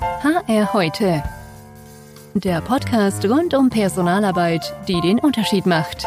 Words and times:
HR 0.00 0.74
heute. 0.74 1.24
Der 2.34 2.60
Podcast 2.60 3.24
rund 3.24 3.52
um 3.54 3.68
Personalarbeit, 3.68 4.72
die 4.86 5.00
den 5.00 5.18
Unterschied 5.18 5.66
macht. 5.66 6.06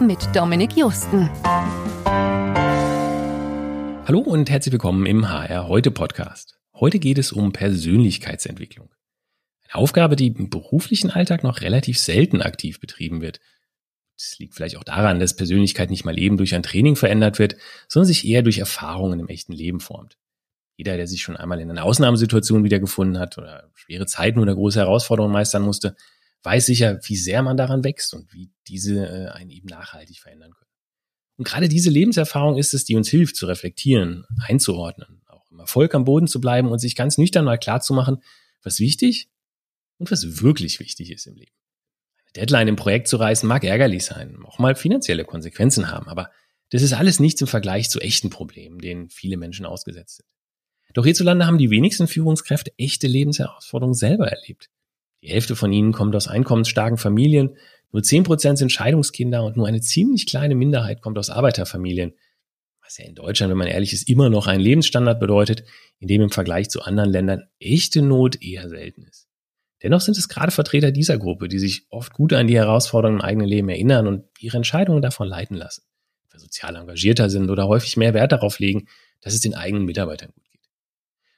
Mit 0.00 0.18
Dominik 0.34 0.76
Justen. 0.76 1.28
Hallo 4.06 4.20
und 4.20 4.48
herzlich 4.48 4.72
willkommen 4.72 5.04
im 5.04 5.28
HR 5.28 5.68
heute 5.68 5.90
Podcast. 5.90 6.58
Heute 6.74 6.98
geht 6.98 7.18
es 7.18 7.32
um 7.32 7.52
Persönlichkeitsentwicklung. 7.52 8.88
Eine 9.68 9.82
Aufgabe, 9.82 10.16
die 10.16 10.28
im 10.28 10.48
beruflichen 10.48 11.10
Alltag 11.10 11.44
noch 11.44 11.60
relativ 11.60 11.98
selten 11.98 12.40
aktiv 12.40 12.80
betrieben 12.80 13.20
wird. 13.20 13.40
Das 14.16 14.38
liegt 14.38 14.54
vielleicht 14.54 14.78
auch 14.78 14.84
daran, 14.84 15.20
dass 15.20 15.36
Persönlichkeit 15.36 15.90
nicht 15.90 16.06
mal 16.06 16.18
eben 16.18 16.38
durch 16.38 16.54
ein 16.54 16.62
Training 16.62 16.96
verändert 16.96 17.38
wird, 17.38 17.56
sondern 17.88 18.06
sich 18.06 18.26
eher 18.26 18.42
durch 18.42 18.58
Erfahrungen 18.58 19.20
im 19.20 19.28
echten 19.28 19.52
Leben 19.52 19.80
formt. 19.80 20.16
Jeder, 20.80 20.96
der 20.96 21.06
sich 21.06 21.20
schon 21.20 21.36
einmal 21.36 21.60
in 21.60 21.70
einer 21.70 21.84
Ausnahmesituation 21.84 22.64
wiedergefunden 22.64 23.18
hat 23.18 23.36
oder 23.36 23.70
schwere 23.74 24.06
Zeiten 24.06 24.38
oder 24.38 24.54
große 24.54 24.78
Herausforderungen 24.78 25.34
meistern 25.34 25.60
musste, 25.60 25.94
weiß 26.42 26.64
sicher, 26.64 26.98
wie 27.02 27.16
sehr 27.16 27.42
man 27.42 27.58
daran 27.58 27.84
wächst 27.84 28.14
und 28.14 28.32
wie 28.32 28.50
diese 28.66 29.06
äh, 29.06 29.28
einen 29.28 29.50
eben 29.50 29.68
nachhaltig 29.68 30.20
verändern 30.20 30.52
können. 30.52 30.70
Und 31.36 31.44
gerade 31.44 31.68
diese 31.68 31.90
Lebenserfahrung 31.90 32.56
ist 32.56 32.72
es, 32.72 32.86
die 32.86 32.96
uns 32.96 33.10
hilft 33.10 33.36
zu 33.36 33.44
reflektieren, 33.44 34.24
einzuordnen, 34.48 35.20
auch 35.26 35.50
im 35.50 35.58
Erfolg 35.58 35.94
am 35.94 36.04
Boden 36.04 36.28
zu 36.28 36.40
bleiben 36.40 36.68
und 36.68 36.78
sich 36.78 36.96
ganz 36.96 37.18
nüchtern 37.18 37.44
mal 37.44 37.58
klarzumachen, 37.58 38.22
was 38.62 38.78
wichtig 38.78 39.28
und 39.98 40.10
was 40.10 40.40
wirklich 40.40 40.80
wichtig 40.80 41.10
ist 41.10 41.26
im 41.26 41.34
Leben. 41.34 41.52
Eine 42.22 42.32
Deadline 42.32 42.68
im 42.68 42.76
Projekt 42.76 43.08
zu 43.08 43.18
reißen 43.18 43.46
mag 43.46 43.64
ärgerlich 43.64 44.06
sein, 44.06 44.38
auch 44.46 44.58
mal 44.58 44.74
finanzielle 44.74 45.26
Konsequenzen 45.26 45.90
haben, 45.90 46.08
aber 46.08 46.30
das 46.70 46.80
ist 46.80 46.94
alles 46.94 47.20
nichts 47.20 47.42
im 47.42 47.48
Vergleich 47.48 47.90
zu 47.90 48.00
echten 48.00 48.30
Problemen, 48.30 48.78
denen 48.78 49.10
viele 49.10 49.36
Menschen 49.36 49.66
ausgesetzt 49.66 50.16
sind. 50.16 50.39
Doch 50.94 51.04
hierzulande 51.04 51.46
haben 51.46 51.58
die 51.58 51.70
wenigsten 51.70 52.08
Führungskräfte 52.08 52.72
echte 52.76 53.06
Lebensherausforderungen 53.06 53.94
selber 53.94 54.28
erlebt. 54.28 54.68
Die 55.22 55.28
Hälfte 55.28 55.54
von 55.54 55.72
ihnen 55.72 55.92
kommt 55.92 56.16
aus 56.16 56.28
einkommensstarken 56.28 56.98
Familien, 56.98 57.56
nur 57.92 58.02
zehn 58.02 58.22
Prozent 58.22 58.58
sind 58.58 58.70
Scheidungskinder 58.70 59.42
und 59.44 59.56
nur 59.56 59.66
eine 59.66 59.80
ziemlich 59.80 60.26
kleine 60.26 60.54
Minderheit 60.54 61.02
kommt 61.02 61.18
aus 61.18 61.30
Arbeiterfamilien. 61.30 62.14
Was 62.82 62.98
ja 62.98 63.04
in 63.04 63.14
Deutschland, 63.14 63.50
wenn 63.50 63.58
man 63.58 63.66
ehrlich 63.66 63.92
ist, 63.92 64.08
immer 64.08 64.30
noch 64.30 64.46
einen 64.46 64.60
Lebensstandard 64.60 65.18
bedeutet, 65.20 65.64
in 65.98 66.08
dem 66.08 66.22
im 66.22 66.30
Vergleich 66.30 66.70
zu 66.70 66.82
anderen 66.82 67.10
Ländern 67.10 67.44
echte 67.58 68.02
Not 68.02 68.42
eher 68.42 68.68
selten 68.68 69.02
ist. 69.02 69.28
Dennoch 69.82 70.00
sind 70.00 70.18
es 70.18 70.28
gerade 70.28 70.52
Vertreter 70.52 70.92
dieser 70.92 71.18
Gruppe, 71.18 71.48
die 71.48 71.58
sich 71.58 71.86
oft 71.88 72.12
gut 72.12 72.32
an 72.32 72.46
die 72.46 72.56
Herausforderungen 72.56 73.20
im 73.20 73.24
eigenen 73.24 73.48
Leben 73.48 73.68
erinnern 73.68 74.06
und 74.06 74.24
ihre 74.38 74.58
Entscheidungen 74.58 75.02
davon 75.02 75.26
leiten 75.26 75.56
lassen, 75.56 75.82
für 76.28 76.38
sozial 76.38 76.76
engagierter 76.76 77.30
sind 77.30 77.50
oder 77.50 77.66
häufig 77.66 77.96
mehr 77.96 78.14
Wert 78.14 78.32
darauf 78.32 78.58
legen, 78.58 78.88
dass 79.20 79.34
es 79.34 79.40
den 79.40 79.54
eigenen 79.54 79.84
Mitarbeitern 79.84 80.30
gut. 80.32 80.49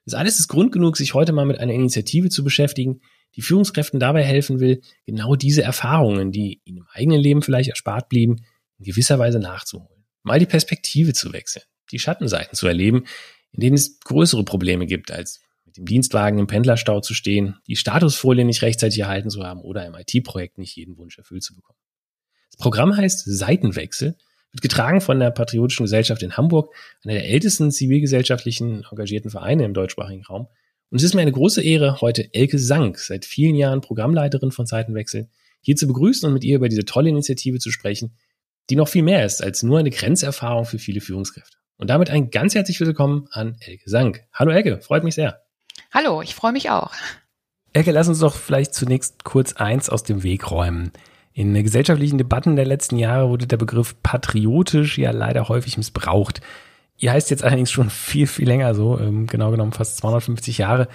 Das 0.05 0.15
alles 0.15 0.39
ist 0.39 0.49
Grund 0.49 0.73
genug, 0.73 0.97
sich 0.97 1.15
heute 1.15 1.33
mal 1.33 1.47
mit 1.47 1.59
einer 1.59 1.73
Initiative 1.73 2.29
zu 2.29 2.43
beschäftigen, 2.43 3.01
die 3.37 3.43
Führungskräften 3.43 4.01
dabei 4.01 4.25
helfen 4.25 4.61
will, 4.61 4.83
genau 5.07 5.37
diese 5.37 5.63
Erfahrungen, 5.63 6.33
die 6.33 6.61
ihnen 6.65 6.79
im 6.79 6.87
eigenen 6.93 7.21
Leben 7.21 7.43
vielleicht 7.43 7.71
erspart 7.71 8.09
blieben, 8.09 8.45
in 8.79 8.85
gewisser 8.85 9.19
Weise 9.19 9.39
nachzuholen. 9.39 10.05
Mal 10.23 10.39
die 10.39 10.47
Perspektive 10.47 11.13
zu 11.13 11.33
wechseln, 11.33 11.65
die 11.91 11.99
Schattenseiten 11.99 12.57
zu 12.57 12.67
erleben, 12.67 13.05
in 13.53 13.61
denen 13.61 13.77
es 13.77 14.01
größere 14.01 14.45
Probleme 14.45 14.87
gibt, 14.87 15.11
als 15.11 15.41
mit 15.65 15.77
dem 15.77 15.87
Dienstwagen 15.87 16.39
im 16.39 16.47
Pendlerstau 16.47 17.01
zu 17.01 17.15
stehen, 17.15 17.57
die 17.67 17.77
Statusfolie 17.77 18.45
nicht 18.45 18.63
rechtzeitig 18.63 18.99
erhalten 18.99 19.31
zu 19.31 19.43
haben 19.45 19.61
oder 19.61 19.87
im 19.87 19.95
IT-Projekt 19.95 20.59
nicht 20.59 20.77
jeden 20.77 20.97
Wunsch 20.99 21.17
erfüllt 21.19 21.43
zu 21.43 21.55
bekommen. 21.55 21.79
Das 22.51 22.59
Programm 22.59 22.97
heißt 22.97 23.25
Seitenwechsel 23.25 24.17
wird 24.53 24.63
getragen 24.63 25.01
von 25.01 25.19
der 25.19 25.31
Patriotischen 25.31 25.85
Gesellschaft 25.85 26.23
in 26.23 26.37
Hamburg, 26.37 26.75
einer 27.05 27.15
der 27.15 27.29
ältesten 27.29 27.71
zivilgesellschaftlichen 27.71 28.85
engagierten 28.91 29.31
Vereine 29.31 29.65
im 29.65 29.75
deutschsprachigen 29.75 30.25
Raum. 30.25 30.49
Und 30.91 30.99
es 30.99 31.05
ist 31.05 31.15
mir 31.15 31.23
eine 31.23 31.33
große 31.33 31.63
Ehre, 31.63 32.03
heute 32.03 32.33
Elke 32.35 32.59
Sank, 32.59 32.99
seit 32.99 33.25
vielen 33.25 33.55
Jahren 33.55 33.81
Programmleiterin 33.81 34.53
von 34.53 34.67
Seitenwechsel, 34.67 35.29
hier 35.63 35.77
zu 35.77 35.87
begrüßen 35.87 36.27
und 36.27 36.35
mit 36.35 36.45
ihr 36.45 36.57
über 36.57 36.69
diese 36.69 36.85
tolle 36.85 37.09
Initiative 37.09 37.59
zu 37.59 37.71
sprechen, 37.71 38.15
die 38.69 38.77
noch 38.77 38.89
viel 38.89 39.03
mehr 39.03 39.25
ist 39.25 39.43
als 39.43 39.63
nur 39.63 39.79
eine 39.79 39.91
Grenzerfahrung 39.91 40.67
für 40.67 40.79
viele 40.79 41.01
Führungskräfte. 41.01 41.57
Und 41.79 41.89
damit 41.89 42.11
ein 42.11 42.31
ganz 42.31 42.55
herzlich 42.55 42.79
willkommen 42.79 43.29
an 43.31 43.57
Elke 43.61 43.89
Sank. 43.89 44.25
Hallo 44.35 44.51
Elke, 44.53 44.81
freut 44.83 45.03
mich 45.03 45.15
sehr. 45.15 45.43
Hallo, 45.93 46.21
ich 46.21 46.35
freue 46.35 46.53
mich 46.53 46.69
auch. 46.69 46.93
Elke, 47.73 47.91
lass 47.91 48.09
uns 48.09 48.19
doch 48.19 48.35
vielleicht 48.35 48.75
zunächst 48.75 49.25
kurz 49.25 49.55
eins 49.55 49.89
aus 49.89 50.03
dem 50.03 50.23
Weg 50.23 50.51
räumen. 50.51 50.93
In 51.35 51.55
gesellschaftlichen 51.55 52.19
Debatten 52.19 52.57
der 52.57 52.67
letzten 52.67 52.99
Jahre 52.99 53.29
wurde 53.29 53.47
der 53.47 53.57
Begriff 53.57 53.95
patriotisch 54.03 54.99
ja 54.99 55.11
leider 55.13 55.49
häufig 55.49 55.77
missbraucht. 55.77 56.41
Ihr 56.99 57.13
heißt 57.13 57.31
jetzt 57.31 57.43
allerdings 57.43 57.71
schon 57.71 57.91
viel, 57.91 58.27
viel 58.27 58.49
länger 58.49 58.75
so, 58.75 58.99
ähm, 58.99 59.27
genau 59.27 59.51
genommen 59.51 59.73
fast 59.73 59.97
250 59.99 60.59
Jahre. 60.59 60.89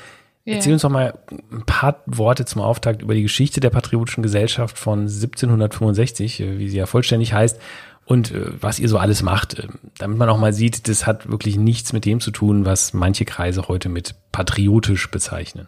Yeah. 0.46 0.56
Erzähl 0.56 0.74
uns 0.74 0.84
doch 0.84 0.90
mal 0.90 1.20
ein 1.52 1.66
paar 1.66 2.04
Worte 2.06 2.46
zum 2.46 2.62
Auftakt 2.62 3.02
über 3.02 3.14
die 3.14 3.24
Geschichte 3.24 3.60
der 3.60 3.70
Patriotischen 3.70 4.24
Gesellschaft 4.24 4.78
von 4.78 5.02
1765, 5.02 6.40
äh, 6.40 6.60
wie 6.60 6.70
sie 6.70 6.78
ja 6.78 6.86
vollständig 6.86 7.34
heißt, 7.34 7.60
und 8.06 8.32
äh, 8.32 8.46
was 8.62 8.80
ihr 8.80 8.88
so 8.88 8.98
alles 8.98 9.22
macht, 9.22 9.60
ähm, 9.60 9.80
damit 9.98 10.18
man 10.18 10.30
auch 10.30 10.38
mal 10.38 10.54
sieht, 10.54 10.88
das 10.88 11.06
hat 11.06 11.30
wirklich 11.30 11.58
nichts 11.58 11.92
mit 11.92 12.06
dem 12.06 12.22
zu 12.22 12.32
tun, 12.32 12.66
was 12.66 12.94
manche 12.94 13.26
Kreise 13.26 13.68
heute 13.68 13.90
mit 13.90 14.16
patriotisch 14.32 15.12
bezeichnen. 15.12 15.68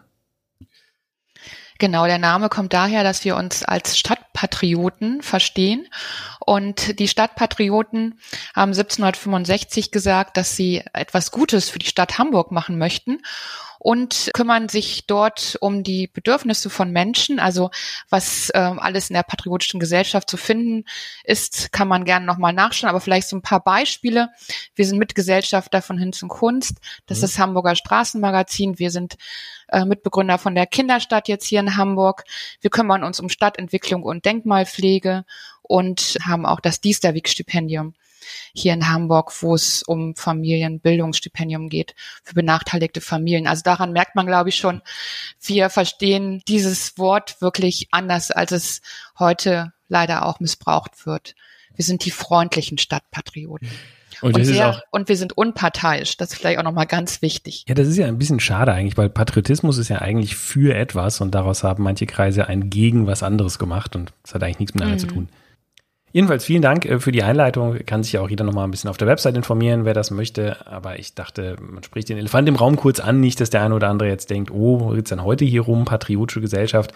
Genau, 1.80 2.04
der 2.04 2.18
Name 2.18 2.50
kommt 2.50 2.74
daher, 2.74 3.04
dass 3.04 3.24
wir 3.24 3.36
uns 3.36 3.64
als 3.64 3.98
Stadtpatrioten 3.98 5.22
verstehen. 5.22 5.88
Und 6.38 6.98
die 6.98 7.08
Stadtpatrioten 7.08 8.20
haben 8.54 8.72
1765 8.72 9.90
gesagt, 9.90 10.36
dass 10.36 10.56
sie 10.56 10.82
etwas 10.92 11.30
Gutes 11.30 11.70
für 11.70 11.78
die 11.78 11.86
Stadt 11.86 12.18
Hamburg 12.18 12.52
machen 12.52 12.76
möchten 12.76 13.22
und 13.82 14.30
kümmern 14.34 14.68
sich 14.68 15.06
dort 15.06 15.56
um 15.62 15.82
die 15.82 16.06
Bedürfnisse 16.06 16.68
von 16.68 16.92
Menschen. 16.92 17.40
Also 17.40 17.70
was 18.10 18.52
ähm, 18.54 18.78
alles 18.78 19.08
in 19.08 19.14
der 19.14 19.22
patriotischen 19.22 19.80
Gesellschaft 19.80 20.28
zu 20.28 20.36
finden 20.36 20.84
ist, 21.24 21.72
kann 21.72 21.88
man 21.88 22.04
gerne 22.04 22.26
nochmal 22.26 22.52
nachschauen. 22.52 22.90
Aber 22.90 23.00
vielleicht 23.00 23.28
so 23.28 23.36
ein 23.36 23.42
paar 23.42 23.64
Beispiele. 23.64 24.28
Wir 24.74 24.84
sind 24.84 24.98
Mitgesellschafter 24.98 25.80
von 25.80 25.96
Hinz 25.96 26.22
und 26.22 26.28
Kunst. 26.28 26.76
Das 27.06 27.18
mhm. 27.18 27.24
ist 27.24 27.38
Hamburger 27.38 27.74
Straßenmagazin. 27.74 28.78
Wir 28.78 28.90
sind 28.90 29.16
äh, 29.68 29.86
Mitbegründer 29.86 30.36
von 30.36 30.54
der 30.54 30.66
Kinderstadt 30.66 31.26
jetzt 31.28 31.46
hier 31.46 31.60
in 31.60 31.78
Hamburg. 31.78 32.24
Wir 32.60 32.68
kümmern 32.68 33.02
uns 33.02 33.18
um 33.18 33.30
Stadtentwicklung 33.30 34.02
und 34.02 34.26
Denkmalpflege 34.26 35.24
und 35.62 36.18
haben 36.22 36.44
auch 36.44 36.60
das 36.60 36.82
Diesterweg-Stipendium 36.82 37.94
hier 38.52 38.72
in 38.72 38.88
Hamburg, 38.88 39.32
wo 39.42 39.54
es 39.54 39.82
um 39.82 40.14
Familienbildungsstipendium 40.16 41.68
geht 41.68 41.94
für 42.22 42.34
benachteiligte 42.34 43.00
Familien. 43.00 43.46
Also 43.46 43.62
daran 43.62 43.92
merkt 43.92 44.14
man, 44.14 44.26
glaube 44.26 44.48
ich, 44.48 44.56
schon, 44.56 44.82
wir 45.40 45.70
verstehen 45.70 46.42
dieses 46.48 46.98
Wort 46.98 47.40
wirklich 47.40 47.88
anders, 47.90 48.30
als 48.30 48.52
es 48.52 48.80
heute 49.18 49.72
leider 49.88 50.26
auch 50.26 50.40
missbraucht 50.40 51.06
wird. 51.06 51.34
Wir 51.74 51.84
sind 51.84 52.04
die 52.04 52.10
freundlichen 52.10 52.78
Stadtpatrioten. 52.78 53.68
Und, 54.22 54.36
und, 54.36 54.44
sehr, 54.44 54.82
und, 54.90 55.08
wir 55.08 55.16
sind 55.16 55.36
unparteiisch. 55.36 56.16
Das 56.16 56.32
ist 56.32 56.38
vielleicht 56.38 56.58
auch 56.58 56.64
nochmal 56.64 56.86
ganz 56.86 57.22
wichtig. 57.22 57.64
Ja, 57.68 57.74
das 57.74 57.88
ist 57.88 57.96
ja 57.96 58.06
ein 58.06 58.18
bisschen 58.18 58.40
schade 58.40 58.72
eigentlich, 58.72 58.98
weil 58.98 59.08
Patriotismus 59.08 59.78
ist 59.78 59.88
ja 59.88 60.00
eigentlich 60.00 60.36
für 60.36 60.74
etwas 60.74 61.20
und 61.20 61.34
daraus 61.34 61.62
haben 61.62 61.84
manche 61.84 62.06
Kreise 62.06 62.46
ein 62.46 62.68
gegen 62.70 63.06
was 63.06 63.22
anderes 63.22 63.58
gemacht 63.58 63.96
und 63.96 64.12
das 64.22 64.34
hat 64.34 64.42
eigentlich 64.42 64.58
nichts 64.58 64.74
miteinander 64.74 65.02
mhm. 65.02 65.08
zu 65.08 65.14
tun. 65.14 65.28
Jedenfalls 66.12 66.44
vielen 66.44 66.62
Dank 66.62 66.86
äh, 66.86 66.98
für 66.98 67.12
die 67.12 67.22
Einleitung. 67.22 67.78
Kann 67.86 68.02
sich 68.02 68.12
ja 68.12 68.20
auch 68.20 68.30
jeder 68.30 68.44
nochmal 68.44 68.64
ein 68.64 68.70
bisschen 68.70 68.90
auf 68.90 68.96
der 68.96 69.08
Website 69.08 69.36
informieren, 69.36 69.84
wer 69.84 69.94
das 69.94 70.10
möchte. 70.10 70.66
Aber 70.66 70.98
ich 70.98 71.14
dachte, 71.14 71.56
man 71.60 71.82
spricht 71.82 72.08
den 72.08 72.18
Elefant 72.18 72.48
im 72.48 72.56
Raum 72.56 72.76
kurz 72.76 73.00
an. 73.00 73.20
Nicht, 73.20 73.40
dass 73.40 73.50
der 73.50 73.62
eine 73.62 73.74
oder 73.74 73.88
andere 73.88 74.08
jetzt 74.08 74.30
denkt, 74.30 74.50
oh, 74.50 74.80
wo 74.80 74.88
geht's 74.90 75.10
denn 75.10 75.22
heute 75.22 75.44
hier 75.44 75.62
rum? 75.62 75.84
Patriotische 75.84 76.40
Gesellschaft. 76.40 76.92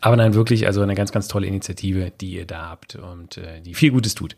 Aber 0.00 0.16
nein, 0.16 0.34
wirklich, 0.34 0.66
also 0.66 0.82
eine 0.82 0.94
ganz, 0.94 1.12
ganz 1.12 1.28
tolle 1.28 1.46
Initiative, 1.46 2.12
die 2.20 2.32
ihr 2.32 2.46
da 2.46 2.70
habt 2.70 2.96
und 2.96 3.38
äh, 3.38 3.60
die 3.60 3.74
viel 3.74 3.90
Gutes 3.90 4.14
tut. 4.14 4.36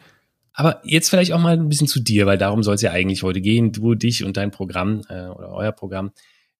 Aber 0.53 0.81
jetzt 0.85 1.11
vielleicht 1.11 1.33
auch 1.33 1.41
mal 1.41 1.55
ein 1.55 1.69
bisschen 1.69 1.89
zu 1.89 2.01
dir, 2.01 2.27
weil 2.27 2.39
darum 2.39 2.63
soll 2.63 2.77
es 2.77 2.83
ja 2.83 2.91
eigentlich 2.91 3.23
heute 3.23 3.41
gehen. 3.41 3.73
Du, 3.73 3.95
dich 3.95 4.25
und 4.25 4.37
dein 4.37 4.51
Programm 4.51 5.03
äh, 5.09 5.27
oder 5.27 5.53
euer 5.53 5.73
Programm. 5.73 6.13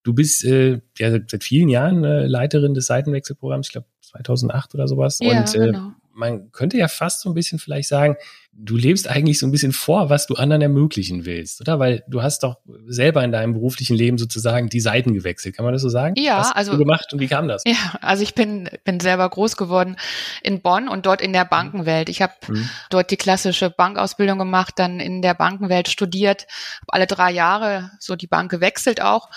Du 0.03 0.13
bist 0.13 0.45
äh, 0.45 0.81
ja 0.99 1.11
seit 1.11 1.43
vielen 1.43 1.69
Jahren 1.69 2.05
äh, 2.05 2.27
Leiterin 2.27 2.75
des 2.75 2.87
Seitenwechselprogramms, 2.87 3.69
ich 3.69 3.73
glaube 3.73 3.87
2008 4.03 4.75
oder 4.75 4.87
sowas. 4.87 5.19
Ja, 5.21 5.41
und 5.41 5.55
äh, 5.55 5.67
genau 5.73 5.93
man 6.17 6.51
könnte 6.51 6.79
ja 6.79 6.89
fast 6.89 7.21
so 7.21 7.29
ein 7.29 7.35
bisschen 7.35 7.59
vielleicht 7.59 7.89
sagen, 7.89 8.17
du 8.53 8.77
lebst 8.77 9.07
eigentlich 9.07 9.39
so 9.39 9.47
ein 9.47 9.53
bisschen 9.53 9.73
vor, 9.73 10.09
was 10.09 10.27
du 10.27 10.35
anderen 10.35 10.63
ermöglichen 10.63 11.27
willst, 11.27 11.61
oder? 11.61 11.79
Weil 11.79 12.05
du 12.09 12.23
hast 12.23 12.43
doch 12.43 12.57
selber 12.87 13.23
in 13.23 13.33
deinem 13.33 13.53
beruflichen 13.53 13.95
Leben 13.95 14.17
sozusagen 14.17 14.71
die 14.71 14.81
Seiten 14.81 15.13
gewechselt. 15.13 15.55
Kann 15.55 15.65
man 15.65 15.75
das 15.75 15.83
so 15.83 15.91
sagen? 15.91 16.15
Ja, 16.17 16.39
was 16.39 16.49
hast 16.49 16.57
also. 16.57 16.73
Du 16.73 16.79
gemacht 16.79 17.13
und 17.13 17.21
wie 17.21 17.29
kam 17.29 17.49
das? 17.49 17.63
Ja, 17.67 17.77
also 18.01 18.23
ich 18.23 18.35
bin, 18.35 18.71
bin 18.85 18.99
selber 18.99 19.29
groß 19.29 19.59
geworden 19.59 19.97
in 20.43 20.63
Bonn 20.63 20.89
und 20.89 21.05
dort 21.05 21.21
in 21.21 21.35
der 21.35 21.45
Bankenwelt. 21.45 22.09
Ich 22.09 22.23
habe 22.23 22.33
mhm. 22.49 22.69
dort 22.89 23.11
die 23.11 23.19
klassische 23.19 23.69
Bankausbildung 23.69 24.39
gemacht, 24.39 24.75
dann 24.77 25.01
in 25.01 25.21
der 25.21 25.35
Bankenwelt 25.35 25.89
studiert, 25.89 26.47
habe 26.81 26.95
alle 26.95 27.07
drei 27.07 27.31
Jahre 27.31 27.91
so 28.01 28.17
die 28.17 28.27
Bank 28.27 28.51
gewechselt 28.51 29.03
auch, 29.03 29.29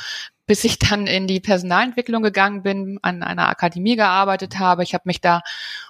bis 0.49 0.63
ich 0.63 0.79
dann 0.79 1.05
in 1.05 1.27
die 1.27 1.39
Personalentwicklung 1.39 2.23
gegangen 2.23 2.63
bin, 2.63 2.97
an 3.03 3.21
einer 3.21 3.49
Akademie 3.49 3.95
gearbeitet 3.95 4.57
habe. 4.57 4.81
Ich 4.81 4.95
habe 4.95 5.03
mich 5.05 5.21
da 5.21 5.43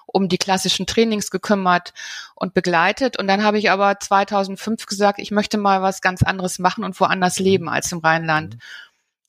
um 0.05 0.27
die 0.27 0.37
klassischen 0.37 0.85
Trainings 0.85 1.31
gekümmert 1.31 1.93
und 2.35 2.53
begleitet. 2.53 3.17
Und 3.17 3.27
dann 3.27 3.41
habe 3.41 3.57
ich 3.57 3.71
aber 3.71 4.01
2005 4.01 4.85
gesagt, 4.85 5.19
ich 5.19 5.31
möchte 5.31 5.57
mal 5.57 5.81
was 5.81 6.01
ganz 6.01 6.23
anderes 6.23 6.59
machen 6.59 6.83
und 6.83 6.99
woanders 6.99 7.39
leben 7.39 7.69
als 7.69 7.93
im 7.93 7.99
Rheinland. 7.99 8.57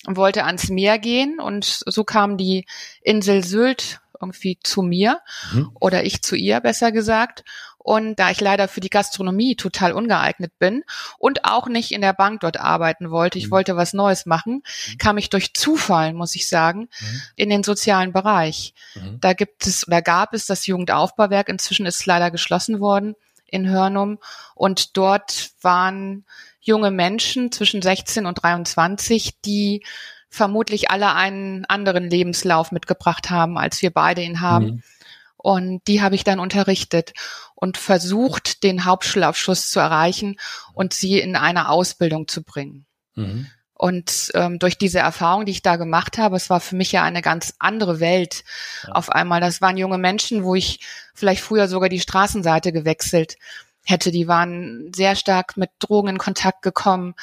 Mhm. 0.05 0.17
wollte 0.17 0.47
ans 0.47 0.69
Meer 0.69 0.99
gehen 0.99 1.39
und 1.39 1.85
so 1.87 2.03
kam 2.03 2.37
die 2.37 2.67
Insel 3.01 3.45
Sylt 3.45 4.01
irgendwie 4.21 4.59
zu 4.61 4.83
mir 4.83 5.21
mhm. 5.53 5.71
oder 5.79 6.03
ich 6.03 6.23
zu 6.23 6.35
ihr, 6.35 6.59
besser 6.59 6.91
gesagt. 6.91 7.45
Und 7.83 8.17
da 8.17 8.31
ich 8.31 8.41
leider 8.43 8.69
für 8.69 8.81
die 8.81 8.91
Gastronomie 8.91 9.57
total 9.57 9.93
ungeeignet 9.93 10.53
bin 10.59 10.85
und 11.19 11.47
auch 11.47 11.67
nicht 11.67 11.93
in 11.93 12.03
der 12.03 12.13
Bank 12.13 12.41
dort 12.41 12.61
arbeiten 12.61 13.11
wollte, 13.11 13.39
ich 13.39 13.47
mhm. 13.47 13.53
wollte 13.53 13.77
was 13.77 13.95
Neues 13.95 14.27
machen, 14.27 14.63
mhm. 14.63 14.99
kam 14.99 15.17
ich 15.17 15.31
durch 15.31 15.55
Zufall, 15.55 16.13
muss 16.13 16.35
ich 16.35 16.47
sagen, 16.47 16.91
mhm. 17.01 17.23
in 17.37 17.49
den 17.49 17.63
sozialen 17.63 18.13
Bereich. 18.13 18.75
Mhm. 18.95 19.19
Da 19.21 19.33
gibt 19.33 19.67
es 19.67 19.89
oder 19.89 20.03
gab 20.03 20.35
es 20.35 20.45
das 20.45 20.67
Jugendaufbauwerk, 20.67 21.49
inzwischen 21.49 21.87
ist 21.87 22.01
es 22.01 22.07
leider 22.07 22.31
geschlossen 22.31 22.81
worden 22.81 23.15
in 23.47 23.67
Hörnum 23.67 24.19
und 24.55 24.99
dort 24.99 25.53
waren 25.63 26.27
junge 26.61 26.91
Menschen 26.91 27.51
zwischen 27.51 27.81
16 27.81 28.27
und 28.27 28.43
23, 28.43 29.41
die 29.41 29.83
vermutlich 30.29 30.91
alle 30.91 31.15
einen 31.15 31.65
anderen 31.65 32.11
Lebenslauf 32.11 32.73
mitgebracht 32.73 33.31
haben, 33.31 33.57
als 33.57 33.81
wir 33.81 33.91
beide 33.91 34.21
ihn 34.21 34.43
haben. 34.43 34.83
Mhm. 35.43 35.51
Und 35.51 35.81
die 35.87 36.03
habe 36.03 36.15
ich 36.15 36.25
dann 36.25 36.41
unterrichtet 36.41 37.13
und 37.55 37.79
versucht, 37.79 38.63
den 38.63 38.85
Hauptschulabschluss 38.85 39.71
zu 39.71 39.81
erreichen 39.81 40.39
und 40.75 40.95
sie 40.95 41.19
in 41.19 41.37
eine 41.37 41.69
Ausbildung 41.69 42.29
zu 42.29 42.43
bringen. 42.43 42.87
Mhm. 43.15 43.47
Und 43.75 44.31
ähm, 44.35 44.59
durch 44.59 44.77
diese 44.77 44.99
Erfahrung, 44.99 45.47
die 45.47 45.53
ich 45.53 45.63
da 45.63 45.77
gemacht 45.77 46.19
habe, 46.19 46.37
es 46.37 46.51
war 46.51 46.61
für 46.61 46.77
mich 46.77 46.93
ja 46.93 47.03
eine 47.03 47.23
ganz 47.23 47.55
andere 47.59 47.99
Welt 47.99 48.45
ja. 48.87 48.93
auf 48.93 49.09
einmal. 49.09 49.41
Das 49.41 49.63
waren 49.63 49.79
junge 49.79 49.97
Menschen, 49.97 50.45
wo 50.45 50.55
ich 50.55 50.81
vielleicht 51.15 51.41
früher 51.41 51.67
sogar 51.67 51.89
die 51.89 52.01
Straßenseite 52.01 52.73
gewechselt 52.73 53.37
hätte. 53.83 54.11
Die 54.11 54.29
waren 54.29 54.93
sehr 54.95 55.17
stark 55.17 55.57
mit 55.57 55.71
Drogen 55.79 56.09
in 56.09 56.19
Kontakt 56.19 56.61
gekommen. 56.61 57.15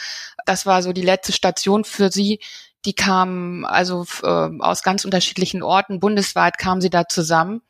Das 0.47 0.65
war 0.65 0.81
so 0.81 0.93
die 0.93 1.03
letzte 1.03 1.31
Station 1.31 1.83
für 1.83 2.11
sie, 2.11 2.39
die 2.85 2.93
kamen 2.93 3.65
also 3.65 4.05
äh, 4.23 4.49
aus 4.59 4.83
ganz 4.83 5.05
unterschiedlichen 5.05 5.63
Orten, 5.63 5.99
bundesweit 5.99 6.57
kamen 6.57 6.81
sie 6.81 6.89
da 6.89 7.07
zusammen. 7.07 7.61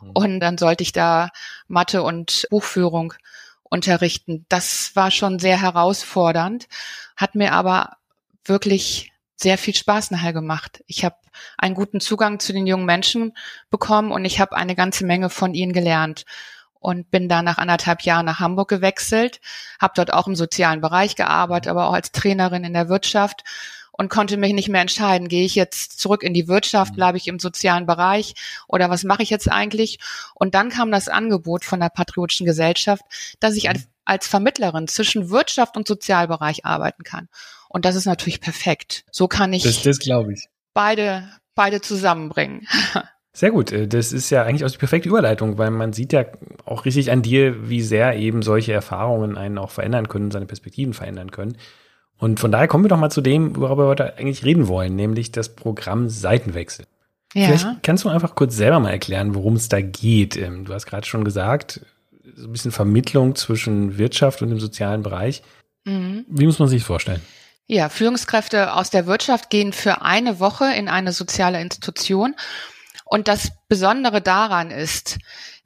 Mhm. 0.00 0.10
Und 0.14 0.40
dann 0.40 0.58
sollte 0.58 0.82
ich 0.82 0.92
da 0.92 1.30
Mathe 1.68 2.02
und 2.02 2.46
Buchführung 2.50 3.14
unterrichten. 3.62 4.46
Das 4.48 4.94
war 4.94 5.10
schon 5.10 5.38
sehr 5.38 5.60
herausfordernd, 5.60 6.68
hat 7.16 7.34
mir 7.34 7.52
aber 7.52 7.96
wirklich 8.44 9.12
sehr 9.36 9.58
viel 9.58 9.74
Spaß 9.74 10.10
nachher 10.10 10.32
gemacht. 10.32 10.82
Ich 10.86 11.04
habe 11.04 11.16
einen 11.58 11.74
guten 11.74 12.00
Zugang 12.00 12.40
zu 12.40 12.52
den 12.52 12.66
jungen 12.66 12.86
Menschen 12.86 13.36
bekommen 13.70 14.10
und 14.10 14.24
ich 14.24 14.40
habe 14.40 14.56
eine 14.56 14.74
ganze 14.74 15.06
Menge 15.06 15.30
von 15.30 15.54
ihnen 15.54 15.72
gelernt 15.72 16.24
und 16.80 17.10
bin 17.10 17.28
da 17.28 17.42
nach 17.42 17.58
anderthalb 17.58 18.02
Jahren 18.02 18.26
nach 18.26 18.40
Hamburg 18.40 18.68
gewechselt, 18.68 19.40
habe 19.80 19.92
dort 19.96 20.12
auch 20.12 20.26
im 20.26 20.36
sozialen 20.36 20.80
Bereich 20.80 21.16
gearbeitet, 21.16 21.70
aber 21.70 21.88
auch 21.88 21.92
als 21.92 22.12
Trainerin 22.12 22.64
in 22.64 22.72
der 22.72 22.88
Wirtschaft 22.88 23.44
und 23.98 24.08
konnte 24.08 24.36
mich 24.36 24.54
nicht 24.54 24.68
mehr 24.68 24.80
entscheiden, 24.80 25.28
gehe 25.28 25.44
ich 25.44 25.54
jetzt 25.54 26.00
zurück 26.00 26.22
in 26.22 26.32
die 26.32 26.48
Wirtschaft, 26.48 26.92
mhm. 26.92 26.96
bleibe 26.96 27.18
ich 27.18 27.28
im 27.28 27.38
sozialen 27.38 27.84
Bereich 27.84 28.34
oder 28.66 28.88
was 28.88 29.04
mache 29.04 29.22
ich 29.22 29.28
jetzt 29.28 29.50
eigentlich? 29.50 29.98
Und 30.34 30.54
dann 30.54 30.70
kam 30.70 30.90
das 30.90 31.08
Angebot 31.08 31.64
von 31.64 31.80
der 31.80 31.90
Patriotischen 31.90 32.46
Gesellschaft, 32.46 33.02
dass 33.40 33.56
ich 33.56 33.68
als, 33.68 33.80
mhm. 33.80 33.86
als 34.06 34.28
Vermittlerin 34.28 34.88
zwischen 34.88 35.28
Wirtschaft 35.30 35.76
und 35.76 35.86
Sozialbereich 35.86 36.64
arbeiten 36.64 37.02
kann. 37.02 37.28
Und 37.68 37.84
das 37.84 37.96
ist 37.96 38.06
natürlich 38.06 38.40
perfekt. 38.40 39.04
So 39.10 39.28
kann 39.28 39.52
ich, 39.52 39.64
das, 39.64 39.82
das 39.82 39.98
glaube 39.98 40.32
ich. 40.32 40.48
beide, 40.72 41.28
beide 41.54 41.80
zusammenbringen. 41.80 42.66
Sehr 43.32 43.50
gut. 43.50 43.72
Äh, 43.72 43.88
das 43.88 44.12
ist 44.12 44.30
ja 44.30 44.44
eigentlich 44.44 44.64
auch 44.64 44.70
die 44.70 44.78
perfekte 44.78 45.08
Überleitung, 45.08 45.58
weil 45.58 45.70
man 45.70 45.92
sieht 45.92 46.12
ja 46.12 46.24
auch 46.64 46.84
richtig 46.84 47.10
an 47.10 47.22
dir, 47.22 47.68
wie 47.68 47.82
sehr 47.82 48.16
eben 48.16 48.42
solche 48.42 48.72
Erfahrungen 48.72 49.36
einen 49.36 49.58
auch 49.58 49.70
verändern 49.70 50.08
können, 50.08 50.32
seine 50.32 50.46
Perspektiven 50.46 50.92
verändern 50.92 51.30
können. 51.30 51.56
Und 52.18 52.40
von 52.40 52.50
daher 52.50 52.68
kommen 52.68 52.84
wir 52.84 52.88
doch 52.88 52.98
mal 52.98 53.10
zu 53.10 53.20
dem, 53.20 53.56
worüber 53.56 53.84
wir 53.84 53.88
heute 53.88 54.18
eigentlich 54.18 54.44
reden 54.44 54.68
wollen, 54.68 54.96
nämlich 54.96 55.32
das 55.32 55.54
Programm 55.54 56.08
Seitenwechsel. 56.08 56.84
Ja. 57.34 57.46
Vielleicht 57.46 57.82
kannst 57.82 58.04
du 58.04 58.08
einfach 58.08 58.34
kurz 58.34 58.56
selber 58.56 58.80
mal 58.80 58.90
erklären, 58.90 59.34
worum 59.34 59.54
es 59.54 59.68
da 59.68 59.80
geht. 59.80 60.36
Ähm, 60.36 60.64
du 60.64 60.74
hast 60.74 60.86
gerade 60.86 61.06
schon 61.06 61.24
gesagt, 61.24 61.80
so 62.34 62.48
ein 62.48 62.52
bisschen 62.52 62.72
Vermittlung 62.72 63.34
zwischen 63.36 63.98
Wirtschaft 63.98 64.42
und 64.42 64.50
dem 64.50 64.60
sozialen 64.60 65.02
Bereich. 65.02 65.42
Mhm. 65.84 66.24
Wie 66.28 66.46
muss 66.46 66.58
man 66.58 66.68
sich 66.68 66.80
das 66.80 66.86
vorstellen? 66.86 67.22
Ja, 67.66 67.88
Führungskräfte 67.90 68.72
aus 68.72 68.90
der 68.90 69.06
Wirtschaft 69.06 69.50
gehen 69.50 69.72
für 69.72 70.02
eine 70.02 70.40
Woche 70.40 70.72
in 70.74 70.88
eine 70.88 71.12
soziale 71.12 71.60
Institution. 71.60 72.34
Und 73.04 73.28
das 73.28 73.52
Besondere 73.68 74.20
daran 74.20 74.70
ist, 74.70 75.18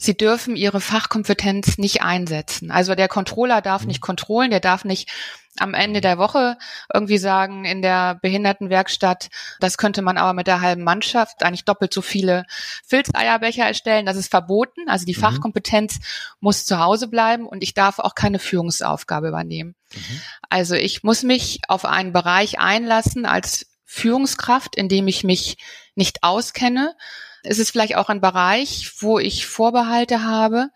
sie 0.02 0.16
dürfen 0.16 0.56
ihre 0.56 0.80
Fachkompetenz 0.80 1.78
nicht 1.78 2.02
einsetzen. 2.02 2.70
Also 2.70 2.94
der 2.94 3.08
Controller 3.08 3.62
darf 3.62 3.82
mhm. 3.82 3.88
nicht 3.88 4.00
kontrollen, 4.00 4.50
der 4.50 4.60
darf 4.60 4.84
nicht 4.84 5.10
am 5.58 5.74
Ende 5.74 6.00
der 6.00 6.16
Woche 6.16 6.56
irgendwie 6.92 7.18
sagen, 7.18 7.66
in 7.66 7.82
der 7.82 8.14
Behindertenwerkstatt, 8.22 9.28
das 9.60 9.76
könnte 9.76 10.00
man 10.00 10.16
aber 10.16 10.32
mit 10.32 10.46
der 10.46 10.62
halben 10.62 10.82
Mannschaft 10.82 11.42
eigentlich 11.42 11.66
doppelt 11.66 11.92
so 11.92 12.00
viele 12.00 12.46
Filzeierbecher 12.86 13.66
erstellen. 13.66 14.06
Das 14.06 14.16
ist 14.16 14.30
verboten. 14.30 14.88
Also 14.88 15.04
die 15.04 15.14
mhm. 15.14 15.20
Fachkompetenz 15.20 16.00
muss 16.40 16.64
zu 16.64 16.78
Hause 16.78 17.08
bleiben 17.08 17.46
und 17.46 17.62
ich 17.62 17.74
darf 17.74 17.98
auch 17.98 18.14
keine 18.14 18.38
Führungsaufgabe 18.38 19.28
übernehmen. 19.28 19.74
Mhm. 19.94 20.20
Also 20.48 20.74
ich 20.74 21.02
muss 21.02 21.22
mich 21.22 21.60
auf 21.68 21.84
einen 21.84 22.12
Bereich 22.12 22.58
einlassen 22.58 23.26
als 23.26 23.66
Führungskraft, 23.84 24.74
in 24.74 24.88
dem 24.88 25.06
ich 25.06 25.22
mich 25.22 25.58
nicht 25.94 26.22
auskenne. 26.22 26.96
Es 27.42 27.58
ist 27.58 27.70
vielleicht 27.70 27.96
auch 27.96 28.08
ein 28.08 28.20
Bereich, 28.20 28.92
wo 29.00 29.18
ich 29.18 29.46
Vorbehalte 29.46 30.22
habe 30.22 30.68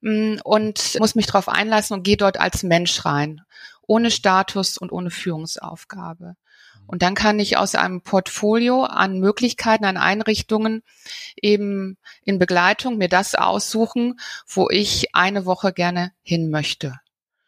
mm, 0.00 0.36
und 0.44 0.98
muss 0.98 1.14
mich 1.14 1.26
darauf 1.26 1.48
einlassen 1.48 1.96
und 1.96 2.02
gehe 2.02 2.16
dort 2.16 2.38
als 2.40 2.62
Mensch 2.62 3.04
rein 3.04 3.42
ohne 3.90 4.12
Status 4.12 4.78
und 4.78 4.92
ohne 4.92 5.10
Führungsaufgabe. 5.10 6.36
Und 6.86 7.02
dann 7.02 7.16
kann 7.16 7.40
ich 7.40 7.56
aus 7.56 7.74
einem 7.74 8.02
Portfolio 8.02 8.84
an 8.84 9.18
Möglichkeiten, 9.18 9.84
an 9.84 9.96
Einrichtungen 9.96 10.84
eben 11.34 11.98
in 12.24 12.38
Begleitung 12.38 12.98
mir 12.98 13.08
das 13.08 13.34
aussuchen, 13.34 14.20
wo 14.46 14.70
ich 14.70 15.12
eine 15.12 15.44
Woche 15.44 15.72
gerne 15.72 16.12
hin 16.22 16.50
möchte. 16.50 17.00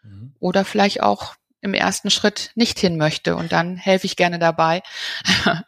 Mhm. 0.03 0.35
Oder 0.41 0.64
vielleicht 0.64 1.00
auch 1.00 1.37
im 1.62 1.75
ersten 1.75 2.11
Schritt 2.11 2.50
nicht 2.55 2.79
hin 2.79 2.97
möchte. 2.97 3.37
Und 3.37 3.53
dann 3.53 3.76
helfe 3.76 4.06
ich 4.06 4.17
gerne 4.17 4.38
dabei, 4.38 4.82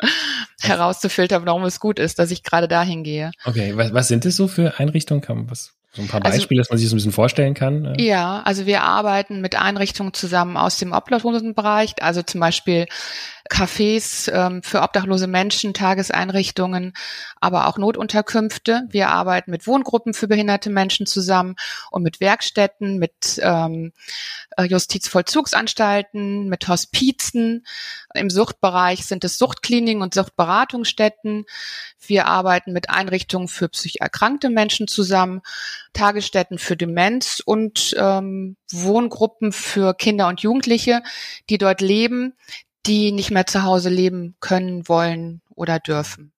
herauszufiltern, 0.60 1.46
warum 1.46 1.64
es 1.64 1.80
gut 1.80 1.98
ist, 1.98 2.18
dass 2.18 2.30
ich 2.30 2.42
gerade 2.42 2.68
dahin 2.68 3.04
gehe. 3.04 3.30
Okay, 3.44 3.76
was, 3.76 3.94
was 3.94 4.08
sind 4.08 4.26
es 4.26 4.36
so 4.36 4.48
für 4.48 4.78
Einrichtungen? 4.78 5.50
Was, 5.50 5.72
so 5.92 6.02
ein 6.02 6.08
paar 6.08 6.24
also 6.24 6.36
Beispiele, 6.36 6.60
also, 6.60 6.68
dass 6.68 6.70
man 6.70 6.78
sich 6.78 6.86
das 6.86 6.92
ein 6.92 6.96
bisschen 6.96 7.12
vorstellen 7.12 7.54
kann. 7.54 7.94
Ja, 7.98 8.42
also 8.44 8.66
wir 8.66 8.82
arbeiten 8.82 9.40
mit 9.40 9.54
Einrichtungen 9.54 10.12
zusammen 10.12 10.56
aus 10.56 10.76
dem 10.76 10.92
Obdachlosenbereich, 10.92 12.02
also 12.02 12.22
zum 12.22 12.40
Beispiel 12.40 12.86
Cafés 13.50 14.30
ähm, 14.32 14.62
für 14.62 14.80
obdachlose 14.82 15.26
Menschen, 15.26 15.74
Tageseinrichtungen, 15.74 16.94
aber 17.40 17.66
auch 17.66 17.76
Notunterkünfte. 17.76 18.84
Wir 18.88 19.10
arbeiten 19.10 19.50
mit 19.50 19.66
Wohngruppen 19.66 20.14
für 20.14 20.28
behinderte 20.28 20.70
Menschen 20.70 21.06
zusammen 21.06 21.56
und 21.90 22.02
mit 22.02 22.20
Werkstätten, 22.20 22.98
mit 22.98 23.38
ähm, 23.42 23.92
äh, 24.56 24.64
Justizvollzugsanstalten, 24.64 26.48
mit 26.48 26.68
Hospizen. 26.68 27.66
Im 28.14 28.30
Suchtbereich 28.30 29.04
sind 29.04 29.24
es 29.24 29.36
Suchtkliniken 29.36 30.02
und 30.02 30.14
Suchtberatungsstätten. 30.14 31.44
Wir 32.06 32.26
arbeiten 32.26 32.72
mit 32.72 32.88
Einrichtungen 32.90 33.48
für 33.48 33.68
psychisch 33.68 34.00
erkrankte 34.00 34.50
Menschen 34.50 34.88
zusammen, 34.88 35.42
Tagesstätten 35.92 36.58
für 36.58 36.76
Demenz 36.76 37.42
und 37.44 37.94
ähm, 37.98 38.56
Wohngruppen 38.72 39.52
für 39.52 39.94
Kinder 39.94 40.28
und 40.28 40.40
Jugendliche, 40.40 41.02
die 41.50 41.58
dort 41.58 41.80
leben, 41.80 42.34
die 42.86 43.12
nicht 43.12 43.30
mehr 43.30 43.46
zu 43.46 43.62
Hause 43.64 43.88
leben 43.90 44.36
können, 44.40 44.88
wollen 44.88 45.42
oder 45.50 45.80
dürfen. 45.80 46.33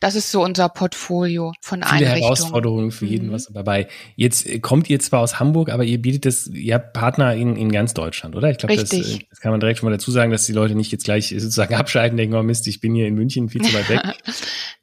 Das 0.00 0.14
ist 0.14 0.30
so 0.30 0.42
unser 0.42 0.68
Portfolio 0.68 1.52
von 1.60 1.82
Viele 1.82 1.92
Einrichtungen. 1.92 2.22
Herausforderungen 2.22 2.90
für 2.90 3.06
jeden 3.06 3.28
mhm. 3.28 3.32
was 3.32 3.46
dabei. 3.52 3.88
Jetzt 4.16 4.46
äh, 4.46 4.58
kommt 4.58 4.90
ihr 4.90 5.00
zwar 5.00 5.20
aus 5.20 5.40
Hamburg, 5.40 5.70
aber 5.70 5.84
ihr 5.84 6.00
bietet 6.00 6.26
das, 6.26 6.46
ihr 6.48 6.74
habt 6.74 6.92
Partner 6.92 7.34
in, 7.34 7.56
in 7.56 7.70
ganz 7.72 7.94
Deutschland, 7.94 8.36
oder? 8.36 8.50
Ich 8.50 8.58
glaube, 8.58 8.76
das, 8.76 8.92
äh, 8.92 9.18
das, 9.30 9.40
kann 9.40 9.50
man 9.50 9.60
direkt 9.60 9.78
schon 9.78 9.88
mal 9.88 9.96
dazu 9.96 10.10
sagen, 10.10 10.30
dass 10.30 10.46
die 10.46 10.52
Leute 10.52 10.74
nicht 10.74 10.92
jetzt 10.92 11.04
gleich 11.04 11.28
sozusagen 11.28 11.74
abschalten, 11.76 12.16
denken, 12.16 12.34
oh 12.34 12.42
Mist, 12.42 12.66
ich 12.66 12.80
bin 12.80 12.94
hier 12.94 13.06
in 13.06 13.14
München 13.14 13.48
viel 13.48 13.62
zu 13.62 13.74
weit 13.74 13.88
weg. 13.88 14.02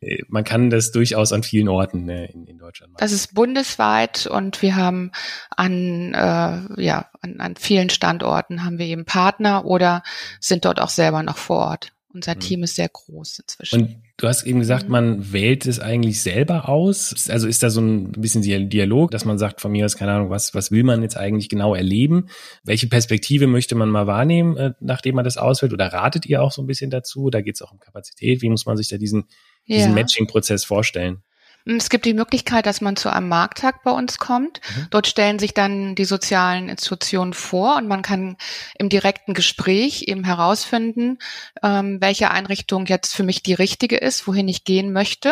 Äh, 0.04 0.24
man 0.28 0.44
kann 0.44 0.70
das 0.70 0.92
durchaus 0.92 1.32
an 1.32 1.44
vielen 1.44 1.70
Orten 1.70 2.10
in, 2.10 2.46
in 2.46 2.58
Deutschland 2.58 2.92
machen. 2.92 3.00
Das 3.00 3.14
ist 3.14 3.34
bundesweit 3.34 4.28
und 4.28 4.62
wir 4.62 4.76
haben 4.76 5.12
an, 5.50 6.14
äh, 6.14 6.82
ja, 6.82 7.10
an, 7.22 7.40
an 7.40 7.56
vielen 7.56 7.90
Standorten 7.90 8.66
haben 8.66 8.78
wir 8.80 8.86
eben 8.86 9.06
Partner 9.06 9.66
oder 9.66 10.04
sind 10.40 10.66
dort 10.66 10.82
auch 10.82 10.90
selber 10.90 11.24
noch 11.24 11.38
vor 11.38 11.58
Ort. 11.58 11.94
Unser 12.14 12.36
mhm. 12.36 12.40
Team 12.40 12.64
ist 12.64 12.76
sehr 12.76 12.90
groß 12.90 13.40
inzwischen. 13.40 13.82
Und 13.82 13.96
du 14.18 14.28
hast 14.28 14.44
eben 14.46 14.60
gesagt, 14.60 14.86
mhm. 14.86 14.92
man 14.92 15.34
wählt 15.34 15.66
es 15.66 15.80
eigentlich 15.80 16.22
selber 16.22 16.70
aus. 16.70 17.30
Also 17.30 17.48
ist 17.48 17.64
da 17.64 17.72
so 17.72 17.82
ein 17.82 18.12
bisschen 18.12 18.70
Dialog, 18.70 19.10
dass 19.12 19.26
man 19.26 19.40
sagt, 19.40 19.62
von 19.62 19.72
mir 19.72 19.86
aus, 19.86 19.98
keine 19.98 20.12
Ahnung, 20.14 20.30
was, 20.30 20.54
was 20.54 20.72
will 20.72 20.84
man 20.84 21.02
jetzt 21.02 21.18
eigentlich 21.18 21.50
genau 21.50 21.74
erleben? 21.74 22.28
Welche 22.64 22.88
Perspektive 22.88 23.48
möchte 23.48 23.74
man 23.74 23.90
mal 23.90 24.06
wahrnehmen, 24.06 24.58
äh, 24.58 24.74
nachdem 24.80 25.16
man 25.16 25.26
das 25.26 25.38
auswählt? 25.38 25.74
Oder 25.74 25.88
ratet 25.88 26.28
ihr 26.28 26.44
auch 26.44 26.52
so 26.52 26.62
ein 26.62 26.68
bisschen 26.68 26.92
dazu? 26.92 27.32
Da 27.32 27.42
geht 27.42 27.56
es 27.56 27.62
auch 27.64 27.72
um 27.72 27.80
Kapazität. 27.80 28.44
Wie 28.44 28.50
muss 28.50 28.68
man 28.68 28.78
sich 28.78 28.90
da 28.90 28.98
diesen, 28.98 29.26
diesen 29.68 29.90
ja. 29.90 29.96
Matching-Prozess 29.96 30.66
vorstellen? 30.66 31.24
Es 31.66 31.90
gibt 31.90 32.06
die 32.06 32.14
Möglichkeit, 32.14 32.66
dass 32.66 32.82
man 32.82 32.98
zu 32.98 33.12
einem 33.12 33.30
Markttag 33.30 33.84
bei 33.84 33.92
uns 33.92 34.18
kommt. 34.18 34.60
Mhm. 34.76 34.88
Dort 34.90 35.08
stellen 35.08 35.40
sich 35.40 35.54
dann 35.54 35.96
die 35.96 36.06
sozialen 36.06 36.68
Institutionen 36.68 37.34
vor 37.34 37.78
und 37.78 37.88
man 37.88 38.02
kann 38.02 38.36
im 38.78 38.90
direkten 38.90 39.34
Gespräch 39.34 40.04
eben 40.08 40.26
herausfinden, 40.26 41.20
ähm, 41.62 42.02
welche 42.02 42.32
Einrichtung 42.32 42.86
jetzt 42.86 43.16
für 43.16 43.24
mich 43.24 43.44
die 43.44 43.54
richtige 43.54 43.98
ist, 43.98 44.28
wohin 44.28 44.48
ich 44.50 44.66
gehen 44.66 44.92
möchte. 44.92 45.30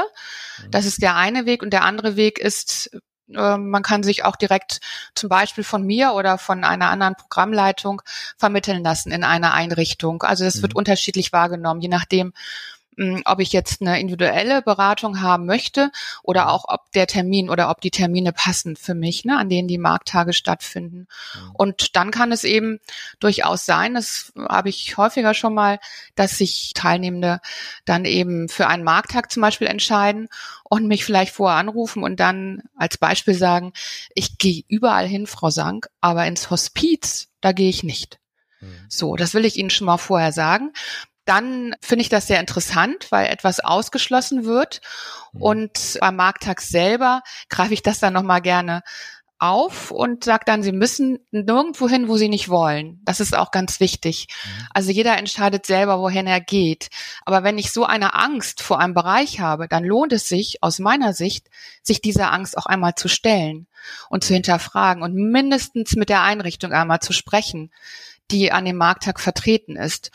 Mhm. 0.63 0.71
Das 0.71 0.85
ist 0.85 1.01
der 1.01 1.15
eine 1.15 1.45
Weg 1.45 1.63
und 1.63 1.73
der 1.73 1.83
andere 1.83 2.15
Weg 2.15 2.39
ist, 2.39 2.89
äh, 3.35 3.57
man 3.57 3.83
kann 3.83 4.03
sich 4.03 4.23
auch 4.23 4.35
direkt 4.35 4.79
zum 5.15 5.29
Beispiel 5.29 5.63
von 5.63 5.83
mir 5.85 6.13
oder 6.13 6.37
von 6.37 6.63
einer 6.63 6.89
anderen 6.89 7.15
Programmleitung 7.15 8.01
vermitteln 8.37 8.83
lassen 8.83 9.11
in 9.11 9.23
einer 9.23 9.53
Einrichtung. 9.53 10.23
Also 10.23 10.43
das 10.43 10.55
mhm. 10.55 10.61
wird 10.63 10.75
unterschiedlich 10.75 11.33
wahrgenommen, 11.33 11.81
je 11.81 11.89
nachdem, 11.89 12.27
hm, 12.27 12.33
ob 13.25 13.39
ich 13.39 13.53
jetzt 13.53 13.81
eine 13.81 13.99
individuelle 13.99 14.61
Beratung 14.61 15.21
haben 15.21 15.45
möchte 15.45 15.91
oder 16.23 16.49
auch 16.49 16.65
ob 16.67 16.91
der 16.91 17.07
Termin 17.07 17.49
oder 17.49 17.69
ob 17.69 17.79
die 17.79 17.89
Termine 17.89 18.33
passen 18.33 18.75
für 18.75 18.93
mich, 18.93 19.23
ne, 19.23 19.37
an 19.37 19.49
denen 19.49 19.69
die 19.69 19.77
Markttage 19.77 20.33
stattfinden. 20.33 21.07
Mhm. 21.33 21.51
Und 21.53 21.95
dann 21.95 22.11
kann 22.11 22.31
es 22.31 22.43
eben 22.43 22.79
durchaus 23.19 23.65
sein, 23.65 23.93
das 23.93 24.33
habe 24.37 24.69
ich 24.69 24.97
häufiger 24.97 25.33
schon 25.33 25.53
mal, 25.53 25.79
dass 26.15 26.37
sich 26.37 26.73
Teilnehmende 26.75 27.39
dann 27.85 28.03
eben 28.03 28.49
für 28.49 28.67
einen 28.67 28.83
Markttag 28.83 29.31
zum 29.31 29.41
Beispiel 29.41 29.67
entscheiden 29.67 30.27
und 30.63 30.87
mich 30.87 31.05
vielleicht 31.05 31.33
vorher 31.33 31.57
anrufen 31.57 32.03
und 32.03 32.19
dann 32.19 32.61
als 32.75 32.97
Beispiel 32.97 33.35
sagen, 33.35 33.71
ich 34.13 34.37
gehe 34.37 34.63
überall 34.67 35.07
hin, 35.07 35.27
Frau 35.27 35.49
Sank, 35.49 35.87
aber 36.01 36.25
ins 36.25 36.49
Hospiz, 36.49 37.29
da 37.39 37.53
gehe 37.53 37.69
ich 37.69 37.83
nicht. 37.83 38.19
Mhm. 38.59 38.85
So, 38.89 39.15
das 39.15 39.33
will 39.33 39.45
ich 39.45 39.55
Ihnen 39.55 39.69
schon 39.69 39.87
mal 39.87 39.97
vorher 39.97 40.33
sagen 40.33 40.71
dann 41.31 41.75
finde 41.79 42.01
ich 42.01 42.09
das 42.09 42.27
sehr 42.27 42.41
interessant, 42.41 43.09
weil 43.09 43.27
etwas 43.27 43.61
ausgeschlossen 43.61 44.43
wird. 44.43 44.81
Mhm. 45.31 45.41
Und 45.41 45.97
beim 46.01 46.17
Markttag 46.17 46.59
selber 46.59 47.21
greife 47.47 47.73
ich 47.73 47.81
das 47.81 47.99
dann 47.99 48.11
nochmal 48.11 48.41
gerne 48.41 48.83
auf 49.39 49.91
und 49.91 50.25
sage 50.25 50.43
dann, 50.45 50.61
sie 50.61 50.73
müssen 50.73 51.19
nirgendwo 51.31 51.87
hin, 51.87 52.09
wo 52.09 52.17
sie 52.17 52.27
nicht 52.27 52.49
wollen. 52.49 52.99
Das 53.05 53.21
ist 53.21 53.35
auch 53.35 53.51
ganz 53.51 53.79
wichtig. 53.79 54.27
Mhm. 54.27 54.67
Also 54.73 54.91
jeder 54.91 55.17
entscheidet 55.17 55.65
selber, 55.65 55.99
wohin 55.99 56.27
er 56.27 56.41
geht. 56.41 56.89
Aber 57.25 57.43
wenn 57.43 57.57
ich 57.57 57.71
so 57.71 57.85
eine 57.85 58.13
Angst 58.13 58.61
vor 58.61 58.79
einem 58.79 58.93
Bereich 58.93 59.39
habe, 59.39 59.69
dann 59.69 59.85
lohnt 59.85 60.11
es 60.11 60.27
sich 60.27 60.61
aus 60.61 60.79
meiner 60.79 61.13
Sicht, 61.13 61.47
sich 61.81 62.01
dieser 62.01 62.33
Angst 62.33 62.57
auch 62.57 62.65
einmal 62.65 62.95
zu 62.95 63.07
stellen 63.07 63.67
und 64.09 64.25
zu 64.25 64.33
hinterfragen 64.33 65.01
und 65.01 65.15
mindestens 65.15 65.95
mit 65.95 66.09
der 66.09 66.23
Einrichtung 66.23 66.73
einmal 66.73 66.99
zu 66.99 67.13
sprechen, 67.13 67.71
die 68.31 68.51
an 68.51 68.65
dem 68.65 68.75
Markttag 68.75 69.21
vertreten 69.21 69.77
ist. 69.77 70.11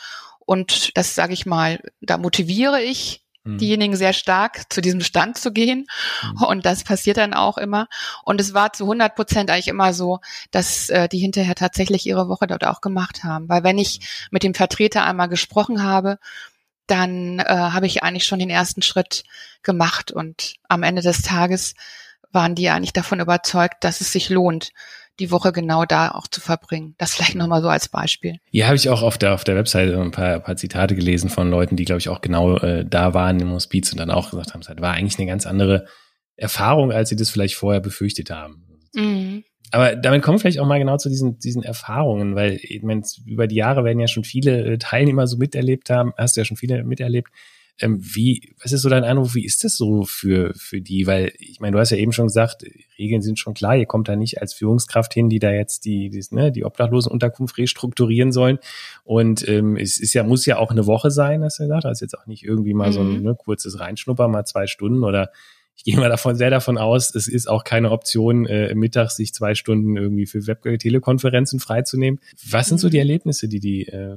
Und 0.47 0.97
das 0.97 1.15
sage 1.15 1.35
ich 1.35 1.45
mal, 1.45 1.81
da 2.01 2.17
motiviere 2.17 2.81
ich 2.81 3.23
mhm. 3.47 3.59
diejenigen 3.59 3.97
sehr 3.97 4.13
stark 4.13 4.73
zu 4.73 4.81
diesem 4.81 5.01
Stand 5.01 5.39
zu 5.39 5.53
gehen. 5.53 5.87
Mhm. 6.23 6.43
Und 6.45 6.67
das 6.67 6.85
passiert 6.85 7.17
dann 7.17 7.35
auch 7.35 7.59
immer. 7.59 7.89
Und 8.25 8.41
es 8.41 8.55
war 8.55 8.73
zu 8.73 8.85
100 8.85 9.15
Prozent 9.15 9.51
eigentlich 9.51 9.69
immer 9.69 9.93
so, 9.93 10.21
dass 10.51 10.89
äh, 10.89 11.09
die 11.09 11.19
hinterher 11.19 11.55
tatsächlich 11.55 12.07
ihre 12.07 12.29
Woche 12.29 12.47
dort 12.47 12.65
auch 12.65 12.81
gemacht 12.81 13.25
haben. 13.25 13.49
Weil 13.49 13.65
wenn 13.65 13.79
ich 13.79 14.27
mit 14.31 14.43
dem 14.43 14.55
Vertreter 14.55 15.05
einmal 15.05 15.29
gesprochen 15.29 15.83
habe, 15.83 16.19
dann 16.87 17.41
äh, 17.41 17.45
habe 17.45 17.87
ich 17.87 18.03
eigentlich 18.03 18.25
schon 18.25 18.39
den 18.39 18.51
ersten 18.51 18.83
Schritt 18.83 19.25
gemacht. 19.63 20.13
Und 20.13 20.55
am 20.69 20.83
Ende 20.83 21.03
des 21.03 21.23
Tages 21.23 21.75
waren 22.31 22.55
die 22.55 22.69
eigentlich 22.69 22.93
davon 22.93 23.21
überzeugt, 23.21 23.83
dass 23.83 24.01
es 24.01 24.13
sich 24.13 24.29
lohnt, 24.29 24.71
die 25.19 25.31
Woche 25.31 25.53
genau 25.53 25.85
da 25.85 26.11
auch 26.11 26.27
zu 26.27 26.41
verbringen. 26.41 26.95
Das 26.99 27.15
vielleicht 27.15 27.35
nochmal 27.35 27.63
so 27.63 27.69
als 27.69 27.89
Beispiel. 27.89 28.37
Ja, 28.51 28.67
habe 28.67 28.77
ich 28.77 28.89
auch 28.89 29.03
auf 29.03 29.19
der, 29.19 29.35
auf 29.35 29.45
der 29.45 29.57
Webseite 29.57 30.01
ein 30.01 30.11
paar, 30.11 30.41
paar 30.41 30.57
Zitate 30.57 30.95
gelesen 30.95 31.31
von 31.31 31.51
Leuten, 31.51 31.77
die, 31.77 31.85
glaube 31.85 32.01
ich, 32.01 32.09
auch 32.09 32.21
genau 32.21 32.57
äh, 32.59 32.85
da 32.85 33.15
waren 33.15 33.41
im 33.41 33.51
Hospiz 33.53 33.93
und 33.93 33.99
dann 33.99 34.11
auch 34.11 34.31
gesagt 34.31 34.55
haben, 34.55 34.61
es 34.61 34.69
war 34.69 34.93
eigentlich 34.93 35.19
eine 35.19 35.27
ganz 35.27 35.47
andere 35.47 35.87
Erfahrung, 36.37 36.93
als 36.93 37.09
sie 37.09 37.17
das 37.17 37.31
vielleicht 37.31 37.55
vorher 37.55 37.81
befürchtet 37.81 38.31
haben. 38.31 38.67
Mhm. 38.95 39.45
Aber 39.73 39.97
damit 39.97 40.23
kommen 40.23 40.37
wir 40.37 40.41
vielleicht 40.41 40.61
auch 40.61 40.67
mal 40.67 40.79
genau 40.79 40.97
zu 40.97 41.09
diesen, 41.09 41.39
diesen 41.39 41.63
Erfahrungen, 41.63 42.37
weil 42.37 42.59
ich 42.63 42.83
meine, 42.83 43.03
über 43.25 43.47
die 43.47 43.57
Jahre 43.57 43.85
werden 43.85 43.99
ja 43.99 44.07
schon 44.07 44.25
viele 44.25 44.65
äh, 44.65 44.79
Teilnehmer 44.79 45.27
so 45.27 45.37
miterlebt 45.37 45.91
haben, 45.91 46.13
hast 46.17 46.37
du 46.37 46.41
ja 46.41 46.45
schon 46.45 46.57
viele 46.57 46.85
miterlebt. 46.85 47.31
Ähm, 47.79 47.99
wie, 48.01 48.55
was 48.63 48.73
ist 48.73 48.83
so 48.83 48.89
dein 48.89 49.05
Eindruck, 49.05 49.35
wie 49.35 49.45
ist 49.45 49.63
das 49.63 49.77
so 49.77 50.05
für, 50.05 50.55
für 50.55 50.81
die? 50.81 51.07
Weil, 51.07 51.33
ich 51.39 51.61
meine, 51.61 51.73
du 51.73 51.79
hast 51.79 51.91
ja 51.91 51.99
eben 51.99 52.13
schon 52.13 52.29
gesagt, 52.29 52.65
Regeln 52.99 53.21
sind 53.21 53.39
schon 53.39 53.55
klar, 53.55 53.77
ihr 53.77 53.87
kommt 53.87 54.09
da 54.09 54.17
nicht 54.17 54.41
als 54.41 54.55
Führungskraft 54.55 55.13
hin, 55.13 55.29
die 55.29 55.39
da 55.39 55.51
jetzt 55.51 55.85
die, 55.85 56.09
die, 56.09 56.25
ne, 56.31 56.51
die 56.51 56.65
Obdachlosenunterkunft 56.65 57.59
restrukturieren 57.59 58.33
sollen. 58.33 58.59
Und 59.05 59.47
ähm, 59.49 59.77
es 59.77 60.01
ist 60.01 60.15
ja, 60.15 60.23
muss 60.23 60.47
ja 60.47 60.59
auch 60.59 60.71
eine 60.71 60.87
Woche 60.87 61.11
sein, 61.11 61.45
hast 61.45 61.59
du 61.59 61.65
gesagt. 61.65 61.85
Also 61.85 62.05
jetzt 62.05 62.19
auch 62.19 62.27
nicht 62.27 62.45
irgendwie 62.45 62.75
mal 62.75 62.89
mhm. 62.89 62.93
so 62.93 63.01
ein 63.01 63.19
mhm. 63.19 63.23
ne, 63.23 63.35
kurzes 63.35 63.79
Reinschnupper, 63.79 64.29
mal 64.29 64.45
zwei 64.45 64.67
Stunden 64.67 65.05
oder 65.05 65.31
ich 65.77 65.85
gehe 65.85 65.97
mal 65.97 66.09
davon 66.09 66.37
sehr 66.37 66.51
davon 66.51 66.79
aus, 66.79 67.15
es 67.15 67.29
ist 67.29 67.49
auch 67.49 67.63
keine 67.63 67.91
Option, 67.91 68.47
äh, 68.47 68.75
mittags 68.75 69.17
sich 69.17 69.35
zwei 69.35 69.55
Stunden 69.55 69.97
irgendwie 69.97 70.25
für 70.25 70.47
Web-Telekonferenzen 70.47 71.61
freizunehmen. 71.61 72.21
Was 72.49 72.69
sind 72.69 72.79
so 72.79 72.89
die 72.89 72.97
mhm. 72.97 73.03
Erlebnisse, 73.03 73.47
die 73.47 73.61
die 73.61 73.87
äh, 73.87 74.17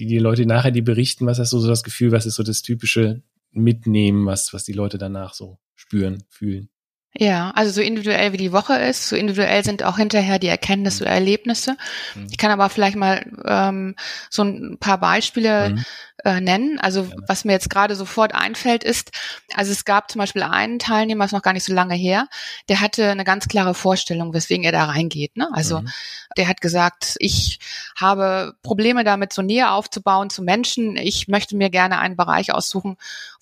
die, 0.00 0.06
die 0.06 0.18
Leute 0.18 0.46
nachher, 0.46 0.70
die 0.70 0.82
berichten, 0.82 1.26
was 1.26 1.38
hast 1.38 1.52
du 1.52 1.58
so 1.58 1.68
das 1.68 1.84
Gefühl, 1.84 2.10
was 2.10 2.26
ist 2.26 2.36
so 2.36 2.42
das 2.42 2.62
typische 2.62 3.22
Mitnehmen, 3.52 4.26
was, 4.26 4.52
was 4.52 4.64
die 4.64 4.72
Leute 4.72 4.98
danach 4.98 5.34
so 5.34 5.58
spüren, 5.74 6.24
fühlen? 6.28 6.70
Ja, 7.16 7.50
also 7.56 7.72
so 7.72 7.80
individuell 7.80 8.32
wie 8.32 8.36
die 8.36 8.52
Woche 8.52 8.74
ist, 8.74 9.08
so 9.08 9.16
individuell 9.16 9.64
sind 9.64 9.82
auch 9.82 9.96
hinterher 9.96 10.38
die 10.38 10.46
Erkenntnisse 10.46 11.02
oder 11.02 11.12
Erlebnisse. 11.12 11.76
Mhm. 12.14 12.28
Ich 12.30 12.38
kann 12.38 12.52
aber 12.52 12.70
vielleicht 12.70 12.96
mal 12.96 13.26
ähm, 13.44 13.96
so 14.30 14.44
ein 14.44 14.78
paar 14.78 14.98
Beispiele 14.98 15.70
mhm 15.70 15.84
äh, 16.24 16.40
nennen. 16.40 16.78
Also 16.78 17.02
ja. 17.02 17.16
was 17.26 17.44
mir 17.44 17.52
jetzt 17.52 17.70
gerade 17.70 17.96
sofort 17.96 18.34
einfällt 18.34 18.84
ist, 18.84 19.10
also 19.54 19.72
es 19.72 19.84
gab 19.84 20.10
zum 20.10 20.18
Beispiel 20.18 20.42
einen 20.42 20.78
Teilnehmer, 20.78 21.24
ist 21.24 21.32
noch 21.32 21.42
gar 21.42 21.52
nicht 21.52 21.64
so 21.64 21.72
lange 21.72 21.94
her, 21.94 22.28
der 22.68 22.80
hatte 22.80 23.08
eine 23.10 23.24
ganz 23.24 23.48
klare 23.48 23.74
Vorstellung, 23.74 24.32
weswegen 24.34 24.64
er 24.64 24.72
da 24.72 24.84
reingeht. 24.84 25.36
Ne? 25.36 25.48
Also 25.52 25.80
mhm. 25.80 25.88
der 26.36 26.48
hat 26.48 26.60
gesagt, 26.60 27.16
ich 27.18 27.58
habe 27.98 28.54
Probleme 28.62 29.04
damit, 29.04 29.32
so 29.32 29.42
Nähe 29.42 29.70
aufzubauen 29.70 30.30
zu 30.30 30.42
Menschen. 30.42 30.96
Ich 30.96 31.28
möchte 31.28 31.56
mir 31.56 31.70
gerne 31.70 31.98
einen 31.98 32.16
Bereich 32.16 32.52
aussuchen, 32.52 32.96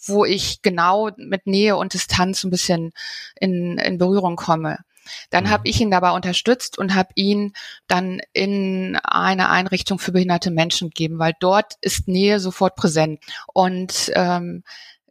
wo 0.05 0.25
ich 0.25 0.62
genau 0.62 1.11
mit 1.17 1.47
Nähe 1.47 1.76
und 1.76 1.95
Distanz 1.95 2.45
ein 2.45 2.50
bisschen 2.50 2.93
in, 3.40 3.78
in 3.78 3.99
Berührung 3.99 4.37
komme. 4.37 4.78
Dann 5.31 5.45
mhm. 5.45 5.50
habe 5.50 5.69
ich 5.69 5.81
ihn 5.81 5.90
dabei 5.90 6.11
unterstützt 6.11 6.78
und 6.78 6.95
habe 6.95 7.11
ihn 7.14 7.52
dann 7.87 8.21
in 8.33 8.97
eine 9.02 9.49
Einrichtung 9.49 9.99
für 9.99 10.12
behinderte 10.12 10.50
Menschen 10.50 10.90
gegeben, 10.90 11.19
weil 11.19 11.35
dort 11.40 11.75
ist 11.81 12.09
Nähe 12.09 12.40
sofort 12.40 12.76
präsent. 12.76 13.21
Und 13.52 14.11
ähm, 14.14 14.64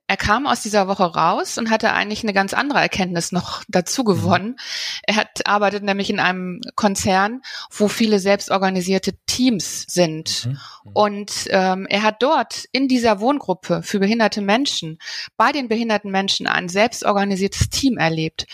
er 0.10 0.16
kam 0.16 0.48
aus 0.48 0.62
dieser 0.62 0.88
Woche 0.88 1.04
raus 1.04 1.58
und 1.58 1.70
hatte 1.70 1.92
eigentlich 1.92 2.24
eine 2.24 2.32
ganz 2.32 2.54
andere 2.54 2.80
Erkenntnis 2.80 3.34
noch 3.34 3.64
dazu 3.68 4.04
mhm. 4.04 4.06
gewonnen. 4.06 4.56
Er 5.04 5.18
hat 5.18 5.46
arbeitet 5.46 5.84
nämlich 5.84 6.10
in 6.10 6.22
einem 6.22 6.62
Konzern, 6.76 7.42
wo 7.70 7.90
viele 7.90 8.20
selbstorganisierte 8.20 9.14
Teams 9.26 9.86
sind. 9.88 10.46
Mhm. 10.46 10.58
Und 10.94 11.32
ähm, 11.50 11.88
er 11.90 12.04
hat 12.04 12.24
dort 12.24 12.66
in 12.72 12.88
dieser 12.88 13.20
Wohngruppe 13.20 13.84
für 13.84 14.00
behinderte 14.00 14.42
Menschen, 14.42 14.98
bei 15.36 15.52
den 15.52 15.68
behinderten 15.68 16.10
Menschen 16.10 16.48
ein 16.48 16.70
selbstorganisiertes 16.70 17.70
Team 17.70 17.98
erlebt. 17.98 18.48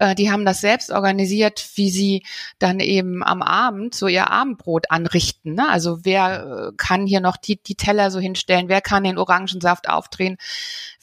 Äh, 0.00 0.16
die 0.16 0.32
haben 0.32 0.44
das 0.44 0.60
selbst 0.60 0.90
organisiert, 0.90 1.68
wie 1.76 1.90
sie 1.90 2.24
dann 2.58 2.80
eben 2.80 3.22
am 3.22 3.42
Abend 3.42 3.94
so 3.94 4.08
ihr 4.08 4.32
Abendbrot 4.32 4.90
anrichten. 4.90 5.54
Ne? 5.54 5.68
Also 5.68 6.04
wer 6.04 6.72
äh, 6.72 6.76
kann 6.76 7.06
hier 7.06 7.20
noch 7.20 7.36
die, 7.36 7.62
die 7.62 7.76
Teller 7.76 8.10
so 8.10 8.18
hinstellen, 8.18 8.68
wer 8.68 8.80
kann 8.80 9.04
den 9.04 9.18
Orangensaft 9.18 9.88
aufdrehen 9.88 10.36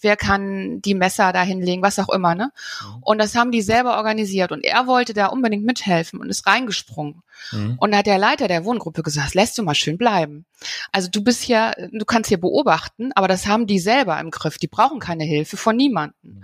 wer 0.03 0.17
kann 0.17 0.81
die 0.81 0.93
Messer 0.93 1.33
da 1.33 1.41
hinlegen, 1.41 1.81
was 1.81 2.00
auch 2.00 2.10
immer, 2.10 2.36
ne? 2.36 2.51
Mhm. 2.81 3.03
Und 3.03 3.17
das 3.17 3.36
haben 3.36 3.51
die 3.51 3.62
selber 3.62 3.98
organisiert 3.98 4.51
und 4.51 4.63
er 4.63 4.88
wollte 4.88 5.13
da 5.13 5.27
unbedingt 5.27 5.65
mithelfen 5.65 6.19
und 6.19 6.29
ist 6.29 6.45
reingesprungen. 6.45 7.24
Mhm. 7.51 7.77
Und 7.79 7.95
hat 7.95 8.05
der 8.05 8.17
Leiter 8.17 8.48
der 8.48 8.65
Wohngruppe 8.65 9.03
gesagt, 9.03 9.33
lässt 9.33 9.57
du 9.57 9.63
mal 9.63 9.75
schön 9.75 9.98
bleiben. 9.98 10.45
Also 10.91 11.10
du 11.10 11.24
bist 11.24 11.41
hier, 11.41 11.74
du 11.91 12.05
kannst 12.05 12.29
hier 12.29 12.39
beobachten, 12.39 13.12
aber 13.13 13.27
das 13.27 13.48
haben 13.48 13.67
die 13.67 13.79
selber 13.79 14.19
im 14.19 14.31
Griff. 14.31 14.57
Die 14.57 14.67
brauchen 14.67 15.00
keine 15.00 15.24
Hilfe 15.24 15.57
von 15.57 15.75
niemandem. 15.75 16.15
Mhm. 16.22 16.43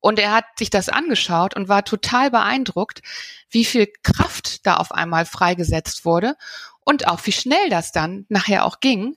Und 0.00 0.18
er 0.18 0.32
hat 0.32 0.44
sich 0.58 0.68
das 0.68 0.90
angeschaut 0.90 1.56
und 1.56 1.68
war 1.68 1.82
total 1.82 2.30
beeindruckt, 2.30 3.00
wie 3.48 3.64
viel 3.64 3.88
Kraft 4.02 4.66
da 4.66 4.76
auf 4.76 4.92
einmal 4.92 5.24
freigesetzt 5.24 6.04
wurde 6.04 6.36
und 6.80 7.08
auch 7.08 7.20
wie 7.24 7.32
schnell 7.32 7.70
das 7.70 7.90
dann 7.90 8.26
nachher 8.28 8.66
auch 8.66 8.80
ging 8.80 9.16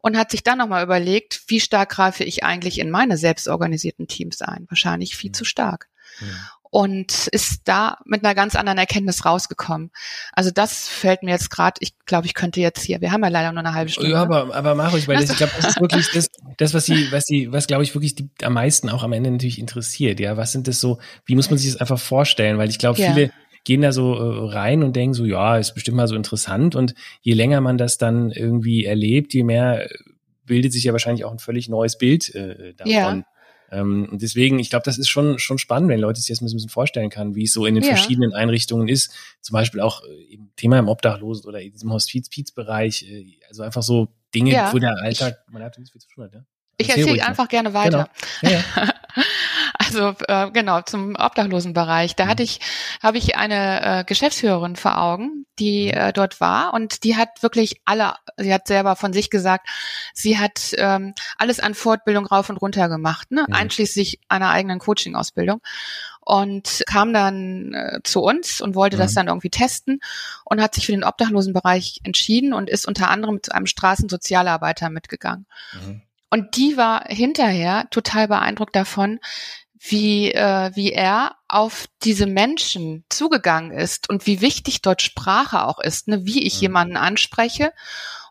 und 0.00 0.16
hat 0.16 0.30
sich 0.30 0.42
dann 0.42 0.58
nochmal 0.58 0.84
überlegt, 0.84 1.42
wie 1.48 1.60
stark 1.60 1.90
greife 1.90 2.24
ich 2.24 2.44
eigentlich 2.44 2.78
in 2.78 2.90
meine 2.90 3.16
selbstorganisierten 3.16 4.06
Teams 4.06 4.42
ein? 4.42 4.66
Wahrscheinlich 4.68 5.16
viel 5.16 5.30
mhm. 5.30 5.34
zu 5.34 5.44
stark. 5.44 5.88
Mhm. 6.20 6.26
Und 6.70 7.28
ist 7.28 7.62
da 7.64 7.96
mit 8.04 8.22
einer 8.22 8.34
ganz 8.34 8.54
anderen 8.54 8.76
Erkenntnis 8.76 9.24
rausgekommen. 9.24 9.90
Also 10.32 10.50
das 10.50 10.86
fällt 10.86 11.22
mir 11.22 11.30
jetzt 11.30 11.50
gerade, 11.50 11.78
ich 11.80 11.94
glaube, 12.04 12.26
ich 12.26 12.34
könnte 12.34 12.60
jetzt 12.60 12.82
hier, 12.82 13.00
wir 13.00 13.10
haben 13.10 13.22
ja 13.22 13.30
leider 13.30 13.52
nur 13.52 13.60
eine 13.60 13.72
halbe 13.72 13.90
Stunde. 13.90 14.10
Ja, 14.10 14.20
aber, 14.20 14.54
aber 14.54 14.74
mach 14.74 14.92
ruhig, 14.92 15.08
weil 15.08 15.16
das, 15.16 15.30
ich 15.30 15.38
glaube, 15.38 15.54
das 15.56 15.70
ist 15.70 15.80
wirklich 15.80 16.10
das, 16.12 16.28
das 16.58 16.74
was 16.74 16.84
sie, 16.84 17.10
was 17.10 17.24
sie, 17.24 17.50
was 17.52 17.68
glaube 17.68 17.84
ich 17.84 17.94
wirklich 17.94 18.16
die, 18.16 18.28
am 18.42 18.52
meisten 18.52 18.90
auch 18.90 19.02
am 19.02 19.14
Ende 19.14 19.30
natürlich 19.30 19.58
interessiert. 19.58 20.20
Ja, 20.20 20.36
was 20.36 20.52
sind 20.52 20.68
das 20.68 20.78
so, 20.78 20.98
wie 21.24 21.36
muss 21.36 21.48
man 21.48 21.58
sich 21.58 21.72
das 21.72 21.80
einfach 21.80 21.98
vorstellen? 21.98 22.58
Weil 22.58 22.68
ich 22.68 22.78
glaube, 22.78 23.00
ja. 23.00 23.14
viele, 23.14 23.30
gehen 23.68 23.82
da 23.82 23.92
so 23.92 24.14
äh, 24.14 24.50
rein 24.54 24.82
und 24.82 24.96
denken 24.96 25.12
so, 25.12 25.26
ja, 25.26 25.58
ist 25.58 25.74
bestimmt 25.74 25.98
mal 25.98 26.08
so 26.08 26.16
interessant. 26.16 26.74
Und 26.74 26.94
je 27.20 27.34
länger 27.34 27.60
man 27.60 27.76
das 27.76 27.98
dann 27.98 28.30
irgendwie 28.30 28.86
erlebt, 28.86 29.34
je 29.34 29.44
mehr 29.44 29.86
bildet 30.46 30.72
sich 30.72 30.84
ja 30.84 30.92
wahrscheinlich 30.92 31.26
auch 31.26 31.32
ein 31.32 31.38
völlig 31.38 31.68
neues 31.68 31.98
Bild 31.98 32.34
äh, 32.34 32.72
davon. 32.72 32.90
Ja. 32.90 33.22
Ähm, 33.70 34.08
und 34.10 34.22
deswegen, 34.22 34.58
ich 34.58 34.70
glaube, 34.70 34.84
das 34.86 34.96
ist 34.96 35.10
schon, 35.10 35.38
schon 35.38 35.58
spannend, 35.58 35.90
wenn 35.90 36.00
Leute 36.00 36.18
sich 36.18 36.30
das 36.30 36.40
ein 36.40 36.46
bisschen 36.46 36.70
vorstellen 36.70 37.10
kann, 37.10 37.34
wie 37.34 37.44
es 37.44 37.52
so 37.52 37.66
in 37.66 37.74
den 37.74 37.84
ja. 37.84 37.90
verschiedenen 37.90 38.32
Einrichtungen 38.32 38.88
ist. 38.88 39.12
Zum 39.42 39.52
Beispiel 39.52 39.82
auch 39.82 40.02
äh, 40.02 40.32
im 40.32 40.50
Thema 40.56 40.78
im 40.78 40.88
Obdachlosen 40.88 41.46
oder 41.46 41.60
in 41.60 41.70
diesem 41.70 41.92
Hospiz-Bereich. 41.92 43.02
Äh, 43.02 43.38
also 43.48 43.64
einfach 43.64 43.82
so 43.82 44.08
Dinge, 44.34 44.52
ja. 44.52 44.72
wo 44.72 44.78
der 44.78 44.96
Alltag, 44.96 45.44
man 45.50 45.62
hat 45.62 45.78
nicht 45.78 45.92
viel 45.92 46.00
zu 46.00 46.08
tun 46.08 46.24
hat, 46.24 46.32
ja? 46.32 46.40
Ich 46.78 46.88
erzähle 46.88 47.26
einfach 47.26 47.48
gerne 47.48 47.74
weiter. 47.74 48.08
Genau. 48.40 48.54
Ja. 48.54 48.64
Also 49.88 50.14
äh, 50.28 50.50
genau 50.50 50.82
zum 50.82 51.16
Obdachlosenbereich. 51.16 52.14
Da 52.16 52.26
mhm. 52.26 52.28
hatte 52.28 52.42
ich, 52.42 52.60
habe 53.02 53.18
ich 53.18 53.36
eine 53.36 54.00
äh, 54.00 54.04
Geschäftsführerin 54.04 54.76
vor 54.76 54.98
Augen, 54.98 55.46
die 55.58 55.86
mhm. 55.86 55.98
äh, 55.98 56.12
dort 56.12 56.40
war 56.40 56.74
und 56.74 57.04
die 57.04 57.16
hat 57.16 57.42
wirklich 57.42 57.80
alle. 57.84 58.14
Sie 58.36 58.52
hat 58.52 58.68
selber 58.68 58.96
von 58.96 59.12
sich 59.12 59.30
gesagt, 59.30 59.68
sie 60.14 60.38
hat 60.38 60.72
ähm, 60.76 61.14
alles 61.38 61.60
an 61.60 61.74
Fortbildung 61.74 62.26
rauf 62.26 62.50
und 62.50 62.58
runter 62.58 62.88
gemacht, 62.88 63.30
ne? 63.30 63.44
Mhm. 63.48 63.54
einschließlich 63.54 64.20
einer 64.28 64.50
eigenen 64.50 64.78
Coaching-Ausbildung 64.78 65.60
und 66.28 66.82
kam 66.86 67.14
dann 67.14 67.72
äh, 67.72 68.00
zu 68.04 68.20
uns 68.20 68.60
und 68.60 68.74
wollte 68.74 68.96
mhm. 68.96 69.00
das 69.00 69.14
dann 69.14 69.28
irgendwie 69.28 69.48
testen 69.48 70.00
und 70.44 70.60
hat 70.60 70.74
sich 70.74 70.84
für 70.84 70.92
den 70.92 71.04
Obdachlosenbereich 71.04 72.00
entschieden 72.04 72.52
und 72.52 72.68
ist 72.68 72.86
unter 72.86 73.08
anderem 73.08 73.42
zu 73.42 73.52
einem 73.52 73.66
Straßensozialarbeiter 73.66 74.90
mitgegangen. 74.90 75.46
Mhm. 75.72 76.02
Und 76.30 76.56
die 76.56 76.76
war 76.76 77.04
hinterher 77.06 77.88
total 77.90 78.28
beeindruckt 78.28 78.76
davon, 78.76 79.20
wie, 79.80 80.32
äh, 80.32 80.70
wie 80.74 80.92
er 80.92 81.36
auf 81.46 81.86
diese 82.02 82.26
Menschen 82.26 83.04
zugegangen 83.08 83.70
ist 83.70 84.08
und 84.08 84.26
wie 84.26 84.40
wichtig 84.40 84.82
dort 84.82 85.02
Sprache 85.02 85.64
auch 85.64 85.78
ist, 85.78 86.08
ne? 86.08 86.24
wie 86.24 86.46
ich 86.46 86.56
mhm. 86.56 86.62
jemanden 86.62 86.96
anspreche 86.96 87.72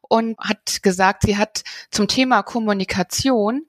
und 0.02 0.38
hat 0.40 0.84
gesagt, 0.84 1.24
sie 1.24 1.38
hat 1.38 1.64
zum 1.92 2.08
Thema 2.08 2.44
Kommunikation 2.44 3.66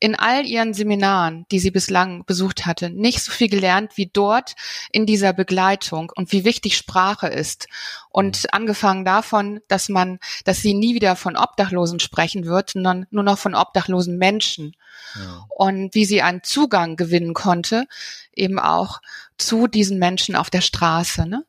in 0.00 0.16
all 0.16 0.46
ihren 0.46 0.72
Seminaren, 0.72 1.44
die 1.50 1.60
sie 1.60 1.70
bislang 1.70 2.24
besucht 2.24 2.64
hatte, 2.64 2.88
nicht 2.88 3.22
so 3.22 3.30
viel 3.30 3.50
gelernt 3.50 3.98
wie 3.98 4.10
dort 4.10 4.54
in 4.90 5.04
dieser 5.04 5.34
Begleitung 5.34 6.10
und 6.14 6.32
wie 6.32 6.44
wichtig 6.44 6.76
Sprache 6.76 7.28
ist. 7.28 7.68
Und 8.08 8.44
mhm. 8.44 8.48
angefangen 8.52 9.04
davon, 9.04 9.60
dass 9.68 9.90
man, 9.90 10.18
dass 10.44 10.62
sie 10.62 10.72
nie 10.72 10.94
wieder 10.94 11.16
von 11.16 11.36
Obdachlosen 11.36 12.00
sprechen 12.00 12.46
wird, 12.46 12.70
sondern 12.70 13.06
nur 13.10 13.22
noch 13.22 13.38
von 13.38 13.54
obdachlosen 13.54 14.16
Menschen. 14.16 14.74
Ja. 15.14 15.44
Und 15.50 15.94
wie 15.94 16.06
sie 16.06 16.22
einen 16.22 16.42
Zugang 16.42 16.96
gewinnen 16.96 17.34
konnte, 17.34 17.86
eben 18.34 18.58
auch 18.58 19.02
zu 19.36 19.66
diesen 19.66 19.98
Menschen 19.98 20.34
auf 20.34 20.48
der 20.48 20.62
Straße. 20.62 21.26
Ne? 21.26 21.44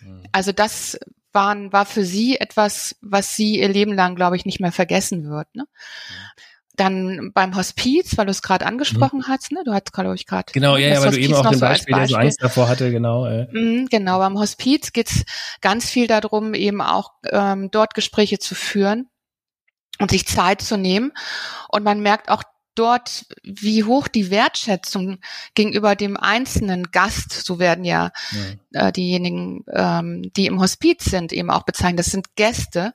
Mhm. 0.00 0.22
Also 0.30 0.52
das 0.52 0.96
waren, 1.32 1.72
war 1.72 1.86
für 1.86 2.04
sie 2.04 2.38
etwas, 2.38 2.96
was 3.00 3.34
sie 3.34 3.58
ihr 3.58 3.68
Leben 3.68 3.94
lang, 3.94 4.14
glaube 4.14 4.36
ich, 4.36 4.46
nicht 4.46 4.60
mehr 4.60 4.72
vergessen 4.72 5.28
wird. 5.28 5.52
Ne? 5.56 5.64
Mhm. 5.64 6.42
Dann 6.76 7.32
beim 7.32 7.56
Hospiz, 7.56 8.16
weil 8.18 8.26
du 8.26 8.30
es 8.30 8.42
gerade 8.42 8.66
angesprochen 8.66 9.20
mhm. 9.20 9.28
hast, 9.28 9.52
ne? 9.52 9.62
Du 9.64 9.72
hast, 9.72 9.92
glaube 9.92 10.14
ich, 10.14 10.26
gerade. 10.26 10.52
Genau, 10.52 10.76
ja, 10.76 10.88
ja, 10.88 11.02
weil 11.02 11.12
du 11.12 11.18
eben 11.18 11.34
auch 11.34 11.48
den 11.48 11.60
Beispiel, 11.60 11.94
so 11.94 11.98
der 11.98 12.08
so 12.08 12.16
Angst 12.16 12.42
davor 12.42 12.68
hatte, 12.68 12.90
genau. 12.90 13.26
Äh. 13.26 13.46
Mhm, 13.50 13.86
genau, 13.86 14.18
beim 14.18 14.38
Hospiz 14.38 14.92
geht's 14.92 15.24
ganz 15.60 15.90
viel 15.90 16.06
darum, 16.06 16.54
eben 16.54 16.80
auch 16.80 17.12
ähm, 17.30 17.70
dort 17.70 17.94
Gespräche 17.94 18.38
zu 18.38 18.54
führen 18.54 19.08
und 19.98 20.10
sich 20.10 20.26
Zeit 20.26 20.60
zu 20.60 20.76
nehmen. 20.76 21.12
Und 21.68 21.84
man 21.84 22.00
merkt 22.00 22.30
auch 22.30 22.42
dort, 22.78 23.26
wie 23.42 23.84
hoch 23.84 24.08
die 24.08 24.30
Wertschätzung 24.30 25.18
gegenüber 25.54 25.96
dem 25.96 26.16
einzelnen 26.16 26.90
Gast, 26.92 27.32
so 27.32 27.58
werden 27.58 27.84
ja, 27.84 28.12
ja. 28.72 28.88
Äh, 28.88 28.92
diejenigen, 28.92 29.64
ähm, 29.72 30.30
die 30.36 30.46
im 30.46 30.60
Hospiz 30.60 31.04
sind, 31.04 31.32
eben 31.32 31.50
auch 31.50 31.64
bezeichnet. 31.64 31.98
Das 32.00 32.06
sind 32.06 32.36
Gäste 32.36 32.94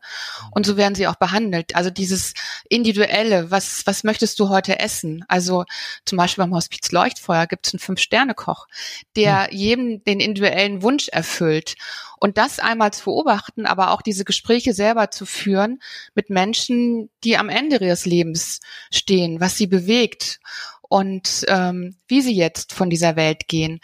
und 0.51 0.65
so 0.65 0.77
werden 0.77 0.95
sie 0.95 1.07
auch 1.07 1.15
behandelt. 1.15 1.75
Also 1.75 1.89
dieses 1.89 2.33
individuelle, 2.69 3.51
was 3.51 3.85
was 3.85 4.03
möchtest 4.03 4.39
du 4.39 4.49
heute 4.49 4.79
essen? 4.79 5.25
Also 5.27 5.65
zum 6.05 6.17
Beispiel 6.17 6.43
beim 6.43 6.53
Hospiz 6.53 6.91
Leuchtfeuer 6.91 7.47
gibt 7.47 7.67
es 7.67 7.73
einen 7.73 7.79
Fünf-Sterne-Koch, 7.79 8.67
der 9.15 9.49
mhm. 9.51 9.57
jedem 9.57 10.03
den 10.03 10.19
individuellen 10.19 10.81
Wunsch 10.81 11.09
erfüllt. 11.09 11.75
Und 12.23 12.37
das 12.37 12.59
einmal 12.59 12.93
zu 12.93 13.05
beobachten, 13.05 13.65
aber 13.65 13.89
auch 13.89 14.03
diese 14.03 14.25
Gespräche 14.25 14.75
selber 14.75 15.09
zu 15.09 15.25
führen 15.25 15.81
mit 16.13 16.29
Menschen, 16.29 17.09
die 17.23 17.35
am 17.35 17.49
Ende 17.49 17.77
ihres 17.77 18.05
Lebens 18.05 18.59
stehen, 18.91 19.41
was 19.41 19.57
sie 19.57 19.65
bewegt 19.65 20.39
und 20.83 21.43
ähm, 21.47 21.97
wie 22.07 22.21
sie 22.21 22.35
jetzt 22.35 22.73
von 22.73 22.91
dieser 22.91 23.15
Welt 23.15 23.47
gehen. 23.47 23.79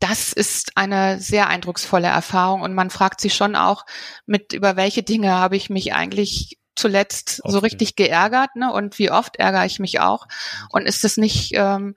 Das 0.00 0.32
ist 0.32 0.72
eine 0.76 1.20
sehr 1.20 1.46
eindrucksvolle 1.46 2.08
Erfahrung 2.08 2.62
und 2.62 2.74
man 2.74 2.90
fragt 2.90 3.20
sich 3.20 3.34
schon 3.34 3.54
auch, 3.54 3.86
mit 4.26 4.52
über 4.52 4.74
welche 4.74 5.04
Dinge 5.04 5.30
habe 5.30 5.54
ich 5.54 5.70
mich 5.70 5.94
eigentlich 5.94 6.58
zuletzt 6.74 7.40
oft, 7.44 7.52
so 7.52 7.60
richtig 7.60 7.94
geärgert, 7.94 8.56
ne? 8.56 8.72
Und 8.72 8.98
wie 8.98 9.12
oft 9.12 9.36
ärgere 9.36 9.66
ich 9.66 9.78
mich 9.78 10.00
auch? 10.00 10.26
Und 10.70 10.86
ist 10.86 11.04
es 11.04 11.16
nicht, 11.16 11.52
ähm, 11.54 11.94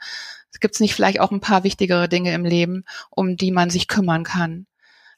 gibt 0.59 0.75
es 0.75 0.81
nicht 0.81 0.93
vielleicht 0.93 1.19
auch 1.19 1.31
ein 1.31 1.41
paar 1.41 1.63
wichtigere 1.63 2.07
Dinge 2.07 2.31
im 2.31 2.45
Leben, 2.45 2.85
um 3.09 3.37
die 3.37 3.51
man 3.51 3.71
sich 3.71 3.87
kümmern 3.87 4.23
kann? 4.23 4.67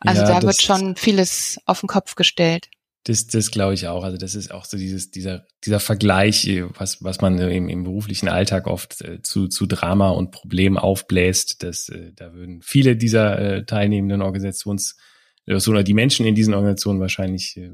Also 0.05 0.21
ja, 0.21 0.39
da 0.39 0.41
wird 0.41 0.61
schon 0.61 0.95
vieles 0.95 1.59
auf 1.65 1.81
den 1.81 1.87
Kopf 1.87 2.15
gestellt. 2.15 2.69
Das, 3.05 3.27
das 3.27 3.51
glaube 3.51 3.75
ich 3.75 3.87
auch. 3.87 4.03
Also 4.03 4.17
das 4.17 4.33
ist 4.33 4.51
auch 4.51 4.65
so 4.65 4.77
dieses, 4.77 5.11
dieser, 5.11 5.45
dieser 5.63 5.79
Vergleich, 5.79 6.49
was, 6.77 7.03
was 7.03 7.21
man 7.21 7.37
im, 7.37 7.69
im 7.69 7.83
beruflichen 7.83 8.29
Alltag 8.29 8.65
oft 8.65 9.01
äh, 9.01 9.21
zu, 9.21 9.47
zu 9.47 9.67
Drama 9.67 10.09
und 10.09 10.31
Problemen 10.31 10.77
aufbläst. 10.77 11.61
Das, 11.61 11.87
äh, 11.89 12.13
da 12.15 12.33
würden 12.33 12.61
viele 12.63 12.95
dieser 12.95 13.37
äh, 13.37 13.65
teilnehmenden 13.65 14.23
Organisations 14.23 14.97
oder 15.47 15.83
die 15.83 15.93
Menschen 15.93 16.25
in 16.25 16.33
diesen 16.33 16.55
Organisationen 16.55 16.99
wahrscheinlich 16.99 17.55
äh, 17.57 17.69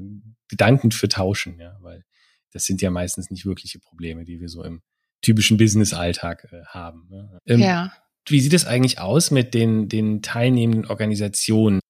gedankend 0.48 0.92
für 0.92 1.08
tauschen, 1.08 1.58
ja, 1.58 1.78
weil 1.80 2.04
das 2.52 2.64
sind 2.64 2.82
ja 2.82 2.90
meistens 2.90 3.30
nicht 3.30 3.46
wirkliche 3.46 3.78
Probleme, 3.78 4.24
die 4.24 4.40
wir 4.40 4.50
so 4.50 4.62
im 4.62 4.82
typischen 5.22 5.56
Business-Alltag 5.56 6.48
äh, 6.52 6.64
haben. 6.66 7.06
Ne? 7.08 7.40
Ähm, 7.46 7.60
ja. 7.60 7.92
Wie 8.28 8.40
sieht 8.40 8.52
es 8.52 8.66
eigentlich 8.66 8.98
aus 9.00 9.30
mit 9.30 9.54
den, 9.54 9.88
den 9.88 10.22
teilnehmenden 10.22 10.86
Organisationen? 10.86 11.80